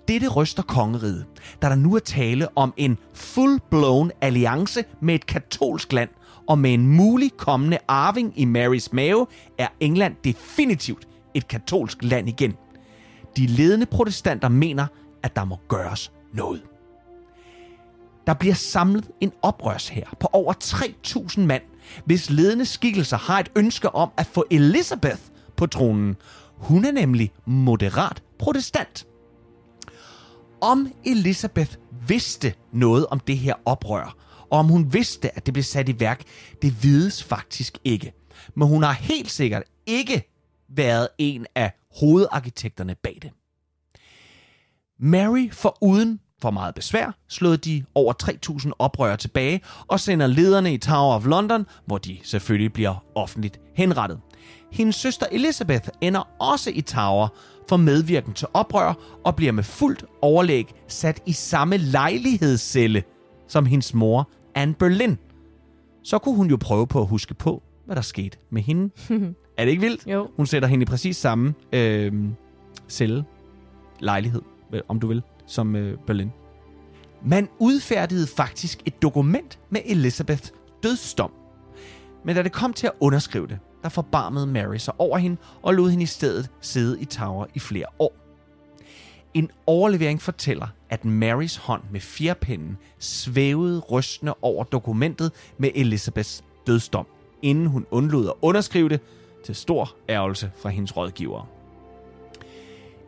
Dette 0.08 0.28
ryster 0.28 0.64
kongeriget, 0.64 1.26
da 1.62 1.70
der 1.70 1.76
nu 1.76 1.96
er 1.96 2.00
tale 2.00 2.58
om 2.58 2.74
en 2.78 2.98
full-blown 3.14 4.10
alliance 4.22 4.84
med 5.02 5.16
et 5.16 5.26
katolsk 5.26 5.94
land, 5.94 6.10
og 6.48 6.60
med 6.60 6.74
en 6.74 6.88
mulig 6.88 7.32
kommende 7.38 7.78
arving 7.88 8.34
i 8.36 8.46
Marys 8.46 8.94
mave, 8.94 9.28
er 9.58 9.68
England 9.80 10.16
definitivt 10.24 11.08
et 11.34 11.48
katolsk 11.48 11.98
land 12.02 12.30
igen. 12.30 12.54
De 13.38 13.46
ledende 13.46 13.86
protestanter 13.86 14.50
mener, 14.50 14.88
at 15.24 15.36
der 15.36 15.46
må 15.46 15.60
gøres 15.68 16.12
noget. 16.34 16.62
Der 18.28 18.34
bliver 18.34 18.56
samlet 18.56 19.10
en 19.22 19.32
oprørshær 19.42 20.16
på 20.20 20.28
over 20.34 20.54
3.000 20.64 21.42
mand, 21.42 21.62
hvis 22.06 22.30
ledende 22.30 22.66
skikkelser 22.66 23.18
har 23.18 23.40
et 23.40 23.52
ønske 23.56 23.96
om 23.96 24.10
at 24.18 24.26
få 24.26 24.46
Elizabeth 24.52 25.22
på 25.58 25.68
tronen. 25.68 26.16
Hun 26.58 26.86
er 26.86 26.92
nemlig 26.92 27.32
moderat 27.46 28.24
protestant. 28.40 29.08
Om 30.62 30.94
Elizabeth 31.06 31.76
vidste 32.08 32.54
noget 32.74 33.08
om 33.08 33.20
det 33.20 33.38
her 33.38 33.54
oprør, 33.66 34.16
og 34.52 34.60
om 34.60 34.68
hun 34.68 34.94
vidste, 34.94 35.38
at 35.38 35.46
det 35.46 35.54
blev 35.54 35.64
sat 35.64 35.90
i 35.90 36.00
værk, 36.00 36.24
det 36.62 36.84
vides 36.84 37.24
faktisk 37.24 37.78
ikke. 37.84 38.14
Men 38.56 38.68
hun 38.68 38.84
har 38.84 38.94
helt 38.94 39.32
sikkert 39.32 39.64
ikke 39.86 40.24
været 40.70 41.08
en 41.18 41.46
af 41.56 41.72
hovedarkitekterne 42.00 42.96
bag 42.96 43.20
det. 43.22 43.32
Mary 45.00 45.50
for 45.52 45.78
uden 45.82 46.20
for 46.42 46.52
meget 46.52 46.76
besvær 46.76 47.16
slået 47.30 47.66
de 47.66 47.84
over 47.96 48.14
3.000 48.24 48.72
oprørere 48.80 49.18
tilbage 49.18 49.62
og 49.88 50.00
sender 50.00 50.28
lederne 50.28 50.74
i 50.74 50.78
Tower 50.78 51.16
of 51.16 51.26
London, 51.26 51.66
hvor 51.86 51.98
de 51.98 52.18
selvfølgelig 52.24 52.74
bliver 52.74 53.04
offentligt 53.16 53.60
henrettet. 53.76 54.20
Hendes 54.72 54.96
søster 54.96 55.26
Elizabeth 55.32 55.90
ender 56.02 56.30
også 56.40 56.72
i 56.74 56.82
Tower 56.82 57.28
for 57.70 57.78
medvirken 57.78 58.34
til 58.34 58.48
oprør 58.54 58.94
og 59.26 59.36
bliver 59.36 59.52
med 59.52 59.64
fuldt 59.64 60.06
overlæg 60.22 60.74
sat 60.88 61.22
i 61.26 61.32
samme 61.32 61.78
lejlighedscelle 61.78 63.04
som 63.48 63.66
hendes 63.66 63.94
mor 63.94 64.30
Anne 64.56 64.74
Boleyn. 64.74 65.16
Så 66.04 66.18
kunne 66.18 66.36
hun 66.36 66.50
jo 66.50 66.58
prøve 66.58 66.88
på 66.88 67.02
at 67.02 67.08
huske 67.08 67.34
på, 67.34 67.64
hvad 67.86 67.96
der 67.96 68.02
skete 68.02 68.38
med 68.52 68.62
hende. 68.62 68.90
er 69.58 69.66
det 69.66 69.72
ikke 69.72 69.82
vildt? 69.82 70.08
Jo. 70.08 70.30
Hun 70.36 70.46
sætter 70.46 70.68
hende 70.68 70.84
i 70.84 70.86
præcis 70.86 71.18
samme 71.18 71.54
øh, 71.74 72.14
celle, 72.90 73.26
lejlighed, 74.00 74.42
om 74.88 75.00
du 75.00 75.08
vil, 75.08 75.24
som 75.48 75.76
øh, 75.76 75.98
Berlin. 76.08 76.32
Man 77.26 77.50
udfærdigede 77.60 78.28
faktisk 78.28 78.82
et 78.86 79.02
dokument 79.02 79.60
med 79.70 79.82
Elizabeth 79.86 80.50
dødsdom. 80.84 81.32
Men 82.26 82.36
da 82.36 82.44
det 82.44 82.52
kom 82.52 82.74
til 82.74 82.88
at 82.88 82.94
underskrive 83.00 83.48
det, 83.48 83.60
der 83.84 83.90
forbarmede 83.90 84.48
Mary 84.48 84.78
sig 84.78 84.94
over 84.98 85.18
hende 85.18 85.38
og 85.62 85.74
lod 85.74 85.90
hende 85.90 86.04
i 86.04 86.06
stedet 86.06 86.50
sidde 86.62 87.02
i 87.02 87.06
Tower 87.06 87.46
i 87.54 87.60
flere 87.60 87.86
år. 88.00 88.16
En 89.34 89.52
overlevering 89.66 90.22
fortæller, 90.22 90.68
at 90.90 91.06
Marys 91.06 91.56
hånd 91.56 91.82
med 91.92 92.00
fjerpinden 92.00 92.78
svævede 93.00 93.80
rystende 93.80 94.34
over 94.42 94.64
dokumentet 94.64 95.32
med 95.58 95.70
Elizabeths 95.76 96.44
dødsdom, 96.68 97.06
inden 97.42 97.68
hun 97.68 97.86
undlod 97.92 98.28
at 98.28 98.34
underskrive 98.42 98.90
det 98.90 99.00
til 99.46 99.56
stor 99.56 99.96
ærgelse 100.10 100.52
fra 100.62 100.70
hendes 100.70 100.98
rådgivere. 100.98 101.46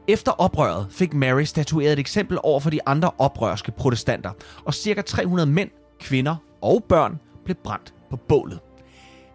Efter 0.08 0.32
oprøret 0.32 0.88
fik 0.90 1.14
Mary 1.14 1.44
statueret 1.44 1.94
et 1.94 2.00
eksempel 2.00 2.38
over 2.44 2.60
for 2.60 2.70
de 2.70 2.80
andre 2.86 3.12
oprørske 3.18 3.72
protestanter, 3.72 4.32
og 4.66 4.74
ca. 4.74 5.02
300 5.02 5.50
mænd, 5.50 5.70
kvinder 6.00 6.36
og 6.62 6.84
børn 6.90 7.20
blev 7.46 7.56
brændt 7.64 7.94
på 8.10 8.16
bålet. 8.18 8.60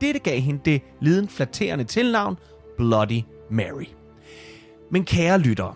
Dette 0.00 0.20
gav 0.20 0.40
hende 0.40 0.61
det 0.64 0.82
liden 1.00 1.28
flatterende 1.28 1.85
tilnavn 1.85 2.38
Bloody 2.76 3.22
Mary. 3.50 3.85
Men 4.90 5.04
kære 5.04 5.38
lyttere, 5.38 5.74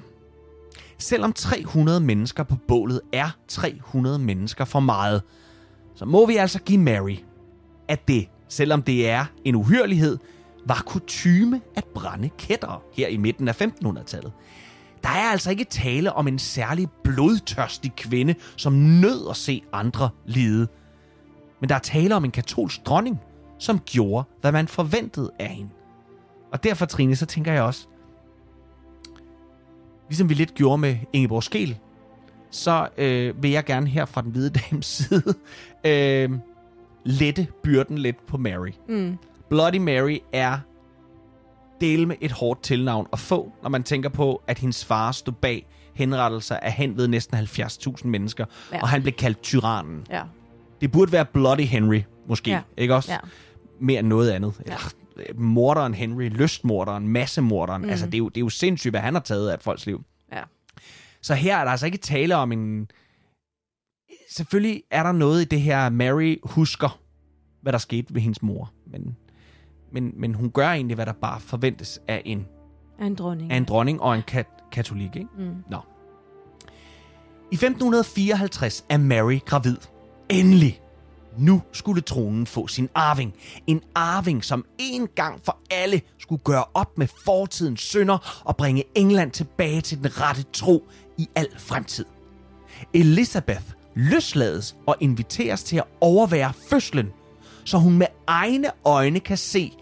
selvom 0.99 1.33
300 1.33 2.01
mennesker 2.01 2.43
på 2.43 2.57
bålet 2.69 3.01
er 3.13 3.37
300 3.49 4.19
mennesker 4.19 4.65
for 4.65 4.81
meget, 4.81 5.23
så 5.95 6.05
må 6.05 6.27
vi 6.27 6.37
altså 6.37 6.61
give 6.63 6.81
Mary, 6.81 7.17
at 7.89 8.09
det, 8.09 8.29
selvom 8.49 8.83
det 8.83 9.09
er 9.09 9.25
en 9.45 9.55
uhyrlighed, 9.55 10.19
var 10.67 10.83
kutyme 10.87 11.61
at 11.75 11.85
brænde 11.85 12.29
kættere 12.39 12.79
her 12.93 13.09
i 13.09 13.17
midten 13.17 13.49
af 13.49 13.63
1500-tallet. 13.63 14.33
Der 15.07 15.13
er 15.13 15.31
altså 15.31 15.51
ikke 15.51 15.65
tale 15.65 16.13
om 16.13 16.29
en 16.29 16.39
særlig 16.39 16.89
blodtørstig 17.05 17.93
kvinde, 17.97 18.35
som 18.57 18.73
nød 18.73 19.31
at 19.31 19.37
se 19.37 19.63
andre 19.73 20.11
lide. 20.25 20.69
Men 21.61 21.69
der 21.69 21.75
er 21.75 21.79
tale 21.79 22.15
om 22.15 22.25
en 22.25 22.31
katolsk 22.31 22.87
dronning, 22.87 23.21
som 23.59 23.79
gjorde, 23.79 24.25
hvad 24.41 24.53
man 24.53 24.69
forventede 24.69 25.31
af 25.39 25.49
hende. 25.49 25.71
Og 26.53 26.65
derfor, 26.65 26.87
Trine, 26.87 27.17
så 27.17 27.27
tænker 27.27 27.53
jeg 27.53 27.63
også, 27.63 27.87
ligesom 30.09 30.29
vi 30.29 30.35
lidt 30.35 30.55
gjorde 30.55 30.79
med 30.79 30.97
Ingeborg 31.13 31.43
Skel, 31.43 31.79
så 32.51 32.89
øh, 32.99 33.43
vil 33.43 33.51
jeg 33.51 33.65
gerne 33.65 33.87
her 33.87 34.05
fra 34.05 34.23
den 34.23 34.31
hvide 34.31 34.51
dames 34.51 34.87
side 34.97 35.35
øh, 35.87 36.31
lette 37.05 37.47
byrden 37.63 37.99
lidt 37.99 38.27
på 38.27 38.37
Mary. 38.37 38.73
Mm. 38.89 39.19
Bloody 39.51 39.79
Mary 39.79 40.19
er 40.33 40.59
del 41.81 42.09
med 42.09 42.17
et 42.21 42.33
hårdt 42.33 42.63
tilnavn 42.63 43.07
at 43.13 43.19
få, 43.19 43.53
når 43.63 43.69
man 43.69 43.83
tænker 43.83 44.09
på, 44.09 44.43
at 44.47 44.59
hendes 44.59 44.85
far 44.85 45.13
stod 45.13 45.35
bag 45.35 45.67
henrettelser 45.95 46.57
af 46.57 46.73
hen 46.73 46.97
ved 46.97 47.09
næsten 47.09 47.37
70.000 47.37 48.07
mennesker, 48.07 48.45
ja. 48.73 48.83
Og 48.83 48.89
han 48.89 49.03
blev 49.03 49.15
kaldt 49.15 49.43
tyrannen. 49.43 50.07
Ja. 50.11 50.23
Det 50.81 50.93
burde 50.93 51.13
være 51.13 51.25
Bloody 51.25 51.61
Henry, 51.61 52.01
måske, 52.29 52.51
ja. 52.51 52.61
Ikke 52.77 52.95
også? 52.95 53.13
Ja. 53.13 53.19
Mere 53.81 53.99
end 53.99 54.09
noget 54.09 54.31
andet. 54.31 54.61
Ja. 54.67 54.73
Ja. 54.73 54.77
Morderen 55.35 55.95
Henry, 55.95 56.29
lystmorderen, 56.29 57.09
massemorderen. 57.09 57.83
Mm. 57.83 57.89
Altså, 57.89 58.07
det 58.07 58.15
er, 58.15 58.19
jo, 58.19 58.29
det 58.29 58.37
er 58.37 58.45
jo 58.45 58.49
sindssygt, 58.49 58.93
hvad 58.93 59.01
han 59.01 59.15
har 59.15 59.21
taget 59.21 59.51
af 59.51 59.61
folks 59.61 59.87
liv. 59.87 60.05
Ja. 60.33 60.43
Så 61.23 61.35
her 61.35 61.57
er 61.57 61.65
der 61.65 61.71
altså 61.71 61.87
ikke 61.87 61.99
tale 61.99 62.37
om 62.37 62.53
en... 62.53 62.91
Selvfølgelig 64.31 64.83
er 64.91 65.03
der 65.03 65.13
noget 65.13 65.43
i 65.43 65.45
det 65.45 65.61
her, 65.61 65.89
Mary 65.89 66.37
husker, 66.43 67.01
hvad 67.63 67.73
der 67.73 67.79
skete 67.79 68.15
ved 68.15 68.21
hendes 68.21 68.43
mor. 68.43 68.73
Men, 68.87 69.17
men, 69.93 70.13
men 70.17 70.35
hun 70.35 70.51
gør 70.51 70.69
egentlig, 70.69 70.95
hvad 70.95 71.07
der 71.07 71.13
bare 71.13 71.41
forventes 71.41 72.01
af 72.09 72.23
en, 72.25 72.47
Af 72.99 73.07
en 73.07 73.15
dronning. 73.15 73.53
af 73.53 73.57
en 73.57 73.65
dronning 73.65 74.01
og 74.03 74.15
en 74.15 74.23
kat- 74.23 74.65
katolik. 74.73 75.17
Ikke? 75.17 75.29
Mm. 75.39 75.55
Nå. 75.71 75.79
I 77.53 77.55
1554 77.55 78.85
er 78.89 78.97
Mary 78.99 79.39
gravid. 79.47 79.77
Endelig. 80.29 80.81
Nu 81.39 81.63
skulle 81.73 82.01
tronen 82.01 82.47
få 82.47 82.67
sin 82.67 82.89
arving. 82.95 83.35
En 83.67 83.83
arving, 83.95 84.45
som 84.45 84.65
en 84.79 85.09
gang 85.15 85.41
for 85.45 85.59
alle 85.71 86.01
skulle 86.19 86.43
gøre 86.45 86.65
op 86.75 86.99
med 86.99 87.07
fortidens 87.25 87.81
synder 87.81 88.43
og 88.45 88.57
bringe 88.57 88.85
England 88.95 89.31
tilbage 89.31 89.81
til 89.81 89.99
den 89.99 90.21
rette 90.21 90.43
tro 90.53 90.89
i 91.19 91.29
al 91.35 91.49
fremtid. 91.59 92.05
Elizabeth 92.95 93.63
løslades 93.95 94.77
og 94.87 94.97
inviteres 95.01 95.63
til 95.63 95.77
at 95.77 95.85
overvære 96.01 96.53
fødslen, 96.71 97.13
så 97.67 97.79
hun 97.79 97.99
med 97.99 98.07
egne 98.27 98.71
øjne 98.85 99.21
kan 99.21 99.37
se, 99.37 99.73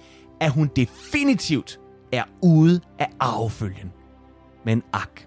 at 0.40 0.50
hun 0.50 0.70
definitivt 0.76 1.80
er 2.12 2.24
ude 2.42 2.80
af 2.98 3.08
arvefølgen. 3.20 3.92
Men 4.64 4.82
ak, 4.92 5.20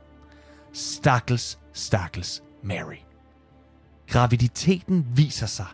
Stakkels, 0.74 1.60
stakkels 1.74 2.44
Mary. 2.64 2.98
Graviditeten 4.08 5.06
viser 5.16 5.46
sig 5.46 5.66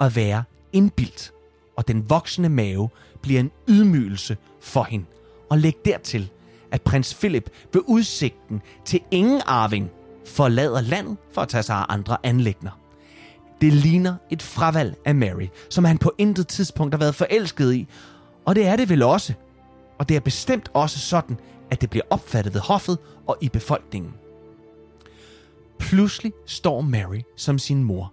at 0.00 0.16
være 0.16 0.44
indbildt, 0.72 1.32
og 1.76 1.88
den 1.88 2.10
voksende 2.10 2.48
mave 2.48 2.88
bliver 3.22 3.40
en 3.40 3.50
ydmygelse 3.68 4.36
for 4.60 4.82
hende. 4.82 5.06
Og 5.50 5.58
læg 5.58 5.74
dertil, 5.84 6.30
at 6.70 6.82
prins 6.82 7.14
Philip 7.14 7.50
ved 7.72 7.82
udsigten 7.86 8.62
til 8.84 9.00
ingen 9.10 9.42
arving 9.46 9.90
forlader 10.26 10.80
landet 10.80 11.16
for 11.34 11.40
at 11.40 11.48
tage 11.48 11.62
sig 11.62 11.76
af 11.76 11.86
andre 11.88 12.16
anlægner. 12.22 12.81
Det 13.62 13.72
ligner 13.72 14.14
et 14.30 14.42
fravalg 14.42 14.96
af 15.04 15.14
Mary, 15.14 15.46
som 15.70 15.84
han 15.84 15.98
på 15.98 16.12
intet 16.18 16.48
tidspunkt 16.48 16.94
har 16.94 16.98
været 16.98 17.14
forelsket 17.14 17.74
i, 17.74 17.88
og 18.44 18.54
det 18.54 18.66
er 18.66 18.76
det 18.76 18.88
vel 18.88 19.02
også. 19.02 19.34
Og 19.98 20.08
det 20.08 20.16
er 20.16 20.20
bestemt 20.20 20.68
også 20.74 20.98
sådan, 20.98 21.36
at 21.70 21.80
det 21.80 21.90
bliver 21.90 22.04
opfattet 22.10 22.54
ved 22.54 22.60
hoffet 22.60 22.98
og 23.26 23.36
i 23.40 23.48
befolkningen. 23.48 24.14
Pludselig 25.78 26.32
står 26.46 26.80
Mary 26.80 27.20
som 27.36 27.58
sin 27.58 27.84
mor, 27.84 28.12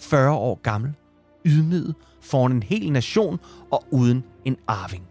40 0.00 0.32
år 0.32 0.60
gammel, 0.62 0.92
ydmyget 1.44 1.94
foran 2.20 2.52
en 2.52 2.62
hel 2.62 2.92
nation 2.92 3.40
og 3.70 3.84
uden 3.90 4.24
en 4.44 4.56
arving. 4.66 5.04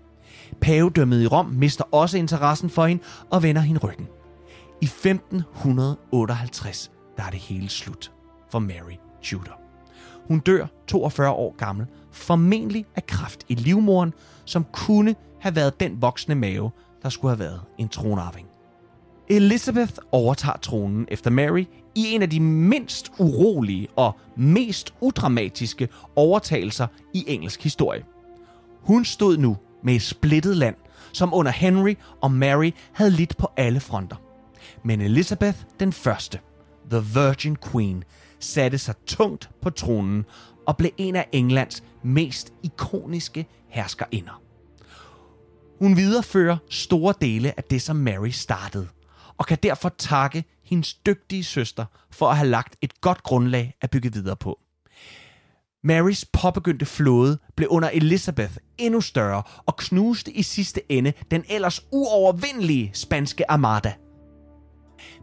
Pavedømmet 0.61 1.21
i 1.21 1.27
Rom 1.27 1.45
mister 1.45 1.84
også 1.91 2.17
interessen 2.17 2.69
for 2.69 2.86
hende 2.86 3.03
og 3.29 3.43
vender 3.43 3.61
hende 3.61 3.88
ryggen. 3.88 4.07
I 4.82 4.86
1558 4.86 6.91
der 7.17 7.23
er 7.23 7.29
det 7.29 7.39
hele 7.39 7.69
slut 7.69 8.11
for 8.51 8.59
Mary 8.59 8.95
Tudor. 9.23 9.61
Hun 10.28 10.39
dør 10.39 10.65
42 10.88 11.30
år 11.30 11.55
gammel, 11.57 11.88
formentlig 12.11 12.86
af 12.95 13.05
kraft 13.05 13.45
i 13.49 13.55
livmoren, 13.55 14.13
som 14.45 14.65
kunne 14.74 15.15
have 15.39 15.55
været 15.55 15.80
den 15.80 16.01
voksne 16.01 16.36
mave, 16.36 16.72
der 17.03 17.09
skulle 17.09 17.32
have 17.32 17.39
været 17.39 17.61
en 17.78 17.89
tronarving. 17.89 18.47
Elizabeth 19.30 19.93
overtager 20.11 20.57
tronen 20.57 21.07
efter 21.11 21.30
Mary 21.30 21.65
i 21.95 22.05
en 22.13 22.22
af 22.22 22.30
de 22.30 22.39
mindst 22.39 23.11
urolige 23.19 23.88
og 23.95 24.15
mest 24.36 24.93
udramatiske 25.01 25.89
overtagelser 26.15 26.88
i 27.13 27.24
engelsk 27.28 27.63
historie. 27.63 28.03
Hun 28.82 29.05
stod 29.05 29.38
nu 29.38 29.57
med 29.84 29.95
et 29.95 30.01
splittet 30.01 30.57
land, 30.57 30.76
som 31.13 31.34
under 31.34 31.51
Henry 31.51 31.95
og 32.22 32.32
Mary 32.32 32.72
havde 32.93 33.11
lidt 33.11 33.38
på 33.38 33.47
alle 33.57 33.80
fronter. 33.80 34.15
Men 34.84 35.01
Elizabeth 35.01 35.57
den 35.80 35.93
første, 35.93 36.39
The 36.89 37.03
Virgin 37.13 37.57
Queen, 37.72 38.03
satte 38.41 38.77
sig 38.77 38.95
tungt 39.05 39.49
på 39.61 39.69
tronen 39.69 40.25
og 40.67 40.77
blev 40.77 40.91
en 40.97 41.15
af 41.15 41.27
Englands 41.31 41.83
mest 42.03 42.53
ikoniske 42.63 43.47
herskerinder. 43.67 44.41
Hun 45.79 45.97
viderefører 45.97 46.57
store 46.69 47.13
dele 47.21 47.53
af 47.57 47.63
det, 47.63 47.81
som 47.81 47.95
Mary 47.95 48.29
startede, 48.29 48.87
og 49.37 49.45
kan 49.45 49.57
derfor 49.63 49.89
takke 49.89 50.43
hendes 50.63 50.93
dygtige 50.93 51.43
søster 51.43 51.85
for 52.11 52.29
at 52.29 52.37
have 52.37 52.49
lagt 52.49 52.75
et 52.81 53.01
godt 53.01 53.23
grundlag 53.23 53.73
at 53.81 53.89
bygge 53.89 54.13
videre 54.13 54.35
på. 54.35 54.59
Marys 55.83 56.25
påbegyndte 56.25 56.85
flåde 56.85 57.37
blev 57.55 57.69
under 57.69 57.89
Elizabeth 57.93 58.53
endnu 58.77 59.01
større 59.01 59.43
og 59.65 59.77
knuste 59.77 60.31
i 60.31 60.41
sidste 60.41 60.91
ende 60.91 61.13
den 61.31 61.43
ellers 61.49 61.85
uovervindelige 61.91 62.91
spanske 62.93 63.51
armada. 63.51 63.93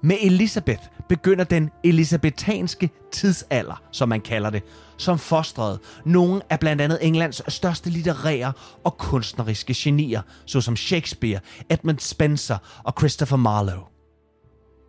Med 0.03 0.17
Elizabeth 0.21 0.83
begynder 1.09 1.45
den 1.45 1.71
elisabetanske 1.85 2.91
tidsalder, 3.13 3.83
som 3.93 4.09
man 4.09 4.21
kalder 4.21 4.51
det, 4.51 4.63
som 4.97 5.19
fostrede 5.19 5.79
nogle 6.05 6.43
af 6.51 6.61
blandt 6.61 6.83
andet 6.83 6.99
Englands 7.03 7.53
største 7.53 7.91
litterære 7.91 8.53
og 8.85 8.99
kunstneriske 8.99 9.75
genier, 9.77 10.23
såsom 10.47 10.77
Shakespeare, 10.77 11.41
Edmund 11.71 11.99
Spencer 11.99 12.59
og 12.85 12.95
Christopher 12.99 13.37
Marlowe. 13.37 13.85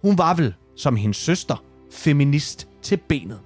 Hun 0.01 0.17
var 0.17 0.33
vel, 0.33 0.53
som 0.75 0.95
hendes 0.95 1.17
søster, 1.17 1.63
feminist 1.91 2.67
til 2.81 2.97
benet. 2.97 3.39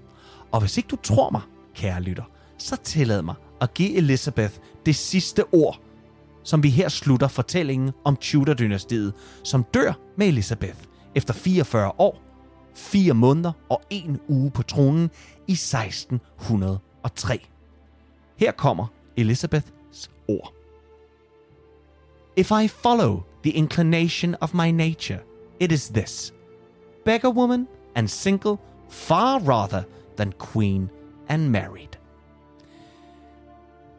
Og 0.51 0.59
hvis 0.59 0.77
ikke 0.77 0.87
du 0.87 0.95
tror 1.03 1.29
mig, 1.29 1.41
kære 1.75 2.01
lytter, 2.01 2.23
så 2.57 2.75
tillad 2.83 3.21
mig 3.21 3.35
at 3.61 3.73
give 3.73 3.95
Elizabeth 3.95 4.53
det 4.85 4.95
sidste 4.95 5.43
ord, 5.51 5.79
som 6.43 6.63
vi 6.63 6.69
her 6.69 6.89
slutter 6.89 7.27
fortællingen 7.27 7.91
om 8.05 8.17
Tudor-dynastiet, 8.21 9.13
som 9.43 9.65
dør 9.73 9.93
med 10.17 10.27
Elizabeth 10.27 10.77
efter 11.15 11.33
44 11.33 11.91
år, 11.97 12.21
4 12.75 13.13
måneder 13.13 13.51
og 13.69 13.81
en 13.89 14.19
uge 14.27 14.51
på 14.51 14.63
tronen 14.63 15.09
i 15.47 15.51
1603. 15.51 17.47
Her 18.37 18.51
kommer 18.51 18.87
Elizabeths 19.17 20.11
ord. 20.27 20.53
If 22.35 22.51
I 22.51 22.67
follow 22.67 23.23
the 23.43 23.51
inclination 23.51 24.35
of 24.41 24.53
my 24.53 24.71
nature, 24.71 25.19
it 25.59 25.71
is 25.71 25.89
this. 25.89 26.33
Beggar 27.05 27.29
woman 27.29 27.67
and 27.95 28.07
single 28.07 28.57
far 28.89 29.39
rather 29.39 29.83
than 30.17 30.33
queen 30.53 30.89
and 31.29 31.49
married. 31.49 31.97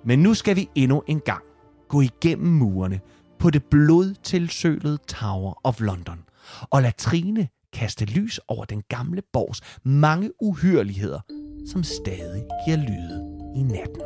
Men 0.04 0.18
nu 0.18 0.34
skal 0.34 0.56
vi 0.56 0.68
endnu 0.74 1.02
en 1.06 1.20
gang 1.20 1.44
gå 1.88 2.00
igennem 2.00 2.52
murene 2.52 3.00
på 3.38 3.50
det 3.50 3.64
blodtilsølede 3.64 4.98
Tower 5.06 5.60
of 5.64 5.80
London 5.80 6.24
og 6.70 6.82
lade 6.82 6.94
Trine 6.98 7.48
kaste 7.72 8.04
lys 8.04 8.40
over 8.48 8.64
den 8.64 8.82
gamle 8.88 9.22
borgs 9.32 9.60
mange 9.82 10.30
uhyreligheder, 10.42 11.20
som 11.66 11.82
stadig 11.82 12.44
giver 12.66 12.76
lyde 12.76 13.16
i 13.56 13.62
natten. 13.62 14.02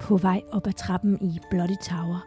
På 0.00 0.16
vej 0.16 0.42
op 0.50 0.66
ad 0.66 0.72
trappen 0.72 1.18
i 1.20 1.38
Bloody 1.50 1.76
Tower, 1.88 2.26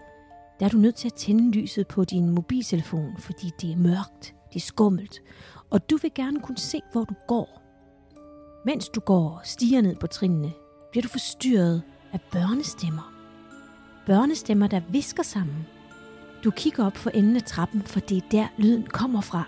der 0.60 0.66
er 0.66 0.70
du 0.70 0.78
nødt 0.78 0.95
til 0.95 1.08
at 1.08 1.14
tænde 1.14 1.51
lyset 1.51 1.88
på 1.88 2.03
din 2.03 2.30
mobiltelefon, 2.30 3.18
fordi 3.20 3.51
det 3.62 3.72
er 3.72 3.78
mørkt, 3.78 4.36
det 4.53 4.56
er 4.56 4.66
skummelt, 4.66 5.22
og 5.70 5.89
du 5.89 5.97
vil 6.01 6.12
gerne 6.16 6.39
kunne 6.39 6.58
se, 6.58 6.82
hvor 6.91 7.03
du 7.03 7.14
går. 7.28 7.62
Mens 8.66 8.89
du 8.89 8.99
går 8.99 9.30
og 9.30 9.41
stiger 9.43 9.82
ned 9.82 9.95
på 9.95 10.08
trinene, 10.08 10.51
bliver 10.91 11.01
du 11.01 11.08
forstyrret 11.10 11.84
af 12.14 12.20
børnestemmer. 12.32 13.14
Børnestemmer, 14.06 14.68
der 14.68 14.82
visker 14.89 15.24
sammen. 15.24 15.68
Du 16.43 16.51
kigger 16.51 16.86
op 16.86 16.97
for 16.97 17.10
enden 17.10 17.36
af 17.36 17.43
trappen, 17.43 17.82
for 17.82 17.99
det 17.99 18.18
er 18.18 18.28
der 18.32 18.47
lyden 18.58 18.88
kommer 18.88 19.22
fra. 19.22 19.43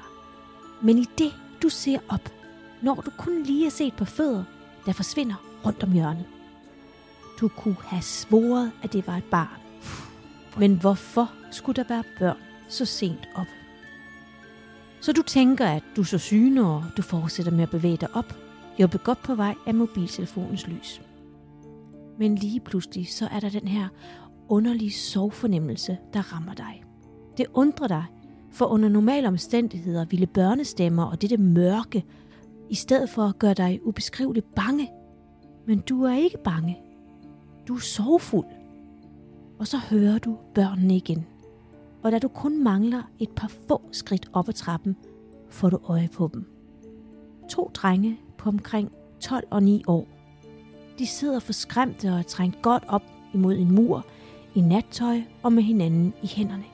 Men 0.82 0.98
i 0.98 1.06
det, 1.18 1.34
du 1.64 1.70
ser 1.70 2.00
op, 2.10 2.34
når 2.82 2.96
du 2.96 3.12
kun 3.18 3.44
lige 3.44 3.64
har 3.64 3.70
set 3.70 3.94
på 3.94 4.06
fødder, 4.06 4.44
der 4.86 4.94
forsvinder 4.94 5.36
rundt 5.66 5.84
om 5.84 5.92
hjørnet. 5.92 6.26
Du 7.40 7.48
kunne 7.48 7.78
have 7.82 8.02
svoret, 8.02 8.72
at 8.84 8.94
det 8.94 9.08
var 9.08 9.18
et 9.18 9.24
barn. 9.24 9.67
Men 10.60 10.80
hvorfor 10.80 11.32
skulle 11.52 11.76
der 11.76 11.84
være 11.90 12.04
børn 12.20 12.38
så 12.68 12.86
sent 12.86 13.30
op? 13.36 13.48
Så 15.02 15.14
du 15.14 15.22
tænker, 15.22 15.66
at 15.66 15.84
du 15.96 16.04
så 16.04 16.18
syne, 16.18 16.68
og 16.70 16.84
du 16.98 17.02
fortsætter 17.02 17.52
med 17.52 17.64
at 17.64 17.70
bevæge 17.70 17.98
dig 17.98 18.10
op, 18.14 18.38
hjælpe 18.78 18.98
godt 18.98 19.24
på 19.24 19.36
vej 19.36 19.56
af 19.68 19.76
mobiltelefonens 19.76 20.68
lys. 20.68 21.02
Men 22.20 22.36
lige 22.36 22.60
pludselig, 22.60 23.08
så 23.08 23.28
er 23.32 23.40
der 23.40 23.50
den 23.50 23.68
her 23.68 23.88
underlige 24.50 24.92
sovfornemmelse, 24.92 25.98
der 26.14 26.34
rammer 26.34 26.54
dig. 26.54 26.84
Det 27.38 27.46
undrer 27.54 27.88
dig, 27.88 28.06
for 28.52 28.66
under 28.66 28.90
normale 28.90 29.28
omstændigheder 29.28 30.06
ville 30.06 30.28
børnestemmer 30.28 31.04
og 31.04 31.22
dette 31.22 31.38
mørke, 31.38 32.06
i 32.70 32.76
stedet 32.76 33.10
for 33.10 33.24
at 33.24 33.40
gøre 33.40 33.54
dig 33.54 33.80
ubeskriveligt 33.84 34.56
bange. 34.56 34.90
Men 35.68 35.80
du 35.80 36.04
er 36.04 36.16
ikke 36.18 36.38
bange. 36.44 36.78
Du 37.68 37.76
er 37.76 37.80
sorgfuld. 37.80 38.57
Og 39.60 39.68
så 39.68 39.78
hører 39.78 40.18
du 40.18 40.38
børnene 40.56 40.96
igen. 40.96 41.26
Og 42.04 42.12
da 42.12 42.20
du 42.20 42.28
kun 42.28 42.64
mangler 42.64 43.02
et 43.20 43.30
par 43.30 43.52
få 43.68 43.82
skridt 43.92 44.30
op 44.34 44.50
ad 44.50 44.54
trappen, 44.54 44.96
får 45.50 45.70
du 45.70 45.80
øje 45.84 46.10
på 46.14 46.30
dem. 46.34 46.46
To 47.50 47.72
drenge 47.74 48.20
på 48.38 48.50
omkring 48.50 48.92
12 49.20 49.48
og 49.50 49.64
9 49.64 49.84
år. 49.88 50.08
De 51.00 51.08
sidder 51.08 51.40
forskræmte 51.40 52.10
og 52.10 52.20
er 52.20 52.24
trængt 52.24 52.62
godt 52.62 52.84
op 52.88 53.04
imod 53.34 53.56
en 53.56 53.72
mur, 53.72 54.06
i 54.56 54.62
nattøj 54.62 55.22
og 55.44 55.54
med 55.54 55.64
hinanden 55.64 56.14
i 56.24 56.28
hænderne. 56.28 56.66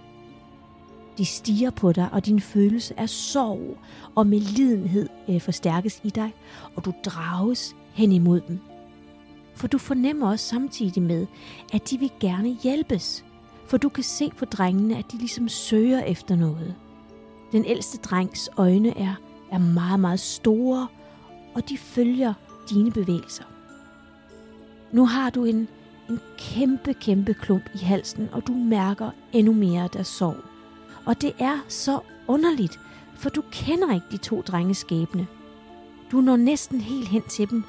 De 1.18 1.26
stiger 1.26 1.70
på 1.70 1.92
dig, 1.92 2.10
og 2.12 2.26
din 2.26 2.40
følelse 2.40 3.00
af 3.00 3.10
sorg 3.10 3.78
og 4.16 4.28
medlidenhed 4.28 5.10
øh, 5.30 5.42
forstærkes 5.42 6.02
i 6.04 6.10
dig, 6.10 6.34
og 6.76 6.86
du 6.86 6.94
drages 7.06 7.76
hen 7.94 8.12
imod 8.12 8.42
dem. 8.48 8.60
For 9.56 9.68
du 9.68 9.78
fornemmer 9.78 10.30
også 10.30 10.46
samtidig 10.46 11.04
med, 11.04 11.28
at 11.74 11.90
de 11.90 11.98
vil 11.98 12.12
gerne 12.20 12.58
hjælpes. 12.64 13.26
For 13.68 13.78
du 13.78 13.90
kan 13.90 14.04
se 14.04 14.32
på 14.38 14.46
drengene, 14.46 14.98
at 14.98 15.12
de 15.12 15.18
ligesom 15.18 15.50
søger 15.50 16.04
efter 16.04 16.36
noget. 16.36 16.76
Den 17.52 17.66
ældste 17.66 17.98
drengs 17.98 18.50
øjne 18.58 18.98
er, 18.98 19.16
er 19.52 19.58
meget, 19.60 20.00
meget 20.00 20.20
store, 20.20 20.88
og 21.56 21.70
de 21.70 21.78
følger 21.78 22.34
dine 22.70 22.92
bevægelser. 22.92 23.44
Nu 24.92 25.06
har 25.06 25.30
du 25.30 25.46
en, 25.46 25.68
en 26.10 26.20
kæmpe, 26.38 26.94
kæmpe 26.94 27.34
klump 27.34 27.70
i 27.76 27.78
halsen, 27.78 28.30
og 28.32 28.48
du 28.48 28.54
mærker 28.54 29.12
endnu 29.34 29.54
mere 29.54 29.90
der 29.94 30.04
sorg. 30.04 30.36
Og 31.06 31.22
det 31.22 31.34
er 31.40 31.60
så 31.68 32.00
underligt, 32.28 32.80
For 33.16 33.30
du 33.30 33.44
kender 33.52 33.94
ikke 33.94 34.06
de 34.12 34.18
to 34.18 34.42
drenges 34.42 34.78
skæbne. 34.78 35.28
Du 36.12 36.22
når 36.22 36.36
næsten 36.36 36.82
helt 36.82 37.08
hen 37.08 37.22
til 37.22 37.50
dem 37.50 37.64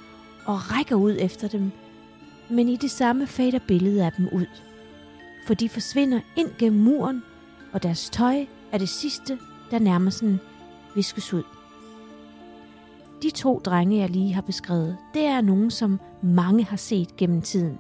og 0.47 0.71
rækker 0.73 0.97
ud 0.97 1.17
efter 1.19 1.49
dem, 1.49 1.71
men 2.51 2.69
i 2.69 2.77
det 2.77 2.91
samme 2.91 3.27
fader 3.27 3.59
billedet 3.69 4.01
af 4.01 4.13
dem 4.13 4.29
ud. 4.33 4.47
For 5.47 5.55
de 5.55 5.69
forsvinder 5.69 6.21
ind 6.37 6.49
gennem 6.59 6.83
muren, 6.83 7.23
og 7.73 7.83
deres 7.83 8.11
tøj 8.11 8.47
er 8.73 8.79
det 8.79 8.89
sidste, 8.89 9.39
der 9.71 9.79
nærmest 9.79 10.19
sådan 10.19 10.41
viskes 10.95 11.33
ud. 11.35 11.43
De 13.23 13.31
to 13.31 13.59
drenge, 13.59 13.99
jeg 13.99 14.11
lige 14.11 14.35
har 14.35 14.43
beskrevet, 14.43 14.97
det 15.15 15.25
er 15.25 15.41
nogen, 15.41 15.71
som 15.71 16.01
mange 16.23 16.65
har 16.65 16.77
set 16.77 17.17
gennem 17.17 17.43
tiden. 17.43 17.79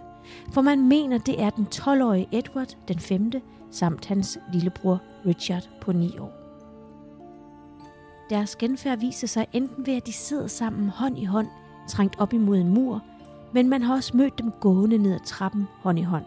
For 0.52 0.60
man 0.60 0.88
mener, 0.88 1.18
det 1.18 1.42
er 1.42 1.50
den 1.50 1.66
12-årige 1.74 2.28
Edward 2.32 2.76
den 2.88 2.98
5. 2.98 3.32
samt 3.70 4.06
hans 4.06 4.38
lillebror 4.52 5.02
Richard 5.26 5.68
på 5.80 5.92
9 5.92 6.18
år. 6.18 6.32
Deres 8.30 8.56
genfærd 8.56 8.98
viser 8.98 9.26
sig 9.26 9.46
enten 9.52 9.86
ved, 9.86 9.94
at 9.94 10.06
de 10.06 10.12
sidder 10.12 10.46
sammen 10.46 10.88
hånd 10.88 11.18
i 11.18 11.24
hånd, 11.24 11.48
trængt 11.88 12.16
op 12.18 12.32
imod 12.32 12.58
en 12.58 12.68
mur, 12.68 13.02
men 13.52 13.68
man 13.68 13.82
har 13.82 13.94
også 13.94 14.16
mødt 14.16 14.38
dem 14.38 14.50
gående 14.60 14.98
ned 14.98 15.14
ad 15.14 15.20
trappen 15.24 15.68
hånd 15.82 15.98
i 15.98 16.02
hånd. 16.02 16.24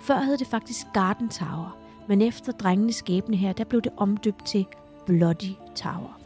Før 0.00 0.20
hed 0.20 0.38
det 0.38 0.46
faktisk 0.46 0.86
Garden 0.94 1.28
Tower, 1.28 1.76
men 2.06 2.22
efter 2.22 2.52
drengenes 2.52 2.96
skæbne 2.96 3.36
her, 3.36 3.52
der 3.52 3.64
blev 3.64 3.82
det 3.82 3.92
omdøbt 3.96 4.44
til 4.44 4.66
Bloody 5.06 5.52
Tower. 5.76 6.18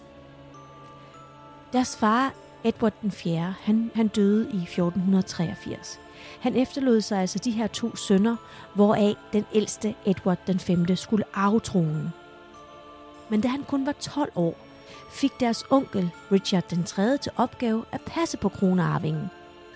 Deres 1.73 1.97
far, 1.97 2.35
Edward 2.65 2.93
den 3.03 3.11
4., 3.11 3.55
han, 3.61 3.91
han 3.95 4.09
døde 4.09 4.43
i 4.43 4.63
1483. 4.63 6.01
Han 6.41 6.57
efterlod 6.57 7.01
sig 7.01 7.21
altså 7.21 7.39
de 7.39 7.51
her 7.51 7.67
to 7.67 7.97
sønner, 7.97 8.37
hvoraf 8.75 9.15
den 9.33 9.45
ældste 9.55 9.95
Edward 10.07 10.39
den 10.47 10.59
5. 10.59 10.97
skulle 10.97 11.25
arve 11.35 11.61
tronen. 11.61 12.13
Men 13.29 13.41
da 13.41 13.49
han 13.49 13.65
kun 13.65 13.87
var 13.87 13.93
12 13.93 14.33
år, 14.35 14.68
fik 15.09 15.41
deres 15.41 15.65
onkel 15.71 16.11
Richard 16.33 16.65
den 16.71 16.85
3. 16.85 17.17
til 17.17 17.33
opgave 17.37 17.85
at 17.93 18.01
passe 18.07 18.37
på 18.37 18.49
kronearvingen. 18.49 19.27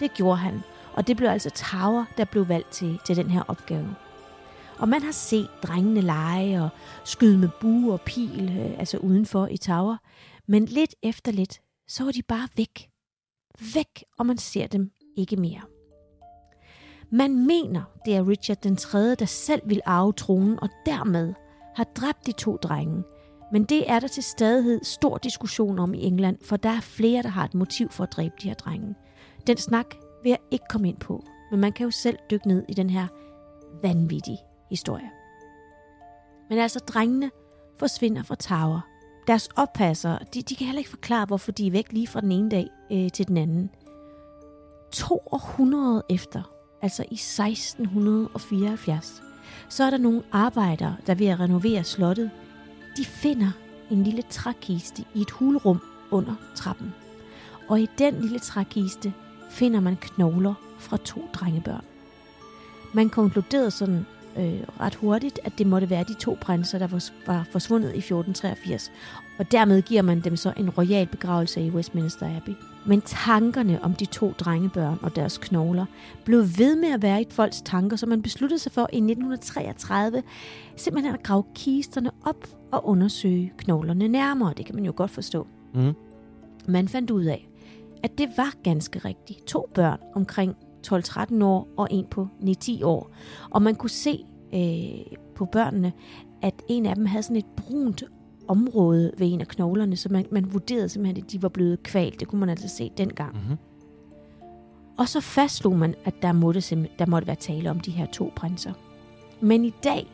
Det 0.00 0.14
gjorde 0.14 0.36
han, 0.36 0.60
og 0.92 1.06
det 1.06 1.16
blev 1.16 1.28
altså 1.28 1.50
Tower, 1.50 2.04
der 2.16 2.24
blev 2.24 2.48
valgt 2.48 2.70
til, 2.70 3.00
til 3.06 3.16
den 3.16 3.30
her 3.30 3.42
opgave. 3.48 3.96
Og 4.78 4.88
man 4.88 5.02
har 5.02 5.12
set 5.12 5.48
drengene 5.62 6.00
lege 6.00 6.62
og 6.62 6.68
skyde 7.04 7.38
med 7.38 7.48
bue 7.60 7.92
og 7.92 8.00
pil, 8.00 8.58
øh, 8.58 8.78
altså 8.78 8.98
udenfor 8.98 9.46
i 9.46 9.56
Tower. 9.56 9.96
Men 10.48 10.64
lidt 10.64 10.94
efter 11.02 11.32
lidt, 11.32 11.60
så 11.88 12.04
var 12.04 12.12
de 12.12 12.22
bare 12.22 12.48
væk. 12.56 12.88
Væk, 13.74 14.04
og 14.18 14.26
man 14.26 14.38
ser 14.38 14.66
dem 14.66 14.90
ikke 15.16 15.36
mere. 15.36 15.60
Man 17.10 17.46
mener, 17.46 17.82
det 18.04 18.16
er 18.16 18.28
Richard 18.28 18.58
den 18.62 18.76
3., 18.76 19.14
der 19.14 19.24
selv 19.24 19.62
vil 19.64 19.80
arve 19.84 20.12
tronen, 20.12 20.60
og 20.62 20.68
dermed 20.86 21.34
har 21.76 21.84
dræbt 21.84 22.26
de 22.26 22.32
to 22.32 22.56
drenge. 22.56 23.02
Men 23.52 23.64
det 23.64 23.90
er 23.90 24.00
der 24.00 24.08
til 24.08 24.22
stadighed 24.22 24.84
stor 24.84 25.18
diskussion 25.18 25.78
om 25.78 25.94
i 25.94 26.02
England, 26.02 26.38
for 26.42 26.56
der 26.56 26.70
er 26.70 26.80
flere, 26.80 27.22
der 27.22 27.28
har 27.28 27.44
et 27.44 27.54
motiv 27.54 27.90
for 27.90 28.04
at 28.04 28.12
dræbe 28.12 28.34
de 28.42 28.48
her 28.48 28.54
drenge. 28.54 28.94
Den 29.46 29.56
snak 29.56 29.86
vil 30.22 30.30
jeg 30.30 30.38
ikke 30.50 30.64
komme 30.70 30.88
ind 30.88 30.98
på, 30.98 31.24
men 31.50 31.60
man 31.60 31.72
kan 31.72 31.84
jo 31.84 31.90
selv 31.90 32.18
dykke 32.30 32.48
ned 32.48 32.64
i 32.68 32.74
den 32.74 32.90
her 32.90 33.06
vanvittige 33.82 34.38
historie. 34.70 35.10
Men 36.48 36.58
altså, 36.58 36.78
drengene 36.78 37.30
forsvinder 37.78 38.22
fra 38.22 38.34
Tower. 38.34 38.80
Deres 39.26 39.48
oppasser, 39.56 40.18
de, 40.18 40.42
de 40.42 40.56
kan 40.56 40.66
heller 40.66 40.78
ikke 40.78 40.90
forklare, 40.90 41.26
hvorfor 41.26 41.52
de 41.52 41.66
er 41.66 41.70
væk 41.70 41.92
lige 41.92 42.06
fra 42.06 42.20
den 42.20 42.32
ene 42.32 42.50
dag 42.50 42.68
øh, 42.92 43.10
til 43.10 43.28
den 43.28 43.36
anden. 43.36 43.70
To 44.92 45.28
århundrede 45.32 46.02
efter, 46.10 46.42
altså 46.82 47.04
i 47.10 47.14
1674, 47.14 49.22
så 49.68 49.84
er 49.84 49.90
der 49.90 49.98
nogle 49.98 50.22
arbejdere, 50.32 50.96
der 51.06 51.14
ved 51.14 51.26
at 51.26 51.40
renovere 51.40 51.84
slottet. 51.84 52.30
De 52.96 53.04
finder 53.04 53.50
en 53.90 54.04
lille 54.04 54.22
trækiste 54.30 55.04
i 55.14 55.20
et 55.20 55.30
hulrum 55.30 55.80
under 56.10 56.34
trappen. 56.54 56.94
Og 57.68 57.80
i 57.80 57.88
den 57.98 58.20
lille 58.20 58.38
trækiste 58.38 59.12
finder 59.50 59.80
man 59.80 59.96
knogler 59.96 60.54
fra 60.78 60.96
to 60.96 61.28
drengebørn. 61.32 61.84
Man 62.94 63.08
konkluderede 63.08 63.70
sådan 63.70 64.06
øh, 64.36 64.60
ret 64.80 64.94
hurtigt, 64.94 65.40
at 65.44 65.52
det 65.58 65.66
måtte 65.66 65.90
være 65.90 66.04
de 66.04 66.14
to 66.14 66.38
prinser, 66.40 66.78
der 66.78 67.10
var 67.26 67.46
forsvundet 67.52 67.88
i 67.94 67.98
1483. 67.98 68.92
Og 69.38 69.52
dermed 69.52 69.82
giver 69.82 70.02
man 70.02 70.20
dem 70.20 70.36
så 70.36 70.52
en 70.56 70.70
royal 70.70 71.06
begravelse 71.06 71.60
i 71.66 71.70
Westminster 71.70 72.36
Abbey. 72.36 72.52
Men 72.86 73.00
tankerne 73.00 73.82
om 73.82 73.94
de 73.94 74.04
to 74.04 74.32
drengebørn 74.38 74.98
og 75.02 75.16
deres 75.16 75.38
knogler 75.38 75.86
blev 76.24 76.40
ved 76.58 76.76
med 76.76 76.88
at 76.88 77.02
være 77.02 77.22
i 77.22 77.26
folks 77.30 77.60
tanker, 77.60 77.96
så 77.96 78.06
man 78.06 78.22
besluttede 78.22 78.58
sig 78.58 78.72
for 78.72 78.88
i 78.92 78.96
1933 78.96 80.22
simpelthen 80.76 81.14
at 81.14 81.22
grave 81.22 81.44
kisterne 81.54 82.10
op 82.24 82.46
og 82.70 82.88
undersøge 82.88 83.52
knoglerne 83.56 84.08
nærmere. 84.08 84.54
Det 84.56 84.66
kan 84.66 84.74
man 84.74 84.84
jo 84.84 84.92
godt 84.96 85.10
forstå. 85.10 85.46
Mm. 85.74 85.92
Man 86.68 86.88
fandt 86.88 87.10
ud 87.10 87.24
af, 87.24 87.48
at 88.02 88.18
det 88.18 88.28
var 88.36 88.54
ganske 88.62 88.98
rigtigt. 88.98 89.46
To 89.46 89.68
børn 89.74 89.98
omkring 90.14 90.56
12-13 90.86 91.44
år 91.44 91.68
og 91.76 91.88
en 91.90 92.06
på 92.10 92.28
9-10 92.40 92.84
år. 92.84 93.10
Og 93.50 93.62
man 93.62 93.74
kunne 93.74 93.90
se 93.90 94.24
øh, 94.54 95.16
på 95.34 95.44
børnene, 95.44 95.92
at 96.42 96.62
en 96.68 96.86
af 96.86 96.94
dem 96.94 97.06
havde 97.06 97.22
sådan 97.22 97.36
et 97.36 97.46
brunt 97.56 98.04
område 98.52 99.12
ved 99.18 99.32
en 99.32 99.40
af 99.40 99.48
knoglerne, 99.48 99.96
så 99.96 100.08
man, 100.08 100.26
man 100.30 100.52
vurderede 100.52 100.88
simpelthen, 100.88 101.24
at 101.24 101.32
de 101.32 101.42
var 101.42 101.48
blevet 101.48 101.82
kvalt. 101.82 102.20
Det 102.20 102.28
kunne 102.28 102.40
man 102.40 102.48
altså 102.48 102.68
se 102.68 102.90
dengang. 102.96 103.34
Mm-hmm. 103.34 103.56
Og 104.98 105.08
så 105.08 105.20
fastslog 105.20 105.78
man, 105.78 105.94
at 106.04 106.14
der 106.22 106.32
måtte, 106.32 106.88
der 106.98 107.06
måtte 107.06 107.26
være 107.26 107.36
tale 107.36 107.70
om 107.70 107.80
de 107.80 107.90
her 107.90 108.06
to 108.06 108.32
prinser. 108.36 108.72
Men 109.40 109.64
i 109.64 109.74
dag 109.84 110.06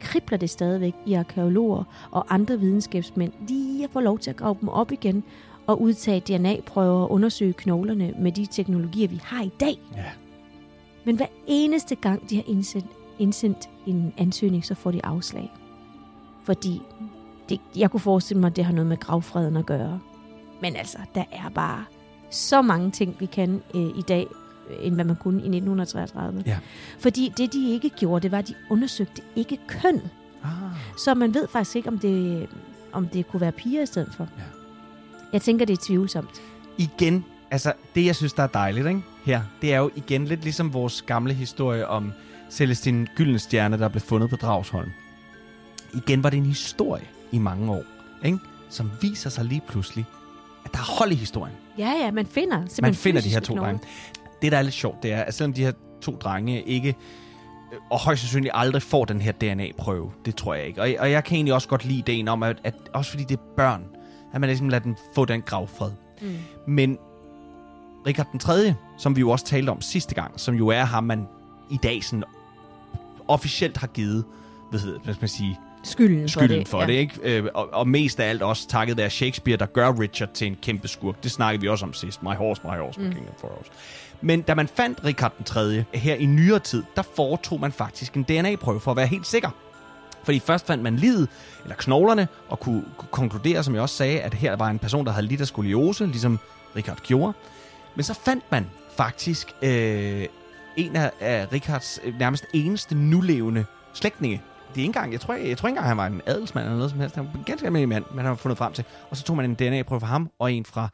kribler 0.00 0.38
det 0.38 0.50
stadigvæk 0.50 0.94
i 1.06 1.12
arkeologer 1.12 2.08
og 2.10 2.34
andre 2.34 2.60
videnskabsmænd 2.60 3.32
lige 3.48 3.84
at 3.84 3.90
få 3.90 4.00
lov 4.00 4.18
til 4.18 4.30
at 4.30 4.36
grave 4.36 4.56
dem 4.60 4.68
op 4.68 4.92
igen 4.92 5.24
og 5.66 5.82
udtage 5.82 6.20
DNA-prøver 6.20 7.02
og 7.02 7.10
undersøge 7.10 7.52
knoglerne 7.52 8.14
med 8.18 8.32
de 8.32 8.46
teknologier, 8.46 9.08
vi 9.08 9.20
har 9.22 9.42
i 9.42 9.50
dag. 9.60 9.78
Ja. 9.96 10.04
Men 11.04 11.16
hver 11.16 11.26
eneste 11.46 11.94
gang, 11.94 12.30
de 12.30 12.36
har 12.36 12.44
indsendt, 12.46 12.86
indsendt 13.18 13.68
en 13.86 14.12
ansøgning, 14.16 14.64
så 14.64 14.74
får 14.74 14.90
de 14.90 15.04
afslag. 15.04 15.52
Fordi 16.44 16.82
det, 17.48 17.60
jeg 17.76 17.90
kunne 17.90 18.00
forestille 18.00 18.40
mig, 18.40 18.48
at 18.48 18.56
det 18.56 18.64
har 18.64 18.72
noget 18.72 18.86
med 18.86 18.96
gravfreden 18.96 19.56
at 19.56 19.66
gøre. 19.66 20.00
Men 20.62 20.76
altså, 20.76 20.98
der 21.14 21.24
er 21.32 21.48
bare 21.54 21.84
så 22.30 22.62
mange 22.62 22.90
ting, 22.90 23.16
vi 23.20 23.26
kan 23.26 23.62
øh, 23.74 23.98
i 23.98 24.02
dag, 24.08 24.26
øh, 24.70 24.86
end 24.86 24.94
hvad 24.94 25.04
man 25.04 25.16
kunne 25.16 25.36
i 25.36 25.46
1933. 25.56 26.42
Ja. 26.46 26.58
Fordi 26.98 27.32
det, 27.36 27.52
de 27.52 27.70
ikke 27.70 27.88
gjorde, 27.88 28.22
det 28.22 28.32
var, 28.32 28.38
at 28.38 28.48
de 28.48 28.54
undersøgte 28.70 29.22
ikke 29.36 29.58
køn. 29.68 30.00
Ah. 30.44 30.50
Så 30.98 31.14
man 31.14 31.34
ved 31.34 31.48
faktisk 31.48 31.76
ikke, 31.76 31.88
om 31.88 31.98
det, 31.98 32.48
om 32.92 33.08
det 33.08 33.28
kunne 33.28 33.40
være 33.40 33.52
piger 33.52 33.82
i 33.82 33.86
stedet 33.86 34.14
for. 34.14 34.28
Ja. 34.38 34.42
Jeg 35.32 35.42
tænker, 35.42 35.64
det 35.64 35.72
er 35.72 35.82
tvivlsomt. 35.86 36.42
Igen, 36.78 37.24
altså 37.50 37.72
det, 37.94 38.04
jeg 38.04 38.16
synes, 38.16 38.32
der 38.32 38.42
er 38.42 38.46
dejligt 38.46 38.86
ikke? 38.86 39.02
her, 39.24 39.42
det 39.62 39.74
er 39.74 39.78
jo 39.78 39.90
igen 39.94 40.24
lidt 40.24 40.42
ligesom 40.42 40.74
vores 40.74 41.02
gamle 41.02 41.34
historie 41.34 41.88
om 41.88 42.12
Celestine 42.50 43.06
Gyldenstjerne, 43.16 43.78
der 43.78 43.88
blev 43.88 44.00
fundet 44.00 44.30
på 44.30 44.36
Dragsholm. 44.36 44.90
Igen 45.94 46.22
var 46.22 46.30
det 46.30 46.36
en 46.36 46.46
historie 46.46 47.06
i 47.34 47.38
mange 47.38 47.72
år, 47.72 47.82
ikke? 48.24 48.38
som 48.68 48.90
viser 49.00 49.30
sig 49.30 49.44
lige 49.44 49.62
pludselig, 49.68 50.04
at 50.64 50.72
der 50.72 50.78
er 50.78 50.98
hold 50.98 51.12
i 51.12 51.14
historien. 51.14 51.54
Ja, 51.78 51.92
ja, 52.00 52.10
man 52.10 52.26
finder 52.26 52.80
Man 52.82 52.94
finder 52.94 53.20
de 53.20 53.28
her 53.28 53.40
to 53.40 53.56
drenge. 53.56 53.80
Det, 54.42 54.52
der 54.52 54.58
er 54.58 54.62
lidt 54.62 54.74
sjovt, 54.74 55.02
det 55.02 55.12
er, 55.12 55.22
at 55.22 55.34
selvom 55.34 55.52
de 55.52 55.64
her 55.64 55.72
to 56.00 56.16
drenge 56.16 56.62
ikke 56.62 56.88
øh, 56.88 57.78
og 57.90 57.98
højst 58.00 58.20
sandsynligt 58.22 58.52
aldrig 58.54 58.82
får 58.82 59.04
den 59.04 59.20
her 59.20 59.32
DNA-prøve. 59.32 60.12
Det 60.24 60.36
tror 60.36 60.54
jeg 60.54 60.66
ikke. 60.66 60.82
Og, 60.82 60.88
og 60.98 61.10
jeg 61.10 61.24
kan 61.24 61.34
egentlig 61.34 61.54
også 61.54 61.68
godt 61.68 61.84
lide 61.84 61.98
ideen 61.98 62.28
om, 62.28 62.42
at, 62.42 62.56
at 62.64 62.74
også 62.92 63.10
fordi 63.10 63.24
det 63.24 63.36
er 63.36 63.42
børn, 63.56 63.84
at 64.32 64.40
man 64.40 64.48
ligesom 64.48 64.68
lader 64.68 64.82
den 64.82 64.96
få 65.14 65.24
den 65.24 65.42
gravfred. 65.42 65.90
Mm. 66.22 66.36
Men 66.66 66.98
Richard 68.06 68.26
den 68.32 68.40
3., 68.40 68.74
som 68.98 69.16
vi 69.16 69.20
jo 69.20 69.30
også 69.30 69.44
talte 69.44 69.70
om 69.70 69.80
sidste 69.80 70.14
gang, 70.14 70.40
som 70.40 70.54
jo 70.54 70.68
er 70.68 70.84
ham, 70.84 71.04
man 71.04 71.26
i 71.70 71.78
dag 71.82 72.04
sådan 72.04 72.24
officielt 73.28 73.76
har 73.76 73.86
givet, 73.86 74.24
hvad, 74.70 74.80
hedder, 74.80 75.00
hvad 75.00 75.14
skal 75.14 75.22
man 75.22 75.28
sige, 75.28 75.58
skylden, 75.84 76.28
skylden 76.28 76.48
for 76.48 76.56
det, 76.56 76.68
for 76.68 76.80
ja. 76.80 76.86
det 76.86 76.92
ikke? 76.92 77.14
Øh, 77.22 77.44
og, 77.54 77.68
og 77.72 77.88
mest 77.88 78.20
af 78.20 78.28
alt 78.28 78.42
også 78.42 78.68
takket 78.68 78.96
være 78.96 79.10
Shakespeare, 79.10 79.56
der 79.56 79.66
gør 79.66 80.00
Richard 80.00 80.28
til 80.34 80.46
en 80.46 80.56
kæmpe 80.62 80.88
skurk. 80.88 81.22
Det 81.22 81.30
snakkede 81.30 81.60
vi 81.60 81.68
også 81.68 81.86
om 81.86 81.92
sidst. 81.92 82.22
My 82.22 82.34
horse, 82.34 82.60
my 82.64 82.78
horse, 82.78 83.00
my 83.00 83.06
mm. 83.06 83.12
kingdom 83.12 83.34
for 83.40 83.58
us. 83.60 83.66
Men 84.20 84.42
da 84.42 84.54
man 84.54 84.68
fandt 84.68 85.04
Richard 85.04 85.32
den 85.36 85.44
3. 85.44 85.84
her 85.94 86.14
i 86.14 86.26
nyere 86.26 86.58
tid, 86.58 86.82
der 86.96 87.02
foretog 87.02 87.60
man 87.60 87.72
faktisk 87.72 88.14
en 88.14 88.22
DNA-prøve 88.22 88.80
for 88.80 88.90
at 88.90 88.96
være 88.96 89.06
helt 89.06 89.26
sikker. 89.26 89.50
Fordi 90.24 90.38
først 90.38 90.66
fandt 90.66 90.82
man 90.82 90.96
livet, 90.96 91.28
eller 91.62 91.76
knoglerne, 91.76 92.28
og 92.48 92.60
kunne, 92.60 92.84
kunne 92.96 93.08
konkludere, 93.10 93.64
som 93.64 93.74
jeg 93.74 93.82
også 93.82 93.96
sagde, 93.96 94.20
at 94.20 94.34
her 94.34 94.56
var 94.56 94.68
en 94.68 94.78
person, 94.78 95.06
der 95.06 95.12
havde 95.12 95.26
lidt 95.26 95.40
af 95.40 95.46
skoliose, 95.46 96.06
ligesom 96.06 96.38
Richard 96.76 96.98
gjorde. 97.02 97.32
Men 97.94 98.04
så 98.04 98.14
fandt 98.24 98.44
man 98.50 98.66
faktisk 98.96 99.48
øh, 99.62 100.26
en 100.76 100.96
af, 100.96 101.10
af 101.20 101.52
Richards 101.52 102.00
øh, 102.04 102.18
nærmest 102.18 102.44
eneste 102.52 102.94
nulevende 102.94 103.64
slægtninge. 103.94 104.42
Det 104.74 104.80
er 104.80 104.82
ikke 104.82 104.88
engang, 104.88 105.12
jeg 105.12 105.20
tror, 105.20 105.34
jeg, 105.34 105.48
jeg 105.48 105.58
tror 105.58 105.68
ikke 105.68 105.72
engang, 105.72 105.88
han 105.88 105.96
var 105.96 106.06
en 106.06 106.20
adelsmand 106.26 106.64
eller 106.64 106.76
noget 106.76 106.90
som 106.90 107.00
helst. 107.00 107.14
Han 107.14 107.24
var 107.26 107.32
en 107.32 107.44
ganske 107.44 107.66
almindelig 107.66 107.88
mand, 107.88 108.04
man 108.14 108.24
har 108.24 108.34
fundet 108.34 108.58
frem 108.58 108.72
til. 108.72 108.84
Og 109.10 109.16
så 109.16 109.22
tog 109.24 109.36
man 109.36 109.44
en 109.44 109.54
DNA-prøve 109.54 110.00
fra 110.00 110.06
ham 110.06 110.30
og 110.38 110.52
en 110.52 110.64
fra 110.64 110.88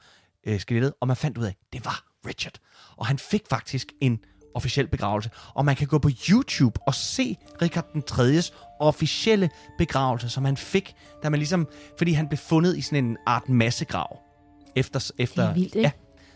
øh, 0.46 0.60
skelettet, 0.60 0.92
og 1.00 1.06
man 1.06 1.16
fandt 1.16 1.38
ud 1.38 1.44
af, 1.44 1.48
at 1.48 1.56
det 1.72 1.84
var 1.84 2.04
Richard. 2.26 2.52
Og 2.96 3.06
han 3.06 3.18
fik 3.18 3.42
faktisk 3.50 3.92
en 4.00 4.18
officiel 4.54 4.88
begravelse. 4.88 5.30
Og 5.54 5.64
man 5.64 5.76
kan 5.76 5.86
gå 5.86 5.98
på 5.98 6.10
YouTube 6.30 6.80
og 6.86 6.94
se 6.94 7.36
Richard 7.62 7.92
den 7.92 8.02
3.s 8.10 8.52
officielle 8.80 9.50
begravelse, 9.78 10.28
som 10.28 10.44
han 10.44 10.56
fik, 10.56 10.94
da 11.22 11.28
man 11.28 11.38
ligesom, 11.38 11.68
fordi 11.98 12.12
han 12.12 12.28
blev 12.28 12.38
fundet 12.38 12.76
i 12.76 12.80
sådan 12.80 13.04
en 13.04 13.16
art 13.26 13.48
massegrav. 13.48 14.18
Efter, 14.76 15.10
efter, 15.18 15.42
Det 15.42 15.50
er 15.50 15.54
vildt, 15.54 15.74
ikke? 15.74 15.80
Ja. 15.80 15.90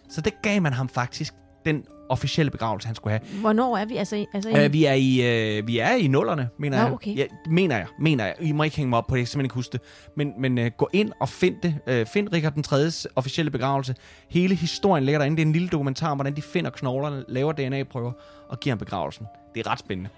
Så 0.09 0.21
det 0.21 0.43
gav 0.43 0.63
man 0.63 0.73
ham 0.73 0.89
faktisk 0.89 1.35
den 1.65 1.85
officielle 2.09 2.51
begravelse, 2.51 2.87
han 2.89 2.95
skulle 2.95 3.19
have. 3.19 3.41
Hvornår 3.41 3.77
er 3.77 3.85
vi? 3.85 3.97
Altså, 3.97 4.27
altså 4.35 4.51
Øh, 4.51 4.73
vi 4.73 4.85
er 4.85 4.93
i 4.93 5.23
øh, 5.59 5.67
vi 5.67 5.79
er 5.79 5.93
i 5.95 6.07
nullerne, 6.07 6.49
mener 6.59 6.77
Nå, 6.79 6.85
jeg. 6.85 6.93
okay. 6.93 7.17
Ja, 7.17 7.25
mener 7.51 7.77
jeg, 7.77 7.87
mener 7.99 8.25
jeg. 8.25 8.35
I 8.41 8.53
må 8.53 8.63
ikke 8.63 8.77
hænge 8.77 8.89
mig 8.91 8.99
op 8.99 9.07
på 9.07 9.15
det, 9.15 9.19
jeg 9.21 9.27
kan 9.27 9.31
simpelthen 9.31 9.47
ikke 9.47 9.55
huske 9.55 9.73
det. 9.73 9.81
Men, 10.17 10.33
men 10.39 10.59
øh, 10.59 10.71
gå 10.77 10.89
ind 10.93 11.13
og 11.21 11.29
find 11.29 11.55
det. 11.63 11.75
Øh, 11.87 12.07
find 12.07 12.33
Richard 12.33 12.53
den 12.55 12.63
3. 12.63 12.77
officielle 13.17 13.51
begravelse. 13.51 13.95
Hele 14.29 14.55
historien 14.55 15.05
ligger 15.05 15.19
derinde. 15.19 15.37
Det 15.37 15.43
er 15.43 15.47
en 15.47 15.53
lille 15.53 15.69
dokumentar 15.69 16.11
om, 16.11 16.17
hvordan 16.17 16.37
de 16.37 16.43
finder 16.43 16.71
knoglerne, 16.71 17.25
laver 17.29 17.53
DNA-prøver 17.53 18.13
og 18.49 18.61
giver 18.61 18.73
ham 18.75 18.79
begravelsen. 18.79 19.27
Det 19.55 19.67
er 19.67 19.71
ret 19.71 19.79
spændende. 19.79 20.11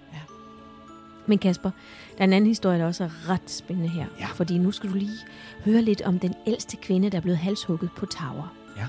Men 1.29 1.37
Kasper, 1.37 1.71
der 2.17 2.19
er 2.19 2.23
en 2.23 2.33
anden 2.33 2.47
historie, 2.47 2.79
der 2.79 2.85
også 2.85 3.03
er 3.03 3.29
ret 3.29 3.41
spændende 3.51 3.89
her. 3.89 4.05
Ja. 4.19 4.25
Fordi 4.25 4.57
nu 4.57 4.71
skal 4.71 4.89
du 4.89 4.95
lige 4.95 5.17
høre 5.65 5.81
lidt 5.81 6.01
om 6.01 6.19
den 6.19 6.33
ældste 6.47 6.77
kvinde, 6.77 7.09
der 7.09 7.17
er 7.17 7.21
blevet 7.21 7.37
halshugget 7.37 7.89
på 7.97 8.05
Tower. 8.05 8.53
Ja. 8.77 8.85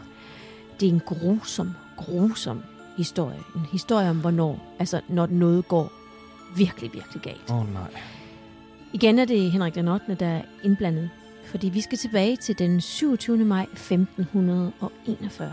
Det 0.81 0.89
er 0.89 0.93
en 0.93 1.01
grusom, 1.07 1.71
grusom 1.99 2.63
historie. 2.97 3.39
En 3.57 3.67
historie 3.73 4.11
om, 4.11 4.21
hvornår, 4.21 4.75
altså 4.79 5.01
når 5.09 5.27
noget 5.27 5.69
går 5.69 5.93
virkelig, 6.57 6.91
virkelig 6.95 7.23
galt. 7.23 7.51
Åh 7.51 7.61
oh, 7.61 7.73
nej. 7.73 7.91
Igen 8.93 9.19
er 9.19 9.25
det 9.25 9.53
Henrik 9.53 9.75
den 9.75 9.89
8., 9.89 10.15
der 10.15 10.27
er 10.27 10.43
indblandet. 10.63 11.11
Fordi 11.45 11.69
vi 11.69 11.81
skal 11.81 11.99
tilbage 11.99 12.37
til 12.37 12.59
den 12.59 12.81
27. 12.81 13.45
maj 13.45 13.63
1541. 13.63 15.53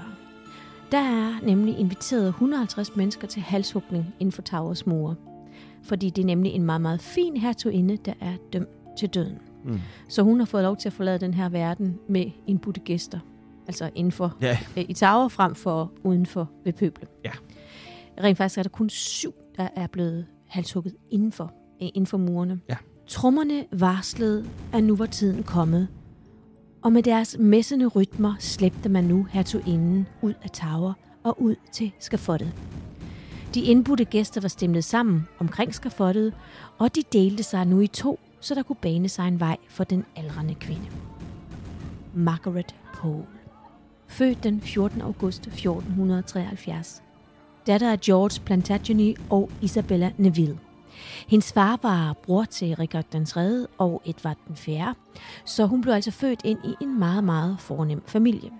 Der 0.91 0.97
er 0.97 1.45
nemlig 1.45 1.77
inviteret 1.79 2.27
150 2.27 2.95
mennesker 2.95 3.27
til 3.27 3.41
halshugning 3.41 4.15
inden 4.19 4.31
for 4.31 4.41
Towers 4.41 4.85
mure. 4.85 5.15
Fordi 5.83 6.09
det 6.09 6.21
er 6.21 6.25
nemlig 6.25 6.51
en 6.51 6.63
meget, 6.63 6.81
meget 6.81 7.01
fin 7.01 7.37
hertuginde, 7.37 7.97
der 7.97 8.13
er 8.21 8.33
dømt 8.53 8.97
til 8.97 9.09
døden. 9.09 9.37
Mm. 9.63 9.79
Så 10.09 10.21
hun 10.23 10.39
har 10.39 10.45
fået 10.45 10.63
lov 10.63 10.77
til 10.77 10.89
at 10.89 10.93
forlade 10.93 11.19
den 11.19 11.33
her 11.33 11.49
verden 11.49 11.99
med 12.07 12.31
indbudte 12.47 12.79
gæster. 12.79 13.19
Altså 13.67 13.89
indenfor 13.95 14.35
Ja, 14.41 14.57
øh, 14.77 14.85
i 14.89 14.93
Tower 14.93 15.27
frem 15.27 15.55
for 15.55 15.91
udenfor 16.03 16.51
ved 16.63 16.73
pøblen. 16.73 17.07
Ja. 17.25 17.31
Rent 18.23 18.37
faktisk 18.37 18.57
er 18.57 18.63
der 18.63 18.69
kun 18.69 18.89
syv, 18.89 19.33
der 19.57 19.67
er 19.75 19.87
blevet 19.87 20.25
halshugget 20.47 20.95
indenfor, 21.11 21.53
øh, 21.81 21.87
inden 21.93 22.07
for 22.07 22.17
murene. 22.17 22.59
Ja. 22.69 22.75
Trommerne 23.07 23.65
varslede, 23.71 24.45
at 24.73 24.83
nu 24.83 24.95
var 24.95 25.05
tiden 25.05 25.43
kommet. 25.43 25.87
Og 26.81 26.91
med 26.91 27.03
deres 27.03 27.37
messende 27.39 27.87
rytmer 27.87 28.33
slæbte 28.39 28.89
man 28.89 29.03
nu 29.03 29.27
hertuginden 29.31 30.07
ud 30.21 30.33
af 30.43 30.49
Tower 30.49 30.93
og 31.23 31.41
ud 31.41 31.55
til 31.71 31.91
skafottet. 31.99 32.53
De 33.53 33.61
indbudte 33.61 34.05
gæster 34.05 34.41
var 34.41 34.47
stemlet 34.47 34.83
sammen 34.83 35.27
omkring 35.39 35.75
skafottet, 35.75 36.33
og 36.77 36.95
de 36.95 37.01
delte 37.13 37.43
sig 37.43 37.67
nu 37.67 37.79
i 37.79 37.87
to, 37.87 38.19
så 38.39 38.55
der 38.55 38.63
kunne 38.63 38.75
bane 38.81 39.09
sig 39.09 39.27
en 39.27 39.39
vej 39.39 39.57
for 39.69 39.83
den 39.83 40.05
aldrende 40.15 40.55
kvinde. 40.55 40.85
Margaret 42.13 42.75
Pole. 42.93 43.34
Født 44.15 44.43
den 44.43 44.61
14. 44.61 45.01
august 45.01 45.47
1473. 45.47 47.03
Datter 47.67 47.91
af 47.91 47.99
George 47.99 48.41
Plantagenet 48.45 49.17
og 49.29 49.49
Isabella 49.61 50.11
Neville. 50.17 50.59
Hendes 51.27 51.53
far 51.53 51.79
var 51.81 52.13
bror 52.23 52.43
til 52.43 52.75
Richard 52.75 53.05
den 53.11 53.25
3. 53.25 53.65
og 53.77 54.01
Edvard 54.05 54.37
den 54.47 54.55
4., 54.55 54.95
så 55.45 55.65
hun 55.65 55.81
blev 55.81 55.93
altså 55.93 56.11
født 56.11 56.41
ind 56.43 56.59
i 56.63 56.83
en 56.83 56.99
meget, 56.99 57.23
meget 57.23 57.59
fornem 57.59 58.01
familie. 58.05 58.51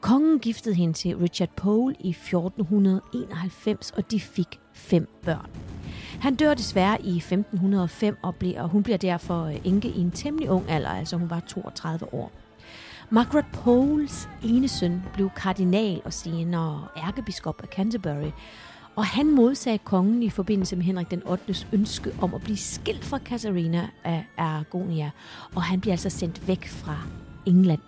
Kongen 0.00 0.38
giftede 0.38 0.74
hende 0.74 0.94
til 0.94 1.16
Richard 1.16 1.50
Pole 1.56 1.94
i 2.00 2.10
1491, 2.10 3.90
og 3.90 4.10
de 4.10 4.20
fik 4.20 4.60
fem 4.72 5.08
børn. 5.22 5.50
Han 6.20 6.34
dør 6.34 6.54
desværre 6.54 7.02
i 7.02 7.16
1505, 7.16 8.16
og, 8.22 8.34
blev, 8.34 8.54
og 8.56 8.68
hun 8.68 8.82
bliver 8.82 8.98
derfor 8.98 9.44
øh, 9.44 9.56
enke 9.64 9.88
i 9.88 10.00
en 10.00 10.10
temmelig 10.10 10.50
ung 10.50 10.70
alder, 10.70 10.90
altså 10.90 11.16
hun 11.16 11.30
var 11.30 11.40
32 11.40 12.14
år. 12.14 12.41
Margaret 13.14 13.46
Poles 13.52 14.28
ene 14.44 14.68
søn 14.68 15.02
blev 15.14 15.30
kardinal 15.36 16.02
og 16.04 16.12
senere 16.12 16.86
ærkebiskop 16.96 17.62
af 17.62 17.68
Canterbury, 17.68 18.30
og 18.96 19.04
han 19.04 19.34
modsagde 19.34 19.78
kongen 19.78 20.22
i 20.22 20.30
forbindelse 20.30 20.76
med 20.76 20.84
Henrik 20.84 21.10
den 21.10 21.22
8. 21.26 21.54
ønske 21.72 22.14
om 22.22 22.34
at 22.34 22.40
blive 22.40 22.56
skilt 22.56 23.04
fra 23.04 23.18
Katharina 23.18 23.88
af 24.04 24.24
Aragonia, 24.36 25.10
og 25.54 25.62
han 25.62 25.80
bliver 25.80 25.92
altså 25.92 26.10
sendt 26.10 26.48
væk 26.48 26.68
fra 26.68 26.96
England. 27.46 27.80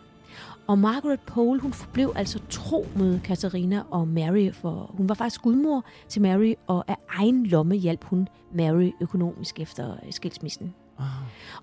Og 0.67 0.79
Margaret 0.79 1.21
Pole, 1.21 1.61
hun 1.61 1.73
forblev 1.73 2.13
altså 2.17 2.41
tro 2.51 2.87
mod 2.97 3.21
Katharina 3.21 3.83
og 3.91 4.09
Mary, 4.09 4.53
for 4.53 4.91
hun 4.97 5.09
var 5.09 5.15
faktisk 5.15 5.43
gudmor 5.43 5.85
til 6.09 6.23
Mary, 6.23 6.55
og 6.67 6.85
af 6.89 6.97
egen 7.09 7.47
lomme 7.47 7.75
hjalp 7.75 8.05
hun 8.05 8.29
Mary 8.55 8.91
økonomisk 9.01 9.61
efter 9.61 9.97
skilsmissen. 10.11 10.75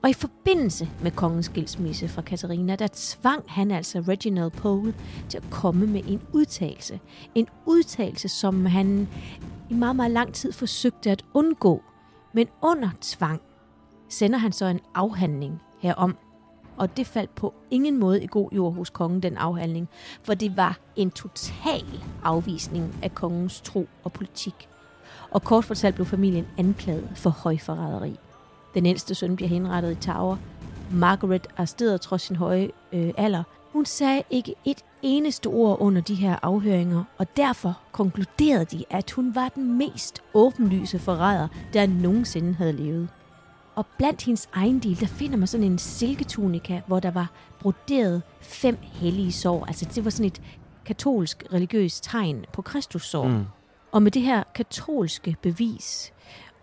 Og 0.01 0.09
i 0.09 0.13
forbindelse 0.13 0.89
med 1.01 1.11
kongens 1.11 1.45
skilsmisse 1.45 2.07
fra 2.07 2.21
Katarina, 2.21 2.75
der 2.75 2.87
tvang 2.93 3.43
han 3.47 3.71
altså 3.71 3.99
Reginald 3.99 4.51
Pole 4.51 4.93
til 5.29 5.37
at 5.37 5.43
komme 5.51 5.87
med 5.87 6.01
en 6.07 6.21
udtalelse. 6.33 6.99
En 7.35 7.47
udtalelse, 7.65 8.29
som 8.29 8.65
han 8.65 9.07
i 9.69 9.73
meget, 9.73 9.95
meget 9.95 10.11
lang 10.11 10.33
tid 10.33 10.51
forsøgte 10.51 11.11
at 11.11 11.25
undgå. 11.33 11.83
Men 12.33 12.47
under 12.61 12.89
tvang 13.01 13.41
sender 14.09 14.37
han 14.37 14.51
så 14.51 14.65
en 14.65 14.79
afhandling 14.95 15.61
herom. 15.79 16.17
Og 16.77 16.97
det 16.97 17.07
faldt 17.07 17.35
på 17.35 17.53
ingen 17.71 17.99
måde 17.99 18.23
i 18.23 18.27
god 18.27 18.49
jord 18.51 18.73
hos 18.73 18.89
kongen, 18.89 19.23
den 19.23 19.37
afhandling. 19.37 19.89
For 20.23 20.33
det 20.33 20.57
var 20.57 20.79
en 20.95 21.11
total 21.11 22.03
afvisning 22.23 22.95
af 23.03 23.15
kongens 23.15 23.61
tro 23.61 23.87
og 24.03 24.13
politik. 24.13 24.69
Og 25.31 25.43
kort 25.43 25.65
fortalt 25.65 25.95
blev 25.95 26.05
familien 26.05 26.47
anklaget 26.57 27.09
for 27.15 27.29
højforræderi. 27.29 28.15
Den 28.73 28.85
ældste 28.85 29.15
søn 29.15 29.35
bliver 29.35 29.49
henrettet 29.49 29.91
i 29.91 29.95
Tower. 29.95 30.37
Margaret 30.91 31.47
arresteret 31.57 32.01
trods 32.01 32.21
sin 32.21 32.35
høje 32.35 32.69
øh, 32.93 33.13
alder. 33.17 33.43
Hun 33.71 33.85
sagde 33.85 34.23
ikke 34.29 34.55
et 34.65 34.83
eneste 35.01 35.47
ord 35.47 35.77
under 35.79 36.01
de 36.01 36.15
her 36.15 36.35
afhøringer, 36.41 37.03
og 37.17 37.37
derfor 37.37 37.79
konkluderede 37.91 38.65
de, 38.65 38.83
at 38.89 39.11
hun 39.11 39.35
var 39.35 39.49
den 39.49 39.77
mest 39.77 40.21
åbenlyse 40.33 40.99
forræder, 40.99 41.47
der 41.73 41.87
nogensinde 41.87 42.53
havde 42.53 42.73
levet. 42.73 43.07
Og 43.75 43.85
blandt 43.97 44.21
hendes 44.21 44.49
egen 44.53 44.79
del, 44.79 44.99
der 44.99 45.07
finder 45.07 45.37
man 45.37 45.47
sådan 45.47 45.65
en 45.65 45.77
silketunika, 45.77 46.81
hvor 46.87 46.99
der 46.99 47.11
var 47.11 47.31
broderet 47.59 48.21
fem 48.41 48.77
hellige 48.81 49.31
sår. 49.31 49.65
Altså 49.65 49.85
det 49.95 50.03
var 50.05 50.11
sådan 50.11 50.25
et 50.25 50.41
katolsk 50.85 51.43
religiøst 51.53 52.03
tegn 52.03 52.45
på 52.53 52.61
Kristus 52.61 53.05
sår. 53.09 53.27
Mm. 53.27 53.45
Og 53.91 54.03
med 54.03 54.11
det 54.11 54.21
her 54.21 54.43
katolske 54.55 55.35
bevis, 55.41 56.13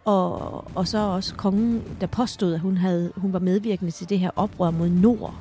og, 0.05 0.65
og 0.75 0.89
så 0.89 0.99
også 0.99 1.35
kongen, 1.35 1.83
der 2.01 2.07
påstod, 2.07 2.55
at 2.55 2.61
hun, 2.61 2.77
havde, 2.77 3.13
hun 3.17 3.33
var 3.33 3.39
medvirkende 3.39 3.91
til 3.91 4.09
det 4.09 4.19
her 4.19 4.31
oprør 4.37 4.71
mod 4.71 4.89
Nord. 4.89 5.35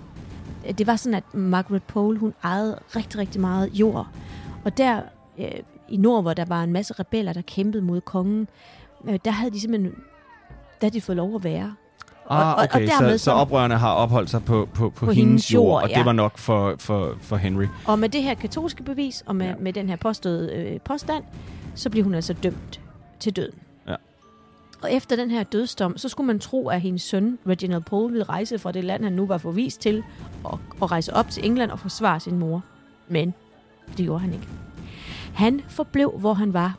Det 0.77 0.87
var 0.87 0.95
sådan, 0.95 1.13
at 1.15 1.33
Margaret 1.35 1.83
Pole, 1.83 2.19
hun 2.19 2.33
ejede 2.43 2.79
rigtig, 2.95 3.19
rigtig 3.19 3.41
meget 3.41 3.69
jord. 3.73 4.07
Og 4.65 4.77
der 4.77 5.01
øh, 5.39 5.45
i 5.89 5.97
Nord, 5.97 6.21
hvor 6.21 6.33
der 6.33 6.45
var 6.45 6.63
en 6.63 6.73
masse 6.73 6.93
rebeller, 6.93 7.33
der 7.33 7.41
kæmpede 7.41 7.83
mod 7.83 8.01
kongen, 8.01 8.47
øh, 9.09 9.19
der 9.25 9.31
havde 9.31 9.51
de 9.51 9.59
simpelthen 9.59 9.91
der 10.81 10.85
havde 10.87 10.93
de 10.93 11.01
fået 11.01 11.15
lov 11.15 11.35
at 11.35 11.43
være. 11.43 11.75
Ah, 12.29 12.47
og- 12.49 12.55
og 12.55 12.63
okay, 12.63 12.87
dermed 12.87 13.17
så, 13.17 13.23
så 13.23 13.31
oprørerne 13.31 13.77
har 13.77 13.93
opholdt 13.93 14.29
sig 14.29 14.45
på, 14.45 14.67
på, 14.73 14.89
på, 14.89 15.05
på 15.05 15.11
hendes 15.11 15.53
jord, 15.53 15.63
jord, 15.65 15.83
og 15.83 15.89
ja. 15.89 15.97
det 15.97 16.05
var 16.05 16.11
nok 16.13 16.37
for, 16.37 16.75
for, 16.79 17.13
for 17.21 17.35
Henry. 17.35 17.65
Og 17.85 17.99
med 17.99 18.09
det 18.09 18.23
her 18.23 18.33
katolske 18.33 18.83
bevis, 18.83 19.23
og 19.25 19.35
med, 19.35 19.45
Ja. 19.47 19.53
med 19.59 19.73
den 19.73 19.89
her 19.89 19.95
påståede 19.95 20.53
øh, 20.55 20.79
påstand, 20.79 21.23
så 21.75 21.89
blev 21.89 22.03
hun 22.03 22.13
altså 22.13 22.33
dømt 22.33 22.81
til 23.19 23.35
døden. 23.35 23.59
Og 24.81 24.93
efter 24.93 25.15
den 25.15 25.31
her 25.31 25.43
dødsdom, 25.43 25.97
så 25.97 26.09
skulle 26.09 26.27
man 26.27 26.39
tro, 26.39 26.69
at 26.69 26.81
hendes 26.81 27.01
søn, 27.01 27.39
Reginald 27.47 27.83
Pole, 27.83 28.11
ville 28.11 28.23
rejse 28.23 28.59
fra 28.59 28.71
det 28.71 28.83
land, 28.83 29.03
han 29.03 29.13
nu 29.13 29.25
var 29.25 29.37
forvist 29.37 29.81
til, 29.81 30.03
og, 30.43 30.59
og 30.79 30.91
rejse 30.91 31.13
op 31.13 31.29
til 31.29 31.45
England 31.45 31.71
og 31.71 31.79
forsvare 31.79 32.19
sin 32.19 32.39
mor. 32.39 32.63
Men 33.07 33.33
det 33.87 34.05
gjorde 34.05 34.19
han 34.19 34.33
ikke. 34.33 34.47
Han 35.33 35.61
forblev, 35.69 36.11
hvor 36.19 36.33
han 36.33 36.53
var, 36.53 36.77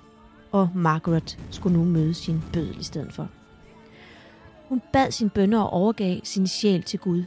og 0.53 0.69
Margaret 0.75 1.39
skulle 1.51 1.79
nu 1.79 1.85
møde 1.85 2.15
sin 2.15 2.43
bødel 2.53 2.81
i 2.81 2.83
stedet 2.83 3.13
for. 3.13 3.29
Hun 4.69 4.83
bad 4.93 5.11
sin 5.11 5.31
bønder 5.31 5.61
og 5.61 5.71
overgav 5.71 6.21
sin 6.25 6.47
sjæl 6.47 6.83
til 6.83 6.99
Gud. 6.99 7.23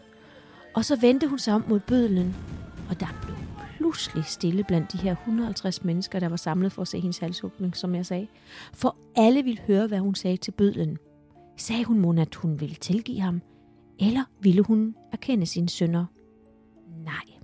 Og 0.75 0.85
så 0.85 0.95
vendte 0.95 1.27
hun 1.27 1.39
sig 1.39 1.53
om 1.53 1.63
mod 1.67 1.79
bødlen, 1.79 2.35
og 2.89 2.99
der 2.99 3.07
blev 3.21 3.40
pludselig 3.81 4.25
stille 4.25 4.63
blandt 4.63 4.91
de 4.91 4.97
her 4.97 5.11
150 5.11 5.83
mennesker, 5.83 6.19
der 6.19 6.29
var 6.29 6.35
samlet 6.35 6.71
for 6.71 6.81
at 6.81 6.87
se 6.87 6.99
hendes 6.99 7.17
halshugning, 7.17 7.75
som 7.75 7.95
jeg 7.95 8.05
sagde. 8.05 8.27
For 8.73 8.95
alle 9.15 9.43
ville 9.43 9.61
høre, 9.67 9.87
hvad 9.87 9.99
hun 9.99 10.15
sagde 10.15 10.37
til 10.37 10.51
bødlen. 10.51 10.97
Sagde 11.57 11.85
hun 11.85 11.99
mon, 11.99 12.17
at 12.17 12.35
hun 12.35 12.59
ville 12.59 12.75
tilgive 12.75 13.19
ham? 13.19 13.41
Eller 13.99 14.23
ville 14.41 14.61
hun 14.61 14.95
erkende 15.11 15.45
sine 15.45 15.69
sønder? 15.69 16.05
Nej. 17.05 17.37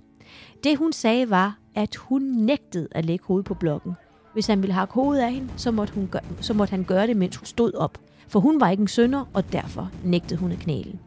Det 0.64 0.78
hun 0.78 0.92
sagde 0.92 1.30
var, 1.30 1.58
at 1.74 1.96
hun 1.96 2.22
nægtede 2.22 2.88
at 2.90 3.04
lægge 3.04 3.24
hovedet 3.24 3.46
på 3.46 3.54
blokken. 3.54 3.92
Hvis 4.32 4.46
han 4.46 4.62
ville 4.62 4.74
hakke 4.74 4.94
hovedet 4.94 5.22
af 5.22 5.32
hende, 5.32 5.48
så 5.56 5.70
måtte, 5.70 5.94
hun 5.94 6.06
gøre, 6.06 6.22
så 6.40 6.54
måtte 6.54 6.70
han 6.70 6.84
gøre 6.84 7.06
det, 7.06 7.16
mens 7.16 7.36
hun 7.36 7.46
stod 7.46 7.74
op. 7.74 7.98
For 8.28 8.40
hun 8.40 8.60
var 8.60 8.70
ikke 8.70 8.80
en 8.80 8.88
sønder, 8.88 9.24
og 9.34 9.52
derfor 9.52 9.90
nægtede 10.04 10.40
hun 10.40 10.52
at 10.52 10.58
knæle. 10.58 10.98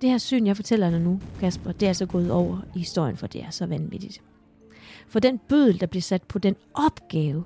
Det 0.00 0.10
her 0.10 0.18
syn, 0.18 0.46
jeg 0.46 0.56
fortæller 0.56 0.90
dig 0.90 1.00
nu, 1.00 1.20
Kasper, 1.40 1.72
det 1.72 1.82
er 1.82 1.90
altså 1.90 2.06
gået 2.06 2.30
over 2.30 2.58
i 2.74 2.78
historien, 2.78 3.16
for 3.16 3.26
det 3.26 3.42
er 3.42 3.50
så 3.50 3.66
vanvittigt. 3.66 4.22
For 5.08 5.20
den 5.20 5.38
bødel, 5.38 5.80
der 5.80 5.86
blev 5.86 6.02
sat 6.02 6.22
på 6.22 6.38
den 6.38 6.56
opgave, 6.74 7.44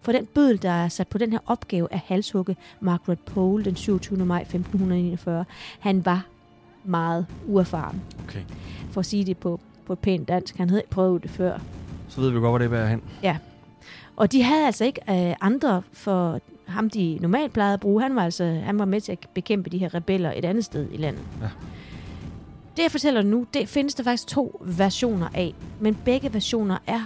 For 0.00 0.12
den 0.12 0.26
bødel, 0.26 0.62
der 0.62 0.70
er 0.70 0.88
sat 0.88 1.08
på 1.08 1.18
den 1.18 1.32
her 1.32 1.38
opgave 1.46 1.92
af 1.92 1.98
halshugge 2.06 2.56
Margaret 2.80 3.18
Pole 3.18 3.64
den 3.64 3.76
27. 3.76 4.26
maj 4.26 4.40
1541, 4.40 5.44
han 5.80 6.04
var 6.04 6.26
meget 6.84 7.26
uerfaren. 7.46 8.02
Okay. 8.24 8.42
For 8.90 9.00
at 9.00 9.06
sige 9.06 9.24
det 9.24 9.38
på, 9.38 9.60
på 9.86 9.92
et 9.92 9.98
pænt 9.98 10.28
dansk. 10.28 10.56
Han 10.56 10.68
havde 10.68 10.80
ikke 10.80 10.90
prøvet 10.90 11.22
det 11.22 11.30
før. 11.30 11.58
Så 12.08 12.20
ved 12.20 12.30
vi 12.30 12.38
godt, 12.38 12.50
hvor 12.50 12.58
det 12.58 12.70
bærer 12.70 12.88
hen. 12.88 13.02
Og 14.16 14.32
de 14.32 14.42
havde 14.42 14.66
altså 14.66 14.84
ikke 14.84 15.00
øh, 15.10 15.36
andre 15.40 15.82
for 15.92 16.40
ham, 16.72 16.90
de 16.90 17.18
normalt 17.20 17.52
plejede 17.52 17.74
at 17.74 17.80
bruge. 17.80 18.02
Han 18.02 18.16
var 18.16 18.22
altså 18.24 18.44
han 18.64 18.78
var 18.78 18.84
med 18.84 19.00
til 19.00 19.12
at 19.12 19.18
bekæmpe 19.34 19.70
de 19.70 19.78
her 19.78 19.94
rebeller 19.94 20.32
et 20.36 20.44
andet 20.44 20.64
sted 20.64 20.88
i 20.92 20.96
landet. 20.96 21.22
Ja. 21.40 21.48
Det, 22.76 22.82
jeg 22.82 22.90
fortæller 22.90 23.22
nu, 23.22 23.46
det 23.54 23.68
findes 23.68 23.94
der 23.94 24.02
faktisk 24.04 24.26
to 24.26 24.62
versioner 24.64 25.28
af. 25.34 25.54
Men 25.80 25.94
begge 26.04 26.32
versioner 26.34 26.78
er 26.86 27.00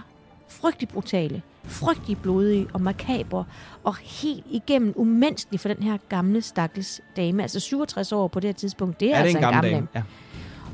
frygtelig 0.49 0.89
brutale, 0.89 1.43
frygtelig 1.64 2.19
blodige 2.19 2.67
og 2.73 2.81
makabre, 2.81 3.45
og 3.85 3.97
helt 3.97 4.45
igennem 4.51 4.93
umenneskelige 4.97 5.59
for 5.59 5.69
den 5.69 5.83
her 5.83 5.97
gamle 6.09 6.43
stakkels 6.43 7.01
dame. 7.17 7.43
Altså 7.43 7.61
67 7.61 8.12
år 8.12 8.29
på 8.29 8.41
det 8.41 8.49
her 8.49 8.55
tidspunkt, 8.55 9.01
det 9.01 9.11
er, 9.11 9.14
Er 9.14 9.19
det 9.19 9.25
altså 9.25 9.39
en 9.39 9.43
gammel 9.55 9.73
dame? 9.73 9.87
Ja. 9.95 10.03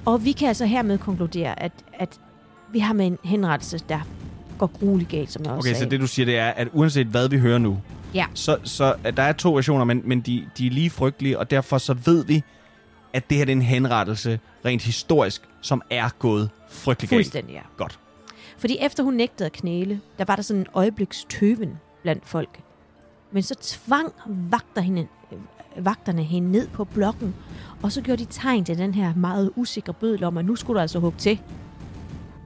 og 0.04 0.24
vi 0.24 0.32
kan 0.32 0.48
altså 0.48 0.64
hermed 0.66 0.98
konkludere, 0.98 1.62
at, 1.62 1.72
at 1.98 2.20
vi 2.72 2.78
har 2.78 2.94
med 2.94 3.06
en 3.06 3.18
henrettelse, 3.24 3.78
der 3.88 4.00
går 4.58 4.66
grueligt 4.66 5.10
galt, 5.10 5.32
som 5.32 5.44
jeg 5.44 5.52
også 5.52 5.68
Okay, 5.68 5.78
så 5.78 5.84
det 5.88 6.00
du 6.00 6.06
siger, 6.06 6.26
det 6.26 6.38
er, 6.38 6.48
at 6.48 6.68
uanset 6.72 7.06
hvad 7.06 7.28
vi 7.28 7.38
hører 7.38 7.58
nu, 7.58 7.78
Ja. 8.14 8.26
så, 8.34 8.58
så 8.64 8.94
at 9.04 9.16
der 9.16 9.22
er 9.22 9.32
to 9.32 9.54
versioner, 9.54 9.84
men, 9.84 10.02
men 10.04 10.20
de, 10.20 10.48
de 10.58 10.66
er 10.66 10.70
lige 10.70 10.90
frygtelige, 10.90 11.38
og 11.38 11.50
derfor 11.50 11.78
så 11.78 11.94
ved 11.94 12.24
vi, 12.24 12.42
at 13.12 13.30
det 13.30 13.38
her 13.38 13.44
det 13.44 13.52
er 13.52 13.56
en 13.56 13.62
henrettelse, 13.62 14.40
rent 14.64 14.82
historisk, 14.82 15.42
som 15.60 15.82
er 15.90 16.08
gået 16.18 16.50
frygtelig 16.70 17.08
galt. 17.08 17.18
Fuldstændig, 17.18 17.52
ja. 17.52 17.60
Godt. 17.76 17.98
Fordi 18.58 18.76
efter 18.80 19.02
hun 19.02 19.14
nægtede 19.14 19.46
at 19.46 19.52
knæle, 19.52 20.00
der 20.18 20.24
var 20.24 20.36
der 20.36 20.42
sådan 20.42 20.60
en 20.60 20.66
øjebliks 20.74 21.26
tøven 21.28 21.80
blandt 22.02 22.26
folk. 22.26 22.60
Men 23.32 23.42
så 23.42 23.54
tvang 23.62 24.12
vagter 24.26 24.80
hende, 24.80 25.06
øh, 25.32 25.84
vagterne 25.84 26.22
hende 26.22 26.52
ned 26.52 26.68
på 26.68 26.84
blokken, 26.84 27.34
og 27.82 27.92
så 27.92 28.00
gjorde 28.00 28.24
de 28.24 28.30
tegn 28.30 28.64
til 28.64 28.78
den 28.78 28.94
her 28.94 29.14
meget 29.14 29.50
usikre 29.56 29.92
bødel 29.92 30.24
om, 30.24 30.38
at 30.38 30.44
nu 30.44 30.56
skulle 30.56 30.78
du 30.78 30.80
altså 30.80 30.98
hugge 30.98 31.18
til. 31.18 31.40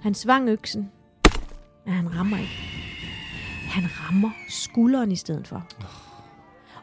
Han 0.02 0.14
svang 0.14 0.48
øksen, 0.48 0.90
men 1.84 1.94
han 1.94 2.16
rammer 2.16 2.38
ikke. 2.38 2.52
Han 3.77 3.89
rammer 4.01 4.31
skulderen 4.49 5.12
i 5.12 5.16
stedet 5.16 5.49
for. 5.49 5.66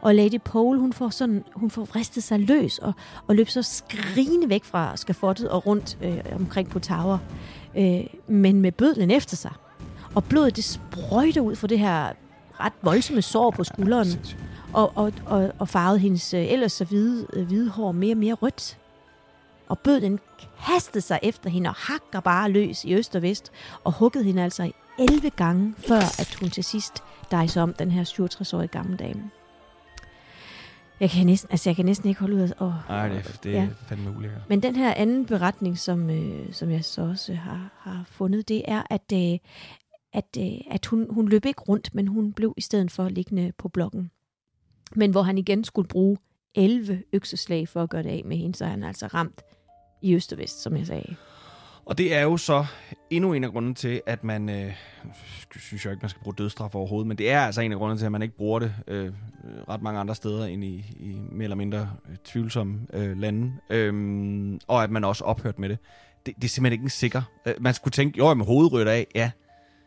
Og 0.01 0.15
Lady 0.15 0.39
Pole, 0.45 0.79
hun 0.79 0.93
får, 0.93 1.09
sådan, 1.09 1.43
hun 1.55 1.69
får 1.69 1.85
vristet 1.85 2.23
sig 2.23 2.39
løs 2.39 2.79
og, 2.79 2.93
og 3.27 3.35
løb 3.35 3.49
så 3.49 3.61
skrigende 3.61 4.49
væk 4.49 4.63
fra 4.63 4.97
skafottet 4.97 5.49
og 5.49 5.67
rundt 5.67 5.97
øh, 6.03 6.19
omkring 6.35 6.69
på 6.69 6.79
Tower. 6.79 7.17
Øh, 7.77 8.03
men 8.27 8.61
med 8.61 8.71
bødlen 8.71 9.11
efter 9.11 9.35
sig. 9.35 9.51
Og 10.15 10.23
blodet, 10.23 10.55
det 10.55 10.63
sprøjter 10.63 11.41
ud 11.41 11.55
fra 11.55 11.67
det 11.67 11.79
her 11.79 12.11
ret 12.59 12.73
voldsomme 12.81 13.21
sår 13.21 13.51
på 13.51 13.63
skulderen, 13.63 14.07
og, 14.73 14.91
og, 14.95 15.13
og, 15.25 15.51
og 15.59 15.69
farvede 15.69 15.99
hendes 15.99 16.33
øh, 16.33 16.51
ellers 16.51 16.71
så 16.71 16.85
hvide, 16.85 17.27
øh, 17.33 17.47
hvide 17.47 17.69
hår 17.69 17.91
mere 17.91 18.13
og 18.13 18.17
mere 18.17 18.33
rødt. 18.33 18.77
Og 19.69 19.79
bødlen 19.79 20.19
kastede 20.65 21.01
sig 21.01 21.19
efter 21.23 21.49
hende 21.49 21.69
og 21.69 21.75
hakker 21.75 22.19
bare 22.19 22.51
løs 22.51 22.83
i 22.85 22.95
øst 22.95 23.15
og 23.15 23.21
vest, 23.21 23.51
og 23.83 23.93
huggede 23.93 24.23
hende 24.23 24.43
altså 24.43 24.71
11 24.99 25.29
gange, 25.29 25.73
før 25.87 26.19
at 26.19 26.37
hun 26.39 26.49
til 26.49 26.63
sidst 26.63 26.93
dejser 27.31 27.61
om 27.61 27.73
den 27.73 27.91
her 27.91 28.03
67-årige 28.03 28.67
gamle 28.67 28.97
dame. 28.97 29.29
Jeg 30.99 31.09
kan 31.09 31.25
næsten, 31.25 31.51
altså 31.51 31.69
jeg 31.69 31.75
kan 31.75 31.85
næsten 31.85 32.09
ikke 32.09 32.19
holde 32.19 32.35
ud 32.35 32.41
af... 32.41 32.61
Åh, 32.61 32.73
Nej, 32.89 33.07
det, 33.09 33.39
det 33.43 33.57
er 33.57 33.61
Ja. 33.63 33.67
fandme 33.87 34.17
ulækkert. 34.17 34.41
men 34.49 34.63
den 34.63 34.75
her 34.75 34.93
anden 34.93 35.25
beretning, 35.25 35.77
som, 35.79 36.09
øh, 36.09 36.53
som 36.53 36.69
jeg 36.71 36.85
så 36.85 37.01
også 37.01 37.33
har, 37.33 37.69
har 37.77 38.03
fundet, 38.07 38.47
det 38.47 38.61
er, 38.67 38.83
at, 38.89 39.11
øh, 39.13 39.39
at, 40.13 40.37
øh, 40.39 40.51
at 40.71 40.85
hun, 40.85 41.07
hun 41.09 41.27
løb 41.29 41.45
ikke 41.45 41.61
rundt, 41.61 41.95
men 41.95 42.07
hun 42.07 42.33
blev 42.33 42.53
i 42.57 42.61
stedet 42.61 42.91
for 42.91 43.09
liggende 43.09 43.51
på 43.57 43.67
blokken. 43.69 44.11
Men 44.95 45.11
hvor 45.11 45.21
han 45.21 45.37
igen 45.37 45.63
skulle 45.63 45.87
bruge 45.87 46.17
11 46.55 47.03
økseslag 47.13 47.67
for 47.69 47.83
at 47.83 47.89
gøre 47.89 48.03
det 48.03 48.09
af 48.09 48.21
med 48.25 48.37
hende, 48.37 48.55
så 48.55 48.65
er 48.65 48.69
han 48.69 48.83
altså 48.83 49.07
ramt 49.07 49.41
i 50.01 50.15
øst 50.15 50.31
og 50.33 50.37
vest, 50.39 50.61
som 50.61 50.77
jeg 50.77 50.87
sagde. 50.87 51.15
Og 51.85 51.97
det 51.97 52.13
er 52.15 52.21
jo 52.21 52.37
så 52.37 52.65
endnu 53.09 53.33
en 53.33 53.43
af 53.43 53.49
grunden 53.51 53.75
til, 53.75 54.01
at 54.05 54.23
man... 54.23 54.49
Øh, 54.49 54.71
synes 55.59 55.85
jeg 55.85 55.91
ikke, 55.93 56.01
man 56.03 56.09
skal 56.09 56.21
bruge 56.23 56.35
dødsstraf 56.37 56.75
overhovedet, 56.75 57.07
men 57.07 57.17
det 57.17 57.31
er 57.31 57.39
altså 57.41 57.61
en 57.61 57.71
af 57.71 57.77
grundene 57.77 57.99
til, 57.99 58.05
at 58.05 58.11
man 58.11 58.21
ikke 58.21 58.37
bruger 58.37 58.59
det 58.59 58.73
øh, 58.87 59.11
ret 59.69 59.81
mange 59.81 59.99
andre 59.99 60.15
steder 60.15 60.45
end 60.45 60.63
i, 60.63 60.75
i 60.99 61.17
mere 61.31 61.43
eller 61.43 61.55
mindre 61.55 61.89
øh, 62.09 62.15
tvivlsomme 62.25 62.79
øh, 62.93 63.17
lande. 63.17 63.51
Øhm, 63.69 64.59
og 64.67 64.83
at 64.83 64.89
man 64.91 65.03
også 65.03 65.23
ophørt 65.23 65.59
med 65.59 65.69
det. 65.69 65.77
det. 66.25 66.35
Det 66.35 66.43
er 66.43 66.47
simpelthen 66.49 66.73
ikke 66.73 66.83
en 66.83 66.89
sikker... 66.89 67.21
Øh, 67.45 67.53
man 67.59 67.73
skulle 67.73 67.91
tænke, 67.91 68.17
jo, 68.17 68.33
med 68.33 68.45
hovedet 68.45 68.87
af, 68.87 69.07
ja, 69.15 69.31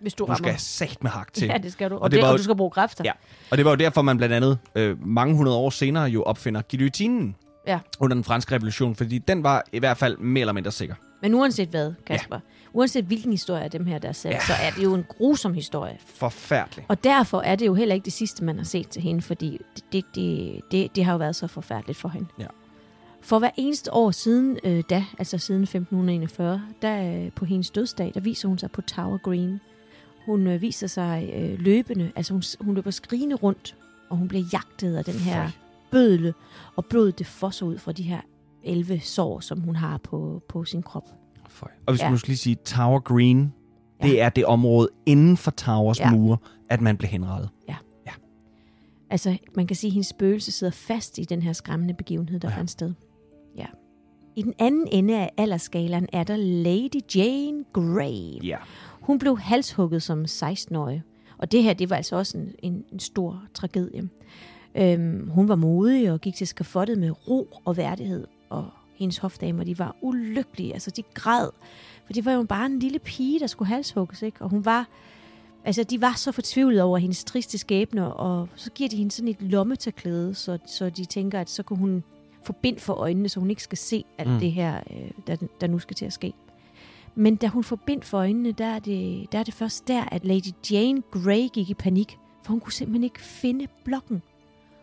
Hvis 0.01 0.14
du 0.14 0.24
du 0.24 0.26
rammer. 0.32 0.49
skal 0.49 0.59
sat 0.59 1.03
med 1.03 1.11
hak 1.11 1.32
til. 1.32 1.49
Ja, 1.49 1.59
det 1.59 1.72
skal 1.72 1.90
du. 1.90 1.94
Og, 1.94 2.03
Og 2.03 2.11
det 2.11 2.16
det, 2.16 2.24
var 2.26 2.32
og 2.32 2.38
du 2.38 2.42
skal 2.42 2.57
bruge 2.57 2.70
kræfter. 2.70 3.05
Ja. 3.05 3.12
Og 3.51 3.57
det 3.57 3.64
var 3.64 3.70
jo 3.70 3.76
derfor, 3.76 4.03
man 4.03 4.16
blandt 4.16 4.34
andet 4.34 4.59
øh, 4.74 5.07
mange 5.07 5.36
hundrede 5.36 5.57
år 5.57 5.70
senere 5.70 6.05
jo 6.05 6.22
opfinder 6.22 6.62
guillotinen 6.70 7.36
Ja. 7.66 7.78
under 8.01 8.14
den 8.14 8.24
franske 8.24 8.55
revolution, 8.55 8.94
fordi 8.94 9.18
den 9.18 9.42
var 9.42 9.64
i 9.72 9.78
hvert 9.78 9.97
fald 9.97 10.18
mere 10.18 10.40
eller 10.40 10.53
mindre 10.53 10.72
sikker. 10.72 10.94
Men 11.27 11.35
uanset 11.35 11.68
hvad, 11.68 11.93
Kasper, 12.07 12.37
ja. 12.37 12.41
uanset 12.72 13.05
hvilken 13.05 13.33
historie 13.33 13.62
af 13.62 13.70
dem 13.70 13.87
her, 13.87 13.99
der 13.99 14.09
er 14.09 14.12
sat, 14.12 14.31
Ja. 14.33 14.41
så 14.41 14.53
er 14.53 14.70
det 14.70 14.85
jo 14.85 14.95
en 14.95 15.05
grusom 15.09 15.55
historie. 15.55 15.97
Forfærdeligt. 16.07 16.87
Og 16.89 17.05
derfor 17.05 17.41
er 17.41 17.57
det 17.57 17.66
jo 17.66 17.74
heller 17.74 17.95
ikke 17.95 18.05
det 18.05 18.12
sidste, 18.12 18.45
man 18.45 18.57
har 18.57 18.64
set 18.64 18.89
til 18.89 19.03
hende, 19.03 19.22
fordi 19.22 19.61
det, 19.77 19.85
det, 19.93 20.05
det, 20.14 20.61
det, 20.70 20.97
det 20.97 21.05
har 21.05 21.12
jo 21.12 21.18
været 21.18 21.37
så 21.37 21.47
forfærdeligt 21.47 21.99
for 21.99 22.09
hende. 22.09 22.29
Ja. 22.39 22.47
For 23.20 23.39
hver 23.39 23.51
eneste 23.57 23.93
år 23.93 24.11
siden 24.11 24.59
øh, 24.64 24.85
da, 24.91 25.05
altså 25.18 25.39
siden 25.39 25.62
1541, 25.62 26.62
der 26.83 27.24
øh, 27.24 27.33
på 27.33 27.45
hendes 27.45 27.70
dødsdag, 27.70 28.11
der 28.14 28.20
viser 28.20 28.49
hun 28.49 28.59
sig 28.59 28.70
på 28.70 28.81
Tower 28.83 29.18
Green. 29.18 29.61
Hun 30.27 30.47
øh, 30.47 30.62
viser 30.62 30.87
sig 30.87 31.31
øh, 31.35 31.59
løbende, 31.59 32.12
altså 32.16 32.33
hun, 32.33 32.43
hun 32.61 32.74
løber 32.74 32.91
skrigende 32.91 33.37
rundt, 33.37 33.77
og 34.11 34.16
hun 34.16 34.29
bliver 34.29 34.45
jagtet 34.53 34.97
af 34.97 35.05
den 35.05 35.14
her 35.14 35.51
bødle, 35.91 36.35
og 36.77 36.85
blodet 36.85 37.18
det 37.18 37.27
fosser 37.27 37.66
ud 37.66 37.79
fra 37.79 37.93
de 37.93 38.03
her 38.03 38.20
11 38.67 39.01
sår, 39.01 39.41
som 39.41 39.61
hun 39.61 39.77
har 39.77 39.99
på, 39.99 40.43
på 40.49 40.64
sin 40.64 40.83
krop. 40.83 41.09
Føj. 41.49 41.69
Og 41.87 41.93
vi 41.93 41.99
skal 41.99 42.07
Ja. 42.07 42.11
måske 42.11 42.29
lige 42.29 42.37
sige, 42.39 42.55
Tower 42.64 42.99
Green, 43.01 43.53
det 44.03 44.12
Ja. 44.14 44.25
er 44.25 44.29
det 44.29 44.47
område 44.47 44.89
inden 45.07 45.37
for 45.37 45.51
Towers 45.51 46.01
Ja. 46.01 46.11
mure, 46.11 46.37
at 46.69 46.81
man 46.81 46.97
blev 46.97 47.09
henrettet. 47.09 47.51
Altså, 49.11 49.37
man 49.57 49.67
kan 49.67 49.77
sige, 49.77 49.89
at 49.89 49.93
hendes 49.93 50.07
spøgelse 50.07 50.53
sidder 50.53 50.71
fast 50.73 51.19
i 51.19 51.25
den 51.25 51.43
her 51.43 51.53
skræmmende 51.53 51.95
begivenhed, 51.95 52.41
der 52.41 52.49
Ja. 52.49 52.53
ja. 52.55 52.59
fandt 52.59 52.71
sted. 52.71 52.93
Ja. 53.57 53.67
I 54.37 54.43
den 54.43 54.55
anden 54.59 54.89
ende 54.93 55.19
af 55.19 55.31
aldersskalaen 55.37 56.09
er 56.12 56.25
der 56.25 56.37
Lady 56.37 57.01
Jane 57.17 57.64
Grey. 57.73 58.45
Ja. 58.47 58.57
Hun 59.01 59.19
blev 59.19 59.39
halshugget 59.39 60.03
som 60.03 60.25
16-årig. 60.25 61.03
Og 61.39 61.53
det 61.53 61.62
her, 61.62 61.73
det 61.75 61.91
var 61.91 61.97
altså 61.97 62.17
også 62.17 62.39
en, 62.39 62.53
en, 62.62 62.85
en 62.93 62.99
stor 63.01 63.43
tragedie. 63.55 64.09
Øhm, 64.75 65.29
hun 65.31 65.49
var 65.49 65.57
modig 65.57 66.12
og 66.12 66.21
gik 66.21 66.35
til 66.35 66.47
skafottet 66.47 66.99
med 66.99 67.29
ro 67.29 67.49
og 67.64 67.77
værdighed. 67.77 68.27
Og 68.51 68.70
hendes 68.94 69.18
hofdamer, 69.18 69.64
de 69.64 69.78
var 69.78 69.97
ulykkelige. 70.01 70.72
Altså, 70.72 70.90
de 70.90 71.03
græd. 71.14 71.49
For 72.07 72.12
det 72.12 72.24
var 72.24 72.32
jo 72.32 72.42
bare 72.42 72.66
en 72.66 72.78
lille 72.78 72.99
pige, 72.99 73.40
der 73.40 73.47
skulle 73.47 73.68
halshugges, 73.68 74.22
ikke? 74.22 74.42
Og 74.42 74.51
hun 74.51 74.64
var... 74.64 74.86
Altså, 75.64 75.82
de 75.84 76.01
var 76.01 76.12
så 76.16 76.32
fortvivlede 76.32 76.82
over 76.82 76.99
hendes 76.99 77.24
triste 77.24 77.59
skæbne, 77.59 78.14
og 78.14 78.49
så 78.55 78.70
giver 78.70 78.88
de 78.88 78.97
hende 78.97 79.11
sådan 79.11 79.28
et 79.28 79.42
lommetørklæde, 79.42 80.34
så, 80.34 80.59
så 80.66 80.90
de 80.90 81.05
tænker, 81.05 81.40
at 81.40 81.51
så 81.51 81.62
kan 81.62 81.76
hun 81.76 82.05
få 82.42 82.53
bind 82.53 82.78
for 82.78 82.92
øjnene, 82.92 83.28
så 83.28 83.40
hun 83.40 83.51
ikke 83.51 83.62
skal 83.62 83.78
se 83.78 84.05
alt 84.18 84.28
Mm. 84.28 84.34
mm. 84.34 84.40
det 84.40 84.53
her, 84.53 84.80
øh, 84.90 85.11
der, 85.26 85.36
der 85.61 85.66
nu 85.66 85.78
skal 85.78 85.97
til 85.97 86.05
at 86.05 86.12
ske. 86.12 86.32
Men 87.14 87.36
da 87.36 87.47
hun 87.47 87.64
får 87.64 87.76
bind 87.76 88.03
for 88.03 88.18
øjnene, 88.18 88.53
der 88.53 88.66
er, 88.66 88.78
det, 88.78 89.26
der 89.32 89.38
er 89.38 89.42
det 89.42 89.55
først 89.55 89.88
der, 89.88 90.05
at 90.05 90.24
Lady 90.24 90.70
Jane 90.70 91.03
Grey 91.11 91.49
gik 91.53 91.70
i 91.70 91.74
panik, 91.74 92.18
for 92.42 92.51
hun 92.51 92.61
kunne 92.61 92.72
simpelthen 92.72 93.05
ikke 93.05 93.20
finde 93.20 93.66
blokken. 93.84 94.22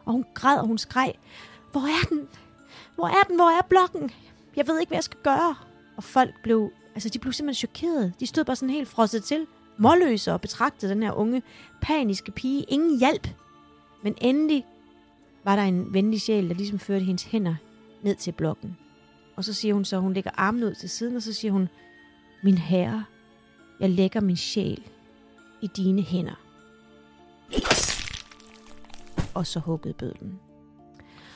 Og 0.05 0.14
hun 0.14 0.26
græd, 0.34 0.59
og 0.59 0.68
hun 0.68 0.78
skreg, 0.78 1.14
hvor 1.72 1.82
er 1.82 2.07
den? 2.09 2.28
Hvor 2.96 3.08
er 3.08 3.24
den? 3.28 3.36
Hvor 3.36 3.50
er 3.50 3.62
blokken? 3.70 4.12
Jeg 4.56 4.68
ved 4.68 4.80
ikke, 4.80 4.90
hvad 4.90 4.98
jeg 4.98 5.04
skal 5.04 5.20
gøre. 5.24 5.56
Og 5.98 6.04
folk 6.04 6.34
blev, 6.44 6.72
altså 6.96 7.10
de 7.10 7.20
blev 7.20 7.34
simpelthen 7.34 7.68
chokeret. 7.68 8.14
De 8.20 8.28
stod 8.28 8.44
bare 8.44 8.56
sådan 8.56 8.74
helt 8.74 8.88
frosset 8.88 9.24
til, 9.24 9.48
målløse 9.78 10.34
og 10.34 10.42
betragtede 10.42 10.92
den 10.92 11.04
her 11.04 11.12
unge, 11.12 11.44
paniske 11.82 12.32
pige. 12.32 12.66
Ingen 12.68 13.00
hjælp. 13.00 13.28
Men 14.04 14.16
endelig 14.22 14.66
var 15.44 15.56
der 15.56 15.64
en 15.64 15.94
venlig 15.94 16.22
sjæl, 16.22 16.50
der 16.50 16.56
ligesom 16.56 16.80
førte 16.80 17.06
hendes 17.06 17.24
hænder 17.24 17.56
ned 18.02 18.16
til 18.16 18.32
blokken. 18.32 18.78
Og 19.36 19.44
så 19.44 19.54
siger 19.54 19.74
hun 19.74 19.86
så, 19.86 19.98
hun 20.00 20.14
lægger 20.14 20.32
armen 20.34 20.64
ud 20.64 20.76
til 20.76 20.90
siden, 20.90 21.16
og 21.16 21.22
så 21.22 21.34
siger 21.34 21.52
hun, 21.52 21.70
min 22.44 22.58
herre, 22.58 23.04
jeg 23.80 23.90
lægger 23.90 24.22
min 24.22 24.38
sjæl 24.38 24.84
i 25.62 25.68
dine 25.68 26.02
hænder. 26.02 26.40
Og 29.34 29.48
så 29.48 29.60
huggede 29.60 29.94
bødlen. 29.94 30.40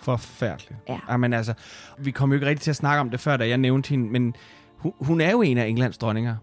Forfærdeligt. 0.07 0.81
Ja. 0.89 0.99
Jamen 1.09 1.33
altså, 1.33 1.53
vi 1.99 2.11
kom 2.11 2.29
jo 2.29 2.33
ikke 2.33 2.45
rigtig 2.47 2.63
til 2.63 2.69
at 2.69 2.75
snakke 2.75 3.01
om 3.01 3.09
det 3.09 3.19
før, 3.19 3.37
da 3.37 3.47
jeg 3.47 3.57
nævnte 3.57 3.89
hende, 3.89 4.09
men 4.11 4.35
hun, 4.77 4.93
hun 5.01 5.21
er 5.21 5.31
jo 5.31 5.41
en 5.41 5.57
af 5.57 5.67
Englands 5.67 5.97
dronninger. 5.97 6.35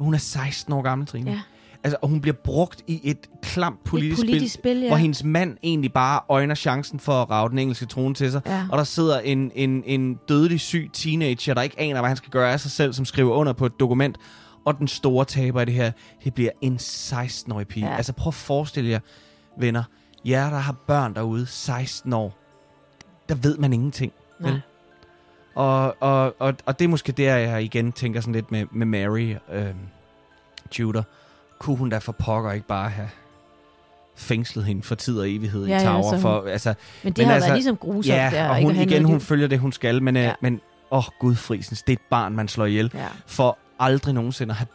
Hun 0.00 0.14
er 0.14 0.18
16 0.18 0.72
år 0.72 0.82
gammel, 0.82 1.06
Trine. 1.06 1.30
Ja. 1.30 1.40
Altså, 1.84 1.96
og 2.02 2.08
hun 2.08 2.20
bliver 2.20 2.34
brugt 2.44 2.82
i 2.86 3.00
et 3.04 3.18
klamt 3.42 3.84
politisk, 3.84 4.18
Et 4.18 4.26
politisk 4.26 4.54
spil, 4.54 4.60
spil, 4.60 4.80
ja. 4.80 4.88
hvor 4.88 4.96
hendes 4.96 5.24
mand 5.24 5.56
egentlig 5.62 5.92
bare 5.92 6.20
øjner 6.28 6.54
chancen 6.54 7.00
for 7.00 7.22
at 7.22 7.30
rave 7.30 7.48
den 7.48 7.58
engelske 7.58 7.86
trone 7.86 8.14
til 8.14 8.32
sig. 8.32 8.40
Ja. 8.46 8.66
Og 8.70 8.78
der 8.78 8.84
sidder 8.84 9.20
en, 9.20 9.52
en, 9.54 9.82
en 9.86 10.18
dødelig 10.28 10.60
syg 10.60 10.90
teenager, 10.92 11.54
der 11.54 11.62
ikke 11.62 11.80
aner, 11.80 12.00
hvad 12.00 12.08
han 12.08 12.16
skal 12.16 12.30
gøre 12.30 12.52
af 12.52 12.60
sig 12.60 12.70
selv, 12.70 12.92
som 12.92 13.04
skriver 13.04 13.34
under 13.34 13.52
på 13.52 13.66
et 13.66 13.80
dokument. 13.80 14.18
Og 14.66 14.78
den 14.78 14.88
store 14.88 15.24
taber 15.24 15.60
i 15.60 15.64
det 15.64 15.74
her, 15.74 15.92
det 16.24 16.34
bliver 16.34 16.50
en 16.60 16.76
16-årig 16.76 17.68
pige. 17.68 17.86
Ja. 17.86 17.96
Altså 17.96 18.12
prøv 18.12 18.28
at 18.28 18.34
forestille 18.34 18.90
jer, 18.90 19.00
venner, 19.60 19.82
jer 20.24 20.50
der 20.50 20.58
har 20.58 20.72
børn 20.86 21.14
derude, 21.14 21.46
16 21.46 22.12
år, 22.12 22.38
der 23.28 23.34
ved 23.34 23.58
man 23.58 23.72
ingenting. 23.72 24.12
Nej. 24.40 24.50
Vel? 24.50 24.62
Og, 25.54 25.96
og, 26.02 26.34
og, 26.38 26.54
og 26.66 26.78
det 26.78 26.84
er 26.84 26.88
måske 26.88 27.12
der, 27.12 27.36
jeg 27.36 27.62
igen 27.62 27.92
tænker 27.92 28.20
sådan 28.20 28.34
lidt 28.34 28.50
med, 28.52 28.66
med 28.70 28.86
Mary 28.86 29.34
øh, 29.52 29.66
Tudor. 30.70 31.04
Kunne 31.58 31.76
hun 31.76 31.88
da 31.90 31.98
for 31.98 32.12
pokker 32.12 32.52
ikke 32.52 32.66
bare 32.66 32.90
have 32.90 33.08
fængslet 34.16 34.64
hende 34.64 34.82
for 34.82 34.94
tid 34.94 35.18
og 35.18 35.30
evighed 35.30 35.66
Ja, 35.66 35.78
i 35.78 35.82
ja, 35.82 35.88
Tower? 35.88 36.10
hun- 36.12 36.20
for, 36.20 36.44
altså, 36.48 36.74
Men 37.02 37.12
det 37.12 37.18
Men 37.18 37.26
har 37.26 37.34
altså, 37.34 37.48
været 37.48 37.56
ligesom 37.58 37.76
grusomt 37.76 38.06
ja, 38.16 38.30
der. 38.32 38.48
og 38.48 38.62
hun, 38.62 38.76
igen, 38.76 39.04
hun 39.04 39.20
følger 39.20 39.46
det, 39.48 39.58
hun 39.58 39.72
skal, 39.72 40.02
men, 40.02 40.16
Ja. 40.16 40.22
ja. 40.22 40.34
men 40.40 40.60
åh, 40.90 41.02
gud 41.20 41.34
frisens, 41.34 41.82
det 41.82 41.92
er 41.92 41.96
et 41.96 42.02
barn, 42.10 42.36
man 42.36 42.48
slår 42.48 42.64
ihjel, 42.66 42.90
Ja, 42.94 43.06
for 43.26 43.58
aldrig 43.78 44.14
nogensinde 44.14 44.52
at 44.52 44.56
have 44.56 44.66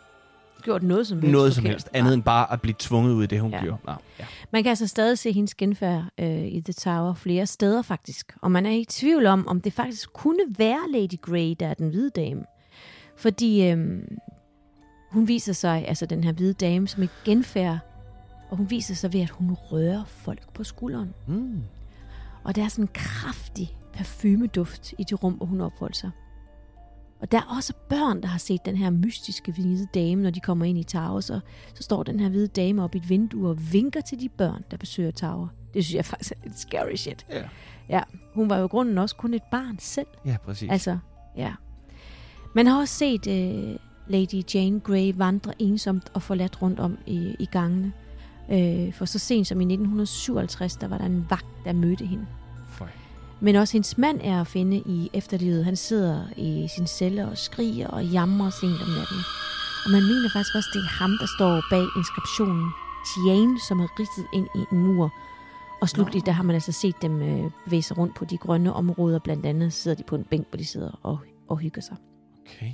gjort 0.62 0.84
noget 0.84 1.08
som 1.08 1.18
helst 1.22 1.32
noget 1.32 1.56
som 1.56 1.66
helst, 1.66 1.90
andet 1.94 2.14
end 2.14 2.24
bare 2.24 2.54
at 2.54 2.62
blive 2.62 2.76
tvunget 2.80 3.14
ud 3.14 3.24
i 3.24 3.28
det, 3.28 3.42
hun 3.42 3.52
Ja. 3.52 3.62
gjorde. 3.64 3.78
Ja. 4.20 4.26
Man 4.52 4.64
kan 4.64 4.70
altså 4.70 4.88
stadig 4.88 5.18
se 5.18 5.32
hendes 5.32 5.56
genfærd 5.56 6.04
øh, 6.18 6.46
i 6.46 6.62
The 6.66 6.74
Tower 6.74 7.14
flere 7.14 7.46
steder 7.48 7.82
faktisk. 7.82 8.36
Og 8.42 8.52
man 8.52 8.66
er 8.66 8.72
i 8.72 8.86
tvivl 8.90 9.26
om, 9.26 9.48
om 9.48 9.62
det 9.62 9.74
faktisk 9.74 10.14
kunne 10.14 10.40
være 10.58 10.80
Lady 10.92 11.22
Grey, 11.22 11.56
der 11.60 11.68
er 11.68 11.74
den 11.74 11.90
hvide 11.90 12.10
dame. 12.10 12.44
Fordi 13.18 13.70
øh, 13.70 14.02
hun 15.12 15.28
viser 15.28 15.54
sig, 15.54 15.86
altså 15.88 16.06
den 16.06 16.24
her 16.24 16.32
hvide 16.32 16.54
dame, 16.54 16.88
som 16.88 17.04
et 17.04 17.10
genfærd. 17.26 17.78
Og 18.50 18.58
hun 18.58 18.70
viser 18.70 18.96
sig 18.96 19.14
ved, 19.14 19.22
at 19.22 19.30
hun 19.30 19.54
rører 19.54 20.04
folk 20.08 20.54
på 20.54 20.64
skulderen. 20.64 21.14
Mm. 21.28 21.62
Og 22.44 22.56
der 22.56 22.64
er 22.64 22.68
sådan 22.68 22.84
en 22.84 22.90
kraftig 22.94 23.78
parfumeduft 23.94 24.94
i 24.98 25.04
det 25.04 25.24
rum, 25.24 25.34
hvor 25.34 25.46
hun 25.46 25.62
opholder 25.62 25.96
sig. 25.96 26.10
Og 27.22 27.32
der 27.32 27.38
er 27.38 27.56
også 27.58 27.74
børn, 27.90 28.22
der 28.22 28.28
har 28.28 28.40
set 28.40 28.66
den 28.66 28.76
her 28.78 28.90
mystiske 28.90 29.52
hvide 29.52 29.88
dame, 29.94 30.24
når 30.24 30.30
de 30.30 30.40
kommer 30.40 30.66
ind 30.66 30.78
i 30.78 30.84
Tower. 30.84 31.20
Så, 31.20 31.40
så 31.74 31.84
står 31.84 32.04
den 32.04 32.20
her 32.20 32.30
hvide 32.30 32.48
dame 32.48 32.84
op 32.84 32.96
i 32.96 32.98
et 32.98 33.10
vindue 33.10 33.50
og 33.50 33.74
vinker 33.74 34.02
til 34.02 34.20
de 34.20 34.30
børn, 34.30 34.64
der 34.72 34.78
besøger 34.78 35.12
Tower. 35.12 35.48
Det 35.74 35.86
synes 35.86 35.96
jeg 35.96 36.06
faktisk 36.06 36.32
er 36.32 36.36
lidt 36.44 36.60
scary 36.60 36.96
shit. 36.96 37.26
Ja. 37.30 37.44
Ja, 37.90 38.02
hun 38.34 38.50
var 38.50 38.58
jo 38.58 38.66
i 38.66 38.68
grunden 38.68 38.98
også 38.98 39.16
kun 39.16 39.34
et 39.34 39.44
barn 39.52 39.80
selv. 39.80 40.08
ja, 40.26 40.38
præcis. 40.46 40.72
Altså, 40.72 40.98
ja. 41.38 41.54
Man 42.56 42.68
har 42.68 42.80
også 42.80 42.94
set 42.94 43.28
uh, 43.28 43.76
Lady 44.08 44.44
Jane 44.54 44.80
Grey 44.80 45.14
vandre 45.16 45.62
ensomt 45.62 46.12
og 46.14 46.22
forladt 46.22 46.62
rundt 46.62 46.80
om 46.80 46.98
i, 47.06 47.36
i 47.40 47.46
gangene. 47.46 47.92
Uh, 48.50 48.94
for 48.94 49.06
så 49.06 49.20
sent 49.20 49.48
som 49.48 49.62
i 49.62 49.64
1957, 49.64 50.76
der 50.76 50.88
var 50.88 50.98
der 50.98 51.06
en 51.06 51.26
vagt, 51.30 51.46
der 51.66 51.74
mødte 51.74 52.06
hende. 52.06 52.26
Men 53.42 53.56
også 53.56 53.74
hendes 53.74 53.98
mand 53.98 54.20
er 54.24 54.42
at 54.42 54.48
finde 54.48 54.78
i 54.78 55.10
efterlivet. 55.14 55.66
Han 55.66 55.76
sidder 55.76 56.24
i 56.38 56.68
sin 56.76 56.88
celle 56.88 57.28
og 57.28 57.38
skriger 57.38 57.88
og 57.88 58.06
jamrer 58.06 58.50
sent 58.50 58.82
om 58.82 58.90
natten. 58.90 59.18
Og 59.86 59.92
man 59.92 60.04
mener 60.04 60.30
faktisk 60.34 60.56
også, 60.56 60.70
at 60.70 60.74
det 60.74 60.80
er 60.80 60.94
ham, 61.02 61.12
der 61.20 61.28
står 61.38 61.62
bag 61.70 61.86
inskriptionen 61.98 62.70
Jane, 63.28 63.60
som 63.68 63.80
er 63.80 63.88
ridset 64.00 64.26
ind 64.34 64.48
i 64.56 64.76
en 64.76 64.80
mur. 64.80 65.14
Og 65.82 65.90
slutligt, 65.90 66.26
der 66.26 66.32
har 66.32 66.44
man 66.44 66.54
altså 66.54 66.72
set 66.72 66.96
dem 67.02 67.22
øh, 67.22 67.52
bevæge 67.66 67.82
sig 67.82 67.98
rundt 67.98 68.16
på 68.16 68.26
de 68.26 68.38
grønne 68.38 68.74
områder. 68.74 69.20
Blandt 69.20 69.46
andet 69.46 69.74
sidder 69.74 69.98
de 69.98 70.04
på 70.04 70.16
en 70.16 70.24
bænk, 70.24 70.48
hvor 70.50 70.58
de 70.58 70.66
sidder 70.66 71.00
og, 71.04 71.20
og 71.48 71.58
hygger 71.58 71.82
sig. 71.82 71.98
Okay. 72.46 72.72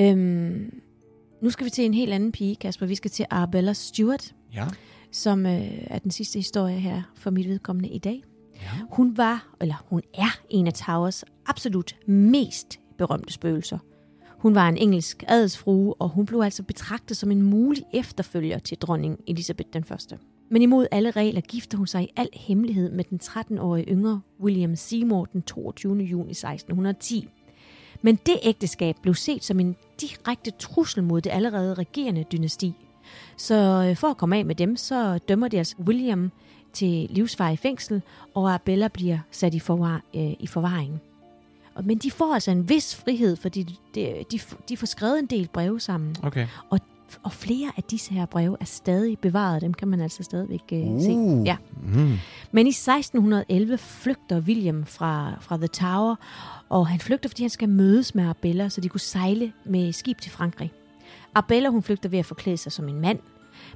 Øhm, 0.00 0.80
nu 1.42 1.50
skal 1.50 1.64
vi 1.64 1.70
til 1.70 1.84
en 1.84 1.94
helt 1.94 2.12
anden 2.12 2.32
pige, 2.32 2.56
Kasper. 2.56 2.86
Vi 2.86 2.94
skal 2.94 3.10
til 3.10 3.26
Arabella 3.30 3.72
Stewart, 3.72 4.34
Ja. 4.54 4.66
som 5.12 5.46
øh, 5.46 5.62
er 5.86 5.98
den 5.98 6.10
sidste 6.10 6.38
historie 6.38 6.78
her 6.80 7.02
for 7.14 7.30
mit 7.30 7.48
vedkommende 7.48 7.88
i 7.88 7.98
dag 7.98 8.22
ja. 8.62 8.68
Hun 8.90 9.16
var, 9.16 9.54
eller 9.60 9.84
hun 9.88 10.02
er 10.14 10.40
en 10.50 10.66
af 10.66 10.72
Towers 10.72 11.24
absolut 11.46 11.96
mest 12.06 12.80
berømte 12.98 13.32
spøgelser. 13.32 13.78
Hun 14.38 14.54
var 14.54 14.68
en 14.68 14.76
engelsk 14.76 15.24
adelsfrue, 15.28 15.94
og 15.94 16.08
hun 16.08 16.26
blev 16.26 16.40
altså 16.40 16.62
betragtet 16.62 17.16
som 17.16 17.30
en 17.30 17.42
mulig 17.42 17.84
efterfølger 17.94 18.58
til 18.58 18.78
dronning 18.78 19.18
Elisabeth 19.26 19.68
den 19.72 19.84
første. 19.84 20.18
Men 20.50 20.62
imod 20.62 20.86
alle 20.90 21.10
regler 21.10 21.40
gifter 21.40 21.78
hun 21.78 21.86
sig 21.86 22.02
i 22.02 22.08
al 22.16 22.28
hemmelighed 22.32 22.90
med 22.90 23.04
den 23.04 23.20
13-årige 23.22 23.86
yngre 23.92 24.20
William 24.40 24.76
Seymour 24.76 25.24
den 25.24 25.42
22. 25.42 25.96
juni 25.96 26.30
1610. 26.30 27.28
Men 28.02 28.18
det 28.26 28.36
ægteskab 28.42 28.96
blev 29.02 29.14
set 29.14 29.44
som 29.44 29.60
en 29.60 29.76
direkte 30.00 30.50
trussel 30.50 31.02
mod 31.02 31.20
det 31.20 31.30
allerede 31.30 31.74
regerende 31.74 32.24
dynasti. 32.32 32.74
Så 33.36 33.86
øh, 33.90 33.96
for 33.96 34.08
at 34.08 34.16
komme 34.16 34.36
af 34.36 34.44
med 34.44 34.54
dem, 34.54 34.76
så 34.76 35.18
dømmer 35.18 35.48
de 35.48 35.58
altså 35.58 35.76
William 35.78 36.30
til 36.76 37.06
livsvarig 37.10 37.58
fængsel, 37.58 38.02
og 38.34 38.50
Arabella 38.50 38.88
bliver 38.88 39.18
sat 39.30 39.54
i, 39.54 39.58
forvar, 39.58 40.02
øh, 40.16 40.32
i 40.40 40.46
forvaring. 40.46 41.00
Og, 41.74 41.84
men 41.84 41.98
de 41.98 42.10
får 42.10 42.34
altså 42.34 42.50
en 42.50 42.68
vis 42.68 42.96
frihed, 42.96 43.36
fordi 43.36 43.62
de, 43.94 44.24
de, 44.30 44.40
de 44.68 44.76
får 44.76 44.86
skrevet 44.86 45.18
en 45.18 45.26
del 45.26 45.48
breve 45.52 45.80
sammen. 45.80 46.16
Okay. 46.22 46.46
Og 47.22 47.32
flere 47.32 47.72
af 47.76 47.82
disse 47.82 48.14
her 48.14 48.26
breve 48.26 48.56
er 48.60 48.64
stadig 48.64 49.18
bevaret. 49.18 49.62
Dem 49.62 49.74
kan 49.74 49.88
man 49.88 50.00
altså 50.00 50.22
stadigvæk 50.22 50.62
øh, 50.72 51.00
se. 51.00 51.10
Uh. 51.10 51.46
Ja. 51.46 51.56
Mm. 51.82 52.18
Men 52.52 52.66
i 52.66 52.70
1611 52.70 53.78
flygter 53.78 54.40
William 54.40 54.84
fra, 54.86 55.34
fra 55.40 55.56
The 55.56 55.66
Tower, 55.66 56.16
og 56.68 56.86
han 56.86 57.00
flygter, 57.00 57.28
fordi 57.28 57.42
han 57.42 57.50
skal 57.50 57.68
mødes 57.68 58.14
med 58.14 58.24
Arabella, 58.24 58.68
så 58.68 58.80
de 58.80 58.88
kunne 58.88 59.00
sejle 59.00 59.52
med 59.64 59.92
skib 59.92 60.20
til 60.20 60.30
Frankrig. 60.30 60.72
Arabella 61.34 61.68
hun 61.68 61.82
flygter 61.82 62.08
ved 62.08 62.18
at 62.18 62.26
forklæde 62.26 62.56
sig 62.56 62.72
som 62.72 62.88
en 62.88 63.00
mand, 63.00 63.18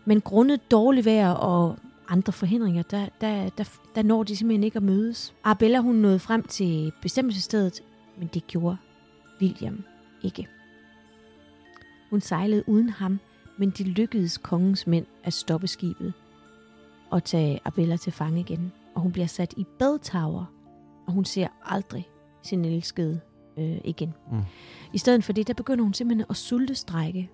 men 0.05 0.21
grundet 0.21 0.71
dårligt 0.71 1.07
vejr 1.07 1.31
og 1.31 1.77
andre 2.11 2.33
forhindringer, 2.33 2.83
der, 2.83 3.09
der, 3.21 3.49
der, 3.49 3.65
der 3.95 4.03
når 4.03 4.23
de 4.23 4.37
simpelthen 4.37 4.65
ikke 4.65 4.77
at 4.77 4.83
mødes. 4.83 5.35
Arabella 5.45 5.79
hun 5.79 5.95
nåede 5.95 6.19
frem 6.19 6.43
til 6.43 6.93
bestemmelsesstedet, 7.03 7.83
men 8.19 8.31
det 8.35 8.47
gjorde 8.47 8.77
William 9.41 9.85
ikke. 10.23 10.49
Hun 12.11 12.21
sejlede 12.21 12.69
uden 12.69 12.89
ham, 12.89 13.21
men 13.59 13.71
de 13.71 13.85
lykkedes 13.85 14.39
kongens 14.39 14.87
mænd 14.87 15.07
at 15.25 15.33
stoppe 15.33 15.67
skibet 15.67 16.13
og 17.11 17.25
tage 17.25 17.61
Arabella 17.65 17.97
til 17.97 18.13
fange 18.13 18.41
igen. 18.41 18.73
Og 18.95 19.01
hun 19.01 19.13
bliver 19.13 19.27
sat 19.27 19.55
i 19.57 19.67
Bell 19.79 19.99
Tower, 19.99 20.45
og 21.07 21.13
hun 21.13 21.25
ser 21.25 21.49
aldrig 21.65 22.09
sin 22.43 22.65
elskede 22.65 23.21
øh, 23.59 23.79
igen. 23.85 24.15
Mm. 24.33 24.39
I 24.93 24.99
stedet 24.99 25.25
for 25.25 25.33
det, 25.33 25.47
der 25.47 25.55
begynder 25.55 25.85
hun 25.85 25.95
simpelthen 25.95 26.27
at 26.31 26.37
sultestrække. 26.37 27.31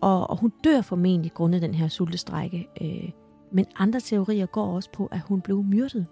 Og, 0.00 0.30
og 0.30 0.36
hun 0.36 0.52
dør 0.64 0.80
formentlig 0.80 1.34
grundet 1.34 1.62
den 1.62 1.74
her 1.74 1.88
sultestrække. 1.88 2.68
Øh, 2.80 3.10
men 3.52 3.66
andre 3.78 4.00
teorier 4.00 4.46
går 4.46 4.74
også 4.76 4.90
på, 4.92 5.06
at 5.06 5.20
hun 5.20 5.40
blev 5.40 5.62
myrdet. 5.62 6.06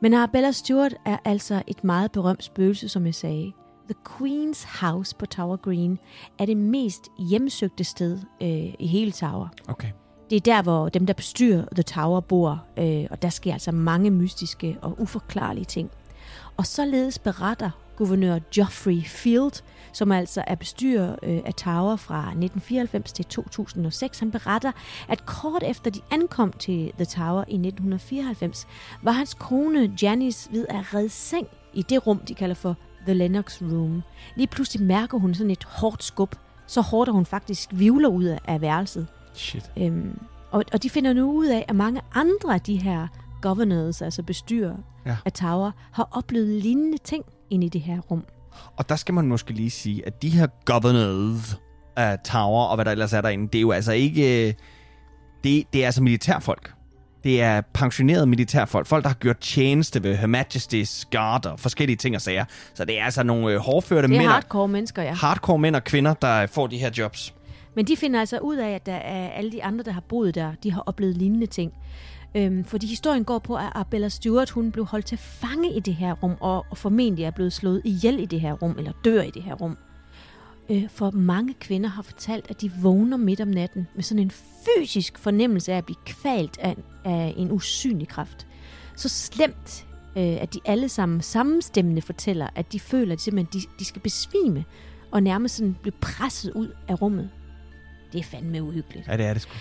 Men 0.00 0.14
Arabella 0.14 0.52
Stewart 0.52 0.94
er 1.04 1.16
altså 1.24 1.62
et 1.66 1.84
meget 1.84 2.12
berømt 2.12 2.44
spøgelse, 2.44 2.88
som 2.88 3.06
jeg 3.06 3.14
sagde. 3.14 3.52
The 3.84 3.94
Queen's 4.08 4.80
House 4.86 5.16
på 5.16 5.26
Tower 5.26 5.56
Green 5.56 5.98
er 6.38 6.46
det 6.46 6.56
mest 6.56 7.08
hjemsøgte 7.18 7.84
sted 7.84 8.18
øh, 8.42 8.74
i 8.78 8.86
hele 8.86 9.12
Tower. 9.12 9.48
Okay. 9.68 9.88
Det 10.30 10.36
er 10.36 10.40
der, 10.40 10.62
hvor 10.62 10.88
dem, 10.88 11.06
der 11.06 11.14
bestyrer 11.14 11.64
The 11.74 11.82
Tower, 11.82 12.20
bor, 12.20 12.64
øh, 12.78 13.06
og 13.10 13.22
der 13.22 13.28
sker 13.28 13.52
altså 13.52 13.72
mange 13.72 14.10
mystiske 14.10 14.78
og 14.82 15.00
uforklarlige 15.00 15.64
ting. 15.64 15.90
Og 16.56 16.66
således 16.66 17.18
beretter 17.18 17.70
guvernør 17.96 18.38
Geoffrey 18.54 19.02
Field, 19.02 19.62
som 19.92 20.12
altså 20.12 20.44
er 20.46 20.54
bestyrer 20.54 21.16
øh, 21.22 21.40
af 21.44 21.54
Tower 21.54 21.96
fra 21.96 22.18
1994 22.18 23.12
til 23.12 23.24
2006, 23.24 24.18
han 24.18 24.30
beretter, 24.30 24.72
at 25.08 25.26
kort 25.26 25.62
efter 25.62 25.90
de 25.90 26.00
ankom 26.10 26.52
til 26.52 26.92
The 26.96 27.04
Tower 27.04 27.44
i 27.48 27.54
1994, 27.54 28.66
var 29.02 29.12
hans 29.12 29.34
kone 29.34 29.92
Janice 30.02 30.52
ved 30.52 30.66
at 30.68 30.94
redde 30.94 31.08
seng 31.08 31.46
i 31.74 31.82
det 31.82 32.06
rum, 32.06 32.18
de 32.18 32.34
kalder 32.34 32.54
for 32.54 32.76
The 33.04 33.14
Lennox 33.14 33.62
Room. 33.62 34.02
Lige 34.36 34.46
pludselig 34.46 34.86
mærker 34.86 35.18
hun 35.18 35.34
sådan 35.34 35.50
et 35.50 35.64
hårdt 35.64 36.04
skub, 36.04 36.34
så 36.66 36.80
hårdt, 36.80 37.08
at 37.08 37.14
hun 37.14 37.26
faktisk 37.26 37.68
vivler 37.72 38.08
ud 38.08 38.24
af- 38.24 38.60
værelset. 38.60 39.06
Shit. 39.34 39.70
Øhm, 39.78 40.18
og, 40.50 40.64
og 40.72 40.82
de 40.82 40.90
finder 40.90 41.12
nu 41.12 41.32
ud 41.32 41.46
af, 41.46 41.64
at 41.68 41.76
mange 41.76 42.00
andre 42.14 42.54
af 42.54 42.60
de 42.60 42.76
her 42.76 43.06
governors, 43.42 44.02
altså 44.02 44.22
bestyrer 44.22 44.74
ja. 45.06 45.16
af 45.24 45.32
Tower, 45.32 45.70
har 45.92 46.08
oplevet 46.12 46.62
lignende 46.62 46.98
ting 46.98 47.24
inde 47.50 47.66
i 47.66 47.68
det 47.68 47.80
her 47.80 48.00
rum. 48.00 48.24
Og 48.76 48.88
der 48.88 48.96
skal 48.96 49.14
man 49.14 49.26
måske 49.26 49.52
lige 49.52 49.70
sige, 49.70 50.06
at 50.06 50.22
de 50.22 50.28
her 50.28 50.46
governors 50.64 51.56
af 51.96 52.18
Tower, 52.18 52.64
og 52.64 52.74
hvad 52.74 52.84
der 52.84 52.90
ellers 52.90 53.12
er 53.12 53.20
derinde, 53.20 53.46
det 53.46 53.54
er 53.54 53.60
jo 53.60 53.70
altså 53.70 53.92
ikke... 53.92 54.48
øh, 54.48 54.54
Det, 55.44 55.64
det 55.72 55.82
er 55.82 55.86
altså 55.86 56.02
militærfolk. 56.02 56.72
Det 57.24 57.42
er 57.42 57.60
pensionerede 57.74 58.26
militærfolk. 58.26 58.86
Folk, 58.86 59.02
der 59.04 59.08
har 59.08 59.14
gjort 59.14 59.38
tjeneste 59.38 60.02
ved 60.02 60.16
Her 60.16 60.26
Majesty's 60.26 61.08
Guard 61.10 61.46
og 61.46 61.60
forskellige 61.60 61.96
ting 61.96 62.14
og 62.14 62.20
sager. 62.22 62.44
Så 62.74 62.84
det 62.84 63.00
er 63.00 63.04
altså 63.04 63.22
nogle 63.22 63.52
øh, 63.54 63.58
hårdførte 63.58 64.08
Det 64.08 64.14
er 64.14 64.18
mænd, 64.18 64.30
hardcore 64.30 64.68
mennesker, 64.68 65.02
ja. 65.02 65.12
hardcore 65.12 65.58
mænd 65.58 65.76
og 65.76 65.84
kvinder, 65.84 66.14
der 66.14 66.46
får 66.46 66.66
de 66.66 66.78
her 66.78 66.90
jobs. 66.98 67.34
Men 67.76 67.84
de 67.86 67.96
finder 67.96 68.20
altså 68.20 68.38
ud 68.38 68.56
af, 68.56 68.70
at 68.70 68.86
der 68.86 68.94
er 68.94 69.28
alle 69.30 69.52
de 69.52 69.64
andre, 69.64 69.84
der 69.84 69.92
har 69.92 70.02
boet 70.08 70.34
der, 70.34 70.52
de 70.62 70.72
har 70.72 70.82
oplevet 70.86 71.16
lignende 71.16 71.46
ting. 71.46 71.72
Øhm, 72.34 72.64
fordi 72.64 72.86
historien 72.86 73.24
går 73.24 73.38
på, 73.38 73.56
at 73.56 73.72
Arbella 73.74 74.08
Stewart 74.08 74.50
hun 74.50 74.72
blev 74.72 74.84
holdt 74.84 75.06
til 75.06 75.18
fange 75.18 75.76
i 75.76 75.80
det 75.80 75.94
her 75.94 76.12
rum, 76.12 76.36
og, 76.40 76.66
og 76.70 76.78
formentlig 76.78 77.24
er 77.24 77.30
blevet 77.30 77.52
slået 77.52 77.82
ihjel 77.84 78.20
i 78.20 78.26
det 78.26 78.40
her 78.40 78.52
rum, 78.52 78.74
eller 78.78 78.92
dør 79.04 79.22
i 79.22 79.30
det 79.30 79.42
her 79.42 79.54
rum. 79.54 79.76
Øh, 80.70 80.90
for 80.90 81.10
mange 81.10 81.54
kvinder 81.54 81.88
har 81.88 82.02
fortalt, 82.02 82.50
at 82.50 82.60
de 82.60 82.72
vågner 82.82 83.16
midt 83.16 83.40
om 83.40 83.48
natten 83.48 83.88
med 83.94 84.02
sådan 84.02 84.22
en 84.22 84.30
fysisk 84.30 85.18
fornemmelse 85.18 85.72
af 85.72 85.76
at 85.76 85.84
blive 85.84 85.96
kvalt 86.06 86.58
af, 86.58 86.76
af 87.04 87.34
en 87.36 87.52
usynlig 87.52 88.08
kraft. 88.08 88.46
Så 88.96 89.08
slemt, 89.08 89.86
øh, 90.16 90.22
at 90.22 90.54
de 90.54 90.60
alle 90.64 90.88
sammen 90.88 91.20
sammenstemmende 91.20 92.02
fortæller, 92.02 92.48
at 92.54 92.72
de 92.72 92.80
føler, 92.80 93.12
at 93.12 93.18
de 93.18 93.22
simpelthen 93.22 93.60
de, 93.60 93.66
de 93.78 93.84
skal 93.84 94.02
besvime, 94.02 94.64
og 95.10 95.22
nærmest 95.22 95.56
sådan 95.56 95.76
blive 95.82 95.94
presset 96.00 96.52
ud 96.52 96.68
af 96.88 97.02
rummet. 97.02 97.30
Det 98.12 98.18
er 98.18 98.24
fandme 98.24 98.62
uhyggeligt. 98.62 99.08
Ja, 99.08 99.16
det 99.16 99.26
er 99.26 99.32
det 99.32 99.42
sgu. 99.42 99.52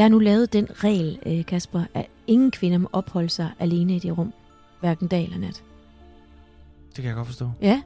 Der 0.00 0.04
er 0.06 0.08
nu 0.08 0.18
lavet 0.18 0.52
den 0.52 0.66
regel, 0.70 1.18
øh, 1.26 1.44
Kasper, 1.46 1.82
at 1.94 2.06
ingen 2.26 2.50
kvinder 2.50 2.78
må 2.78 2.88
opholde 2.92 3.28
sig 3.28 3.50
alene 3.58 3.96
i 3.96 3.98
det 3.98 4.18
rum, 4.18 4.32
hverken 4.80 5.08
dag 5.08 5.24
eller 5.24 5.38
nat. 5.38 5.62
Det 6.88 6.94
kan 6.96 7.04
jeg 7.04 7.14
godt 7.14 7.26
forstå. 7.26 7.50
Ja, 7.62 7.82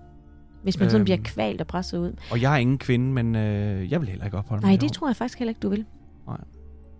hvis 0.62 0.78
man 0.78 0.88
sådan 0.90 1.00
Øhm. 1.00 1.04
bliver 1.04 1.18
kvalt 1.24 1.60
og 1.60 1.66
presset 1.66 1.98
ud. 1.98 2.12
Og 2.30 2.42
jeg 2.42 2.52
er 2.52 2.56
ingen 2.56 2.78
kvinde, 2.78 3.12
men 3.12 3.34
øh, 3.36 3.92
jeg 3.92 4.00
vil 4.00 4.08
heller 4.08 4.24
ikke 4.24 4.38
opholde 4.38 4.60
mig 4.60 4.68
Nej, 4.68 4.76
det 4.76 4.82
rum. 4.82 4.90
tror 4.90 5.08
jeg 5.08 5.16
faktisk 5.16 5.38
heller 5.38 5.50
ikke, 5.50 5.60
du 5.60 5.68
vil. 5.68 5.84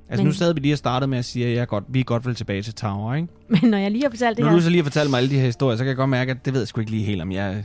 Altså 0.09 0.23
men- 0.23 0.27
nu 0.27 0.33
sad 0.33 0.55
vi 0.55 0.61
lige 0.61 0.75
og 0.75 0.79
startede 0.79 1.11
med 1.11 1.19
at 1.19 1.25
sige, 1.25 1.47
at 1.47 1.57
jeg 1.57 1.69
godt, 1.69 1.85
vi 1.89 2.01
er 2.01 2.05
godt 2.05 2.27
vel 2.27 2.35
tilbage 2.35 2.63
til 2.63 2.75
Tower, 2.75 3.15
ikke? 3.15 3.29
Men 3.61 3.71
når 3.71 3.79
jeg 3.79 3.91
lige 3.91 4.03
har 4.03 4.11
fortalt 4.11 4.37
det 4.37 4.45
Når 4.45 4.51
her... 4.51 4.57
du 4.59 4.63
så 4.63 4.71
lige 4.71 4.81
har 4.83 4.85
fortalt 4.85 5.11
mig 5.11 5.19
alle 5.19 5.31
de 5.31 5.39
her 5.39 5.45
historier, 5.47 5.77
så 5.77 5.85
kan 5.85 5.89
jeg 5.89 5.97
godt 5.97 6.11
mærke, 6.11 6.31
at 6.31 6.45
det 6.45 6.53
ved 6.53 6.61
jeg 6.61 6.69
sgu 6.69 6.81
ikke 6.81 6.91
lige 6.91 7.05
helt 7.05 7.23
om 7.23 7.33
jeg... 7.33 7.65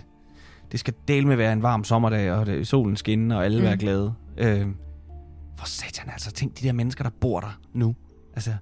Det 0.72 0.80
skal 0.80 0.94
dele 1.08 1.28
med 1.28 1.36
være 1.36 1.54
en 1.54 1.64
varm 1.64 1.84
sommerdag, 1.84 2.32
og 2.32 2.46
det, 2.46 2.68
solen 2.68 2.96
skinner, 2.96 3.36
og 3.36 3.46
alle 3.46 3.58
mm. 3.58 3.64
være 3.64 3.78
glade. 3.78 4.14
Øh, 4.38 4.66
for 5.60 5.66
satan 5.66 6.10
altså, 6.10 6.32
tænk 6.32 6.60
de 6.60 6.64
der 6.68 6.74
mennesker, 6.74 7.04
der 7.04 7.12
bor 7.22 7.40
der 7.40 7.60
nu. 7.74 7.96
Altså, 8.34 8.54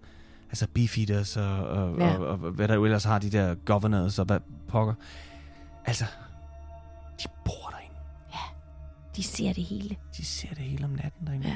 altså 0.50 0.68
beefeaters 0.74 1.38
og, 1.38 1.58
og, 1.68 1.98
Ja. 2.00 2.06
ja. 2.08 2.18
og, 2.18 2.28
og, 2.28 2.40
og, 2.40 2.52
hvad 2.52 2.68
der 2.68 2.76
jo 2.76 2.86
ellers 2.86 3.04
har, 3.04 3.20
de 3.20 3.30
der 3.30 3.56
governors 3.56 4.20
og 4.20 4.26
hvad 4.26 4.40
pokker. 4.68 4.94
Altså, 5.86 6.06
de 7.24 7.28
bor 7.46 7.70
derinde. 7.72 7.96
De 9.16 9.24
ser 9.24 9.54
det 9.54 9.64
hele. 9.64 9.96
De 10.18 10.26
ser 10.26 10.50
det 10.50 10.58
hele 10.58 10.86
om 10.86 10.92
natten 10.92 11.28
derinde. 11.28 11.48
Ja. 11.48 11.56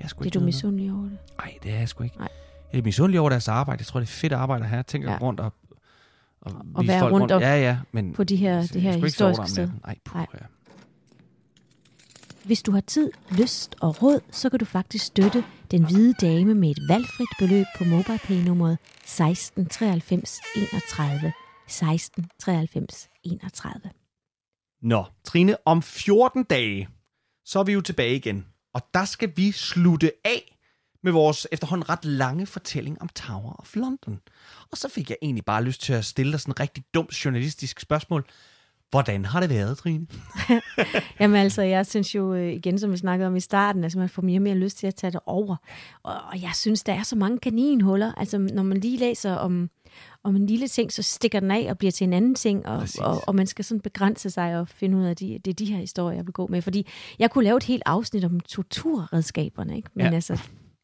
Jeg 0.00 0.10
sgu 0.10 0.24
Det 0.24 0.36
er 0.36 0.40
du 0.40 0.44
misundelig 0.44 0.92
over 0.92 1.02
det. 1.02 1.18
Nej, 1.38 1.54
det 1.62 1.72
er 1.72 1.78
jeg 1.78 1.88
sgu 1.88 2.04
ikke. 2.04 2.18
Nej. 2.18 2.28
Jeg 2.72 2.78
er 2.78 2.82
misundelig 2.82 3.20
over 3.20 3.30
deres 3.30 3.48
arbejde. 3.48 3.80
Jeg 3.80 3.86
tror, 3.86 4.00
det 4.00 4.06
er 4.06 4.10
fedt 4.10 4.32
arbejde 4.32 4.64
at 4.64 4.70
have. 4.70 4.78
At 4.80 4.94
Ja. 4.94 5.18
rundt 5.20 5.40
og, 5.40 5.52
og, 6.40 6.52
Og 6.74 6.86
være 6.88 7.00
folk 7.00 7.12
rundt 7.12 7.32
om- 7.32 7.40
Ja, 7.42 7.56
ja. 7.60 7.78
Men 7.92 8.12
På 8.14 8.24
de 8.24 8.36
her, 8.36 8.54
jeg 8.54 8.68
det 8.72 8.82
her 8.82 8.92
skulle 8.92 9.06
historiske 9.06 9.46
sted. 9.50 9.68
Nej, 9.84 9.96
puh, 10.04 10.16
Nej. 10.16 10.26
ja. 10.34 10.38
Hvis 12.48 12.62
du 12.62 12.72
har 12.72 12.80
tid, 12.80 13.10
lyst 13.30 13.76
og 13.80 14.02
råd, 14.02 14.20
så 14.30 14.50
kan 14.50 14.58
du 14.58 14.64
faktisk 14.64 15.04
støtte 15.04 15.44
Den 15.70 15.84
Hvide 15.84 16.14
Dame 16.20 16.54
med 16.54 16.70
et 16.70 16.78
valgfrit 16.88 17.28
beløb 17.38 17.66
på 17.78 17.84
MobilePay-nummeret 17.84 18.78
16 19.04 19.66
93 19.66 20.40
31. 20.56 21.32
1693 21.66 23.08
31. 23.22 23.90
Nå, 24.82 25.04
Trine, 25.24 25.56
om 25.64 25.82
14 25.82 26.44
dage, 26.44 26.88
så 27.44 27.58
er 27.58 27.64
vi 27.64 27.72
jo 27.72 27.80
tilbage 27.80 28.16
igen. 28.16 28.46
Og 28.74 28.82
der 28.94 29.04
skal 29.04 29.32
vi 29.36 29.52
slutte 29.52 30.12
af 30.24 30.58
med 31.02 31.12
vores 31.12 31.46
efterhånden 31.52 31.88
ret 31.88 32.04
lange 32.04 32.46
fortælling 32.46 33.02
om 33.02 33.08
Tower 33.08 33.60
of 33.60 33.76
London. 33.76 34.20
Og 34.70 34.78
så 34.78 34.88
fik 34.88 35.10
jeg 35.10 35.18
egentlig 35.22 35.44
bare 35.44 35.64
lyst 35.64 35.82
til 35.82 35.92
at 35.92 36.04
stille 36.04 36.32
dig 36.32 36.40
sådan 36.40 36.52
et 36.52 36.60
rigtig 36.60 36.84
dumt 36.94 37.24
journalistisk 37.24 37.80
spørgsmål. 37.80 38.24
Hvordan 38.90 39.24
har 39.24 39.40
det 39.40 39.50
været, 39.50 39.78
Trine? 39.78 40.06
Jamen 41.20 41.36
altså, 41.36 41.62
jeg 41.62 41.86
synes 41.86 42.14
jo 42.14 42.34
øh, 42.34 42.52
igen, 42.52 42.78
som 42.78 42.92
vi 42.92 42.96
snakkede 42.96 43.26
om 43.26 43.36
i 43.36 43.40
starten, 43.40 43.84
altså 43.84 43.98
man 43.98 44.08
får 44.08 44.22
mere 44.22 44.38
og 44.38 44.42
mere 44.42 44.54
lyst 44.54 44.78
til 44.78 44.86
at 44.86 44.94
tage 44.94 45.10
det 45.10 45.20
over. 45.26 45.56
Og, 46.02 46.14
og 46.32 46.42
jeg 46.42 46.50
synes, 46.54 46.82
der 46.82 46.92
er 46.92 47.02
så 47.02 47.16
mange 47.16 47.38
kaninhuller. 47.38 48.12
Altså 48.16 48.38
når 48.38 48.62
man 48.62 48.78
lige 48.78 48.98
læser 48.98 49.34
om, 49.34 49.70
om 50.24 50.36
en 50.36 50.46
lille 50.46 50.68
ting, 50.68 50.92
så 50.92 51.02
stikker 51.02 51.40
den 51.40 51.50
af 51.50 51.66
og 51.70 51.78
bliver 51.78 51.92
til 51.92 52.04
en 52.04 52.12
anden 52.12 52.34
ting. 52.34 52.66
Og, 52.66 52.80
Præcis. 52.80 53.00
og, 53.00 53.20
og 53.26 53.34
man 53.34 53.46
skal 53.46 53.64
sådan 53.64 53.80
begrænse 53.80 54.30
sig 54.30 54.58
og 54.60 54.68
finde 54.68 54.98
ud 54.98 55.04
af, 55.04 55.10
at 55.10 55.20
de, 55.20 55.38
det 55.44 55.50
er 55.50 55.54
de 55.54 55.64
her 55.64 55.78
historier, 55.78 56.16
jeg 56.16 56.26
vil 56.26 56.32
gå 56.32 56.46
med. 56.46 56.62
Fordi 56.62 56.86
jeg 57.18 57.30
kunne 57.30 57.44
lave 57.44 57.56
et 57.56 57.62
helt 57.64 57.82
afsnit 57.86 58.24
om 58.24 58.40
torturredskaberne, 58.40 59.76
ikke? 59.76 59.90
Men 59.94 60.06
Ja. 60.06 60.14
altså, 60.14 60.40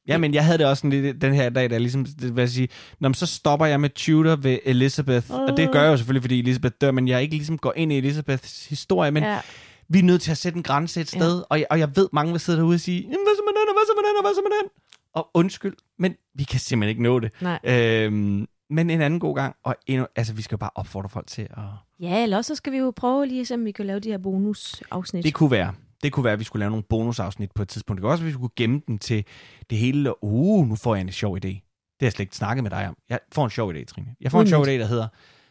Ja, 0.08 0.18
men 0.18 0.34
jeg 0.34 0.44
havde 0.44 0.58
det 0.58 0.66
også 0.66 0.80
sådan 0.80 0.90
lidt 1.02 1.20
den 1.22 1.34
her 1.34 1.50
dag, 1.50 1.70
der 1.70 1.78
ligesom, 1.78 2.04
det 2.04 2.36
vil 2.36 2.42
jeg 2.42 2.48
sige, 2.50 2.68
Nå, 3.00 3.12
så 3.12 3.26
stopper 3.26 3.66
jeg 3.66 3.80
med 3.80 3.90
Tudor 3.90 4.36
ved 4.36 4.58
Elizabeth, 4.64 5.30
uh. 5.30 5.36
og 5.40 5.56
det 5.56 5.72
gør 5.72 5.82
jeg 5.82 5.90
jo 5.90 5.96
selvfølgelig, 5.96 6.22
fordi 6.22 6.38
Elizabeth 6.38 6.74
dør, 6.80 6.90
men 6.90 7.08
jeg 7.08 7.22
ikke 7.22 7.34
ligesom 7.34 7.58
går 7.58 7.72
ind 7.76 7.92
i 7.92 7.98
Elizabeths 7.98 8.66
historie, 8.66 9.10
men 9.10 9.22
ja, 9.22 9.40
vi 9.88 9.98
er 9.98 10.02
nødt 10.02 10.22
til 10.22 10.30
at 10.30 10.38
sætte 10.38 10.56
en 10.56 10.62
grænse 10.62 11.00
et 11.00 11.14
Ja. 11.14 11.18
sted, 11.18 11.42
og, 11.50 11.58
jeg, 11.58 11.66
og 11.70 11.78
jeg 11.78 11.96
ved, 11.96 12.08
mange 12.12 12.32
vil 12.32 12.40
sidde 12.40 12.58
derude 12.58 12.74
og 12.74 12.80
sige, 12.80 13.00
"Jamen, 13.00 13.10
hvad 13.10 13.36
så 13.36 13.42
med 13.46 13.52
den, 13.60 13.68
og 13.68 13.74
hvad 13.74 13.86
så 13.86 13.92
med 13.96 14.08
den, 14.08 14.16
og 14.18 14.22
hvad 14.24 14.34
så 14.34 14.40
med 14.44 14.50
den? 14.62 14.70
Og 15.14 15.30
undskyld, 15.34 15.74
men 15.98 16.14
vi 16.34 16.44
kan 16.44 16.60
simpelthen 16.60 16.88
ikke 16.90 17.02
nå 17.02 17.20
det. 17.20 17.30
nej. 17.40 17.58
Øhm, 17.64 18.46
men 18.70 18.90
en 18.90 19.00
anden 19.00 19.20
god 19.20 19.34
gang, 19.36 19.54
og 19.64 19.76
endnu, 19.86 20.06
altså, 20.16 20.32
vi 20.32 20.42
skal 20.42 20.54
jo 20.56 20.58
bare 20.58 20.70
opfordre 20.74 21.08
folk 21.08 21.26
til 21.26 21.42
at... 21.42 21.58
Ja, 22.00 22.22
eller 22.22 22.36
også 22.36 22.48
så 22.48 22.54
skal 22.54 22.72
vi 22.72 22.78
jo 22.78 22.92
prøve 22.96 23.26
lige 23.26 23.54
om 23.54 23.64
vi 23.64 23.70
kan 23.72 23.86
lave 23.86 24.00
de 24.00 24.08
her 24.10 24.18
bonusafsnit. 24.18 25.24
Det 25.24 25.34
kunne 25.34 25.50
være. 25.50 25.72
Det 26.04 26.12
kunne 26.12 26.24
være, 26.24 26.32
at 26.32 26.38
vi 26.38 26.44
skulle 26.44 26.60
lave 26.60 26.70
nogle 26.70 26.82
bonusafsnit 26.88 27.52
på 27.52 27.62
et 27.62 27.68
tidspunkt. 27.68 27.98
Det 27.98 28.02
kunne 28.02 28.12
også 28.12 28.22
være, 28.22 28.28
at 28.28 28.32
vi 28.34 28.38
skulle 28.38 28.52
gemme 28.56 28.80
dem 28.86 28.98
til 28.98 29.24
det 29.70 29.78
hele. 29.78 30.24
Uh, 30.24 30.68
nu 30.68 30.76
får 30.76 30.94
jeg 30.94 31.00
en 31.02 31.12
sjov 31.12 31.36
idé. 31.36 31.40
Det 31.48 31.62
har 32.00 32.06
jeg 32.06 32.12
slet 32.12 32.20
ikke 32.20 32.36
snakket 32.36 32.62
med 32.62 32.70
dig 32.70 32.88
om. 32.88 32.96
Jeg 33.08 33.18
får 33.32 33.44
en 33.44 33.50
sjov 33.50 33.72
idé, 33.74 33.84
Trine. 33.84 34.14
Jeg 34.20 34.30
får 34.30 34.40
en 34.40 34.48
sjov 34.48 34.64
idé, 34.64 34.70
der 34.70 34.86
hedder, 34.86 35.08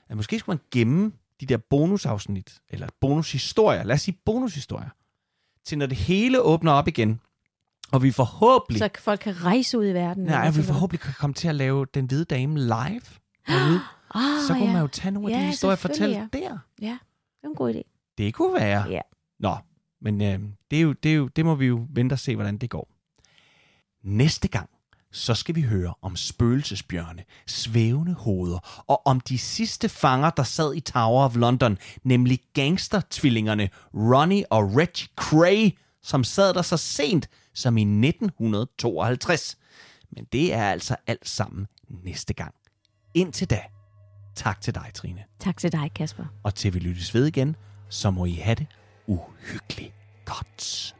at 0.09 0.15
måske 0.17 0.39
skulle 0.39 0.53
man 0.55 0.61
gemme 0.71 1.11
de 1.41 1.45
der 1.45 1.57
bonusafsnit, 1.69 2.59
eller 2.69 2.87
bonushistorier, 3.01 3.83
lad 3.83 3.95
os 3.95 4.01
sige 4.01 4.17
bonushistorier, 4.25 4.89
til 5.65 5.77
når 5.77 5.85
det 5.85 5.97
hele 5.97 6.41
åbner 6.41 6.71
op 6.71 6.87
igen, 6.87 7.19
og 7.91 8.03
vi 8.03 8.11
forhåbentlig, 8.11 8.79
Så 8.79 8.89
folk 8.99 9.19
kan 9.19 9.43
rejse 9.45 9.77
ud 9.79 9.85
i 9.87 9.93
verden. 9.93 10.23
nej, 10.23 10.51
vi 10.51 10.63
forhåbentlig 10.63 10.99
kan 10.99 11.13
komme 11.19 11.33
til 11.33 11.47
at 11.47 11.55
lave 11.55 11.85
Den 11.93 12.05
Hvide 12.05 12.25
Dame 12.25 12.59
live. 12.59 13.01
derude. 13.47 13.79
Ah, 14.15 14.21
så 14.47 14.53
kunne 14.53 14.65
ja. 14.65 14.71
man 14.73 14.81
jo 14.81 14.87
tage 14.87 15.11
nogle 15.11 15.29
af 15.33 15.37
de 15.37 15.43
Ja, 15.43 15.49
historier 15.49 15.71
og 15.71 15.79
fortælle 15.79 16.13
selvfølgelig, 16.15 16.49
der. 16.49 16.57
Ja, 16.81 16.97
det 17.41 17.43
er 17.43 17.47
en 17.47 17.55
god 17.55 17.73
idé. 17.73 18.13
Det 18.17 18.33
kunne 18.33 18.53
være. 18.53 18.89
Ja. 18.89 18.99
Nå, 19.39 19.55
men 20.03 20.21
øh, 20.21 20.39
det, 20.71 20.77
er 20.77 20.81
jo, 20.81 20.93
det, 20.93 21.11
er 21.11 21.15
jo, 21.15 21.27
det 21.27 21.45
må 21.45 21.55
vi 21.55 21.65
jo 21.65 21.87
vente 21.89 22.13
og 22.13 22.19
se, 22.19 22.35
hvordan 22.35 22.57
det 22.57 22.69
går. 22.69 22.89
Næste 24.03 24.47
gang, 24.47 24.69
så 25.11 25.33
skal 25.33 25.55
vi 25.55 25.61
høre 25.61 25.93
om 26.01 26.15
spøgelsesbjørne, 26.15 27.23
svævende 27.47 28.13
hoveder 28.13 28.83
og 28.87 29.07
om 29.07 29.19
de 29.19 29.37
sidste 29.37 29.89
fanger, 29.89 30.29
der 30.29 30.43
sad 30.43 30.75
i 30.75 30.79
Tower 30.79 31.25
of 31.25 31.35
London, 31.35 31.77
nemlig 32.03 32.39
gangstertvillingerne 32.53 33.69
Ronnie 33.93 34.51
og 34.51 34.75
Reggie 34.75 35.07
Cray, 35.15 35.77
som 36.01 36.23
sad 36.23 36.53
der 36.53 36.61
så 36.61 36.77
sent 36.77 37.29
som 37.53 37.77
i 37.77 37.81
1952. 37.81 39.57
Men 40.11 40.27
det 40.31 40.53
er 40.53 40.71
altså 40.71 40.95
alt 41.07 41.29
sammen 41.29 41.67
næste 41.89 42.33
gang. 42.33 42.53
Indtil 43.13 43.49
da, 43.49 43.61
tak 44.35 44.61
til 44.61 44.75
dig, 44.75 44.91
Trine. 44.93 45.23
Tak 45.39 45.57
til 45.57 45.71
dig, 45.71 45.91
Kasper. 45.95 46.25
Og 46.43 46.55
til 46.55 46.73
vi 46.73 46.79
lyttes 46.79 47.13
ved 47.13 47.27
igen, 47.27 47.55
så 47.89 48.11
må 48.11 48.25
I 48.25 48.33
have 48.33 48.55
det 48.55 48.67
uhyggelig 49.07 49.91
katt. 50.25 50.93